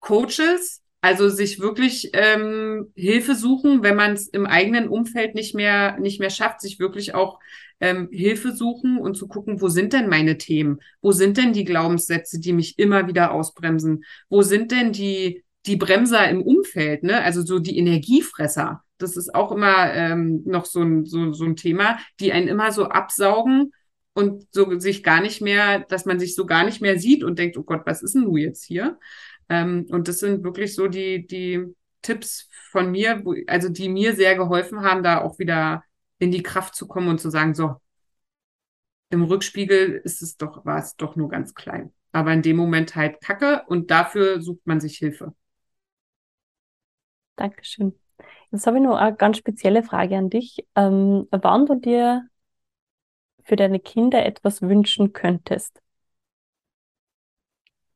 Coaches, 0.00 0.82
also 1.00 1.28
sich 1.28 1.60
wirklich 1.60 2.10
ähm, 2.12 2.92
Hilfe 2.94 3.34
suchen, 3.34 3.82
wenn 3.82 3.96
man 3.96 4.12
es 4.12 4.28
im 4.28 4.46
eigenen 4.46 4.88
Umfeld 4.88 5.34
nicht 5.34 5.54
mehr 5.54 5.98
nicht 5.98 6.20
mehr 6.20 6.30
schafft, 6.30 6.60
sich 6.60 6.78
wirklich 6.78 7.14
auch 7.14 7.38
ähm, 7.80 8.08
Hilfe 8.12 8.52
suchen 8.52 8.98
und 8.98 9.16
zu 9.16 9.28
gucken, 9.28 9.60
wo 9.60 9.68
sind 9.68 9.92
denn 9.92 10.08
meine 10.08 10.38
Themen? 10.38 10.80
Wo 11.00 11.12
sind 11.12 11.36
denn 11.36 11.52
die 11.52 11.64
Glaubenssätze, 11.64 12.40
die 12.40 12.52
mich 12.52 12.78
immer 12.78 13.08
wieder 13.08 13.32
ausbremsen? 13.32 14.04
Wo 14.28 14.42
sind 14.42 14.70
denn 14.70 14.92
die 14.92 15.44
die 15.66 15.76
Bremser 15.76 16.28
im 16.28 16.42
Umfeld? 16.42 17.02
Ne? 17.04 17.22
Also 17.22 17.42
so 17.42 17.58
die 17.58 17.78
Energiefresser. 17.78 18.82
Das 18.98 19.16
ist 19.16 19.34
auch 19.34 19.52
immer 19.52 19.92
ähm, 19.94 20.42
noch 20.44 20.64
so 20.64 20.80
ein 20.82 21.04
so, 21.04 21.32
so 21.32 21.44
ein 21.44 21.56
Thema, 21.56 21.98
die 22.20 22.32
einen 22.32 22.48
immer 22.48 22.72
so 22.72 22.86
absaugen 22.86 23.72
und 24.14 24.46
so 24.50 24.78
sich 24.78 25.02
gar 25.02 25.20
nicht 25.20 25.40
mehr, 25.40 25.80
dass 25.80 26.04
man 26.04 26.20
sich 26.20 26.34
so 26.34 26.46
gar 26.46 26.64
nicht 26.64 26.82
mehr 26.82 26.98
sieht 26.98 27.24
und 27.24 27.38
denkt, 27.38 27.56
oh 27.56 27.62
Gott, 27.62 27.82
was 27.86 28.02
ist 28.02 28.14
denn 28.14 28.24
du 28.24 28.36
jetzt 28.36 28.64
hier? 28.64 28.98
Ähm, 29.48 29.86
und 29.90 30.08
das 30.08 30.18
sind 30.18 30.44
wirklich 30.44 30.74
so 30.74 30.88
die, 30.88 31.26
die 31.26 31.64
Tipps 32.02 32.48
von 32.70 32.90
mir, 32.90 33.24
wo, 33.24 33.34
also 33.46 33.68
die 33.68 33.88
mir 33.88 34.14
sehr 34.14 34.36
geholfen 34.36 34.82
haben, 34.82 35.02
da 35.02 35.22
auch 35.22 35.38
wieder 35.38 35.84
in 36.18 36.30
die 36.30 36.42
Kraft 36.42 36.74
zu 36.74 36.86
kommen 36.86 37.08
und 37.08 37.20
zu 37.20 37.30
sagen, 37.30 37.54
so, 37.54 37.76
im 39.10 39.24
Rückspiegel 39.24 40.00
ist 40.04 40.22
es 40.22 40.36
doch, 40.36 40.64
war 40.64 40.78
es 40.78 40.96
doch 40.96 41.16
nur 41.16 41.28
ganz 41.28 41.54
klein. 41.54 41.92
Aber 42.12 42.32
in 42.32 42.42
dem 42.42 42.56
Moment 42.56 42.96
halt 42.96 43.20
Kacke 43.20 43.62
und 43.66 43.90
dafür 43.90 44.40
sucht 44.40 44.66
man 44.66 44.80
sich 44.80 44.96
Hilfe. 44.98 45.34
Dankeschön. 47.36 47.94
Jetzt 48.50 48.66
habe 48.66 48.76
ich 48.76 48.82
noch 48.82 48.96
eine 48.96 49.16
ganz 49.16 49.38
spezielle 49.38 49.82
Frage 49.82 50.16
an 50.16 50.28
dich. 50.30 50.66
Ähm, 50.76 51.26
wann 51.30 51.66
du 51.66 51.76
dir 51.76 52.28
für 53.44 53.56
deine 53.56 53.80
Kinder 53.80 54.24
etwas 54.24 54.62
wünschen 54.62 55.12
könntest, 55.12 55.80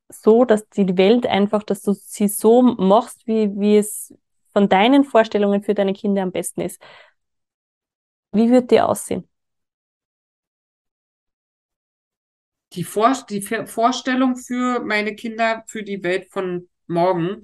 so, 0.09 0.44
dass 0.44 0.68
die 0.68 0.97
Welt 0.97 1.26
einfach, 1.26 1.62
dass 1.62 1.82
du 1.82 1.92
sie 1.92 2.28
so 2.28 2.62
machst, 2.62 3.26
wie, 3.26 3.51
wie 3.59 3.76
es 3.76 4.14
von 4.53 4.68
deinen 4.68 5.05
Vorstellungen 5.05 5.62
für 5.62 5.74
deine 5.74 5.92
Kinder 5.92 6.22
am 6.22 6.32
besten 6.32 6.61
ist, 6.61 6.80
wie 8.32 8.51
wird 8.51 8.70
die 8.70 8.80
aussehen? 8.80 9.28
Die, 12.72 12.84
Vor 12.84 13.14
die 13.30 13.40
Vorstellung 13.40 14.36
für 14.36 14.80
meine 14.80 15.14
Kinder, 15.14 15.64
für 15.66 15.82
die 15.82 16.03
Welt 16.03 16.30
von 16.30 16.68
morgen. 16.86 17.42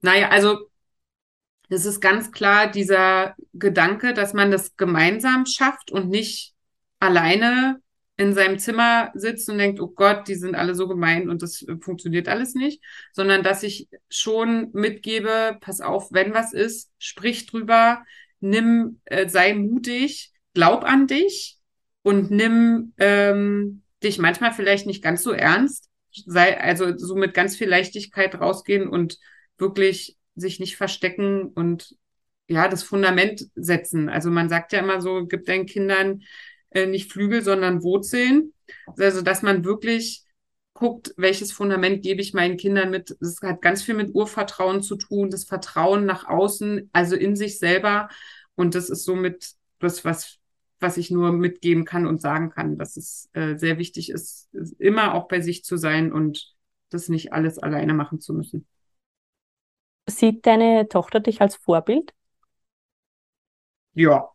Naja, 0.00 0.28
also 0.28 0.68
es 1.70 1.84
ist 1.84 2.00
ganz 2.00 2.30
klar 2.32 2.70
dieser 2.70 3.34
Gedanke, 3.52 4.14
dass 4.14 4.32
man 4.32 4.50
das 4.50 4.76
gemeinsam 4.76 5.46
schafft 5.46 5.90
und 5.90 6.08
nicht 6.08 6.54
alleine 7.00 7.80
in 8.16 8.34
seinem 8.34 8.58
Zimmer 8.58 9.12
sitzt 9.14 9.48
und 9.48 9.58
denkt, 9.58 9.80
oh 9.80 9.88
Gott, 9.88 10.26
die 10.26 10.34
sind 10.34 10.56
alle 10.56 10.74
so 10.74 10.88
gemein 10.88 11.30
und 11.30 11.40
das 11.40 11.64
funktioniert 11.80 12.26
alles 12.26 12.54
nicht, 12.54 12.82
sondern 13.12 13.44
dass 13.44 13.62
ich 13.62 13.88
schon 14.10 14.70
mitgebe, 14.72 15.56
pass 15.60 15.80
auf, 15.80 16.12
wenn 16.12 16.34
was 16.34 16.52
ist, 16.52 16.90
sprich 16.98 17.46
drüber, 17.46 18.02
nimm, 18.40 19.00
äh, 19.04 19.28
sei 19.28 19.54
mutig, 19.54 20.32
glaub 20.52 20.82
an 20.84 21.06
dich 21.06 21.58
und 22.02 22.32
nimm 22.32 22.92
ähm, 22.98 23.82
dich 24.02 24.18
manchmal 24.18 24.52
vielleicht 24.52 24.86
nicht 24.86 25.02
ganz 25.02 25.22
so 25.22 25.30
ernst, 25.30 25.88
sei 26.10 26.60
also 26.60 26.98
so 26.98 27.14
mit 27.14 27.34
ganz 27.34 27.56
viel 27.56 27.68
Leichtigkeit 27.68 28.34
rausgehen 28.40 28.88
und 28.88 29.18
wirklich 29.58 30.16
sich 30.34 30.58
nicht 30.58 30.76
verstecken 30.76 31.48
und 31.54 31.94
ja, 32.48 32.68
das 32.68 32.82
Fundament 32.82 33.44
setzen. 33.54 34.08
Also 34.08 34.30
man 34.30 34.48
sagt 34.48 34.72
ja 34.72 34.80
immer 34.80 35.00
so, 35.00 35.26
gib 35.26 35.44
deinen 35.44 35.66
Kindern 35.66 36.22
äh, 36.70 36.86
nicht 36.86 37.12
Flügel, 37.12 37.42
sondern 37.42 37.82
Wurzeln. 37.82 38.52
Also, 38.98 39.22
dass 39.22 39.42
man 39.42 39.64
wirklich 39.64 40.24
guckt, 40.74 41.12
welches 41.16 41.50
Fundament 41.50 42.02
gebe 42.02 42.20
ich 42.20 42.34
meinen 42.34 42.56
Kindern 42.56 42.90
mit. 42.90 43.16
Das 43.20 43.40
hat 43.42 43.62
ganz 43.62 43.82
viel 43.82 43.94
mit 43.94 44.14
Urvertrauen 44.14 44.82
zu 44.82 44.96
tun, 44.96 45.28
das 45.30 45.44
Vertrauen 45.44 46.04
nach 46.04 46.28
außen, 46.28 46.88
also 46.92 47.16
in 47.16 47.34
sich 47.34 47.58
selber. 47.58 48.08
Und 48.54 48.74
das 48.74 48.88
ist 48.88 49.04
somit 49.04 49.54
das, 49.80 50.04
was, 50.04 50.38
was 50.78 50.96
ich 50.96 51.10
nur 51.10 51.32
mitgeben 51.32 51.84
kann 51.84 52.06
und 52.06 52.20
sagen 52.20 52.50
kann, 52.50 52.78
dass 52.78 52.96
es 52.96 53.28
äh, 53.32 53.56
sehr 53.56 53.78
wichtig 53.78 54.10
ist, 54.10 54.48
immer 54.78 55.14
auch 55.14 55.26
bei 55.26 55.40
sich 55.40 55.64
zu 55.64 55.76
sein 55.76 56.12
und 56.12 56.54
das 56.90 57.08
nicht 57.08 57.32
alles 57.32 57.58
alleine 57.58 57.94
machen 57.94 58.20
zu 58.20 58.32
müssen. 58.32 58.66
Sieht 60.08 60.46
deine 60.46 60.88
Tochter 60.88 61.20
dich 61.20 61.40
als 61.40 61.56
Vorbild? 61.56 62.14
Ja, 63.94 64.30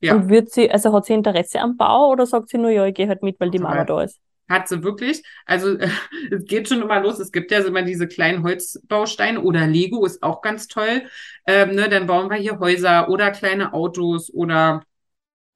ja. 0.00 0.14
Und 0.14 0.28
wird 0.28 0.50
sie, 0.50 0.70
also 0.70 0.92
hat 0.92 1.06
sie 1.06 1.14
Interesse 1.14 1.60
am 1.60 1.76
Bau 1.76 2.10
oder 2.10 2.26
sagt 2.26 2.48
sie 2.48 2.58
nur, 2.58 2.70
ja, 2.70 2.84
ich 2.86 2.94
gehe 2.94 3.08
halt 3.08 3.22
mit, 3.22 3.40
weil 3.40 3.50
die 3.50 3.58
Mama 3.58 3.84
da 3.84 4.02
ist? 4.02 4.20
Hat 4.48 4.68
sie 4.68 4.82
wirklich. 4.82 5.22
Also 5.46 5.76
es 6.30 6.44
geht 6.44 6.68
schon 6.68 6.82
immer 6.82 7.00
los. 7.00 7.18
Es 7.18 7.32
gibt 7.32 7.50
ja 7.50 7.60
immer 7.60 7.82
diese 7.82 8.06
kleinen 8.06 8.42
Holzbausteine 8.42 9.40
oder 9.40 9.66
Lego 9.66 10.04
ist 10.04 10.22
auch 10.22 10.42
ganz 10.42 10.68
toll. 10.68 11.04
Ähm, 11.46 11.74
ne, 11.74 11.88
dann 11.88 12.06
bauen 12.06 12.28
wir 12.28 12.36
hier 12.36 12.58
Häuser 12.58 13.08
oder 13.08 13.30
kleine 13.30 13.72
Autos 13.72 14.32
oder 14.32 14.82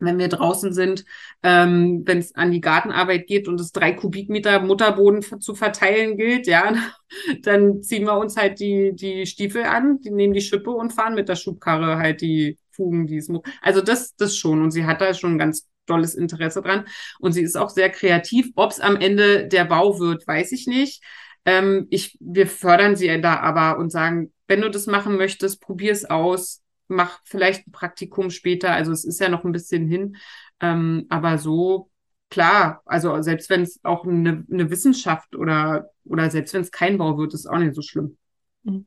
wenn 0.01 0.18
wir 0.18 0.28
draußen 0.28 0.72
sind, 0.72 1.05
ähm, 1.43 2.03
wenn 2.07 2.18
es 2.18 2.34
an 2.34 2.53
die 2.53 2.61
Gartenarbeit 2.61 3.26
geht 3.26 3.49
und 3.49 3.61
es 3.61 3.72
drei 3.72 3.93
Kubikmeter 3.93 4.61
Mutterboden 4.61 5.22
zu 5.41 5.55
verteilen 5.55 6.16
gilt, 6.16 6.47
ja, 6.47 6.72
dann 7.43 7.82
ziehen 7.82 8.05
wir 8.05 8.16
uns 8.16 8.36
halt 8.36 8.61
die, 8.61 8.93
die 8.95 9.26
Stiefel 9.26 9.64
an, 9.64 10.01
die 10.01 10.11
nehmen 10.11 10.34
die 10.34 10.41
Schippe 10.41 10.70
und 10.70 10.93
fahren 10.93 11.14
mit 11.14 11.28
der 11.28 11.36
Schubkarre 11.36 11.99
halt 11.99 12.20
die 12.20 12.59
Fugen, 12.79 13.07
die 13.07 13.18
es 13.18 13.29
Also 13.61 13.83
das, 13.83 14.14
das 14.16 14.37
schon. 14.37 14.62
Und 14.62 14.70
sie 14.70 14.87
hat 14.87 15.01
da 15.03 15.12
schon 15.12 15.33
ein 15.33 15.39
ganz 15.39 15.68
tolles 15.87 16.14
Interesse 16.14 16.62
dran. 16.62 16.87
Und 17.18 17.33
sie 17.33 17.43
ist 17.43 17.57
auch 17.57 17.70
sehr 17.70 17.91
kreativ. 17.91 18.51
Ob 18.55 18.70
es 18.70 18.81
am 18.81 18.97
Ende 18.97 19.49
der 19.49 19.64
Bau 19.64 19.99
wird, 19.99 20.26
weiß 20.26 20.53
ich 20.53 20.66
nicht. 20.66 21.03
Ähm, 21.45 21.87
ich, 21.91 22.16
wir 22.20 22.47
fördern 22.47 22.97
sie 22.97 23.20
da 23.20 23.41
aber 23.41 23.79
und 23.79 23.91
sagen, 23.91 24.33
wenn 24.47 24.61
du 24.61 24.70
das 24.70 24.87
machen 24.87 25.16
möchtest, 25.16 25.61
probier 25.61 25.93
es 25.93 26.05
aus, 26.05 26.62
mach 26.87 27.20
vielleicht 27.24 27.66
ein 27.66 27.72
Praktikum 27.72 28.31
später. 28.31 28.72
Also 28.72 28.93
es 28.93 29.05
ist 29.05 29.20
ja 29.20 29.29
noch 29.29 29.45
ein 29.45 29.53
bisschen 29.53 29.87
hin. 29.89 30.16
Ähm, 30.61 31.07
aber 31.09 31.39
so, 31.39 31.91
klar, 32.31 32.83
also 32.85 33.20
selbst 33.22 33.51
wenn 33.51 33.62
es 33.62 33.81
auch 33.83 34.07
eine, 34.07 34.45
eine 34.51 34.70
Wissenschaft 34.70 35.35
oder, 35.35 35.91
oder 36.05 36.31
selbst 36.31 36.55
wenn 36.55 36.62
es 36.62 36.70
kein 36.70 36.99
Bau 36.99 37.18
wird, 37.18 37.35
ist 37.35 37.47
auch 37.47 37.59
nicht 37.59 37.74
so 37.74 37.83
schlimm. 37.83 38.16
Mhm. 38.62 38.87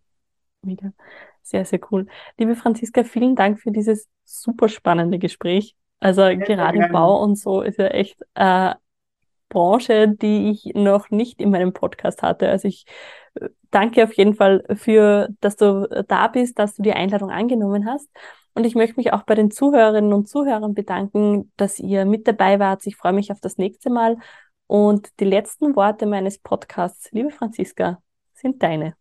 Wieder. 0.63 0.93
Sehr, 1.41 1.65
sehr 1.65 1.79
cool. 1.91 2.07
Liebe 2.37 2.55
Franziska, 2.55 3.03
vielen 3.03 3.35
Dank 3.35 3.59
für 3.59 3.71
dieses 3.71 4.07
super 4.23 4.69
spannende 4.69 5.19
Gespräch. 5.19 5.75
Also 5.99 6.21
ja, 6.21 6.33
gerade 6.33 6.77
im 6.77 6.91
Bau 6.91 7.21
und 7.21 7.37
so 7.37 7.61
ist 7.61 7.77
ja 7.77 7.87
echt 7.87 8.19
äh, 8.35 8.73
Branche, 9.49 10.07
die 10.07 10.49
ich 10.49 10.73
noch 10.73 11.09
nicht 11.11 11.39
in 11.39 11.51
meinem 11.51 11.73
Podcast 11.73 12.23
hatte. 12.23 12.49
Also 12.49 12.67
ich 12.67 12.85
äh, 13.35 13.49
danke 13.69 14.03
auf 14.03 14.13
jeden 14.13 14.33
Fall 14.33 14.63
für, 14.75 15.29
dass 15.41 15.55
du 15.57 15.87
da 16.07 16.27
bist, 16.27 16.57
dass 16.57 16.75
du 16.75 16.81
die 16.81 16.93
Einladung 16.93 17.29
angenommen 17.29 17.85
hast. 17.85 18.09
Und 18.53 18.65
ich 18.65 18.75
möchte 18.75 18.97
mich 18.97 19.13
auch 19.13 19.23
bei 19.23 19.35
den 19.35 19.51
Zuhörerinnen 19.51 20.11
und 20.13 20.27
Zuhörern 20.27 20.73
bedanken, 20.73 21.51
dass 21.55 21.79
ihr 21.79 22.05
mit 22.05 22.27
dabei 22.27 22.59
wart. 22.59 22.85
Ich 22.85 22.97
freue 22.97 23.13
mich 23.13 23.31
auf 23.31 23.39
das 23.39 23.57
nächste 23.57 23.89
Mal. 23.89 24.17
Und 24.67 25.09
die 25.19 25.25
letzten 25.25 25.75
Worte 25.75 26.05
meines 26.05 26.39
Podcasts, 26.39 27.11
liebe 27.11 27.29
Franziska, 27.29 28.01
sind 28.33 28.63
deine. 28.63 29.00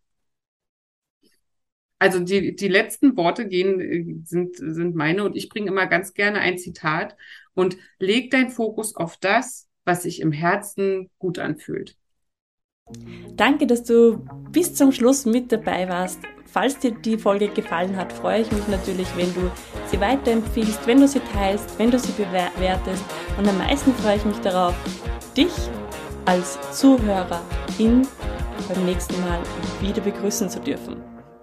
Also 2.01 2.19
die, 2.19 2.55
die 2.55 2.67
letzten 2.67 3.15
Worte 3.15 3.47
gehen, 3.47 3.79
äh, 3.79 4.25
sind, 4.25 4.55
sind 4.55 4.95
meine 4.95 5.23
und 5.23 5.35
ich 5.35 5.49
bringe 5.49 5.67
immer 5.67 5.85
ganz 5.85 6.15
gerne 6.15 6.39
ein 6.39 6.57
Zitat 6.57 7.15
und 7.53 7.77
leg 7.99 8.31
dein 8.31 8.49
Fokus 8.49 8.95
auf 8.95 9.17
das, 9.17 9.69
was 9.85 10.01
sich 10.01 10.19
im 10.19 10.31
Herzen 10.31 11.11
gut 11.19 11.37
anfühlt. 11.37 11.95
Danke, 13.35 13.67
dass 13.67 13.83
du 13.83 14.25
bis 14.51 14.73
zum 14.73 14.91
Schluss 14.91 15.27
mit 15.27 15.51
dabei 15.51 15.87
warst. 15.89 16.19
Falls 16.45 16.79
dir 16.79 16.89
die 16.89 17.19
Folge 17.19 17.49
gefallen 17.49 17.95
hat, 17.95 18.11
freue 18.11 18.41
ich 18.41 18.51
mich 18.51 18.67
natürlich, 18.67 19.07
wenn 19.15 19.31
du 19.35 19.51
sie 19.85 19.99
weiterempfiehlst, 19.99 20.87
wenn 20.87 21.01
du 21.01 21.07
sie 21.07 21.21
teilst, 21.31 21.77
wenn 21.77 21.91
du 21.91 21.99
sie 21.99 22.13
bewertest. 22.13 23.05
Und 23.37 23.47
am 23.47 23.59
meisten 23.59 23.93
freue 23.93 24.17
ich 24.17 24.25
mich 24.25 24.37
darauf, 24.37 24.73
dich 25.37 25.53
als 26.25 26.57
Zuhörerin 26.71 28.07
beim 28.67 28.85
nächsten 28.85 29.21
Mal 29.21 29.43
wieder 29.81 30.01
begrüßen 30.01 30.49
zu 30.49 30.59
dürfen. 30.59 31.10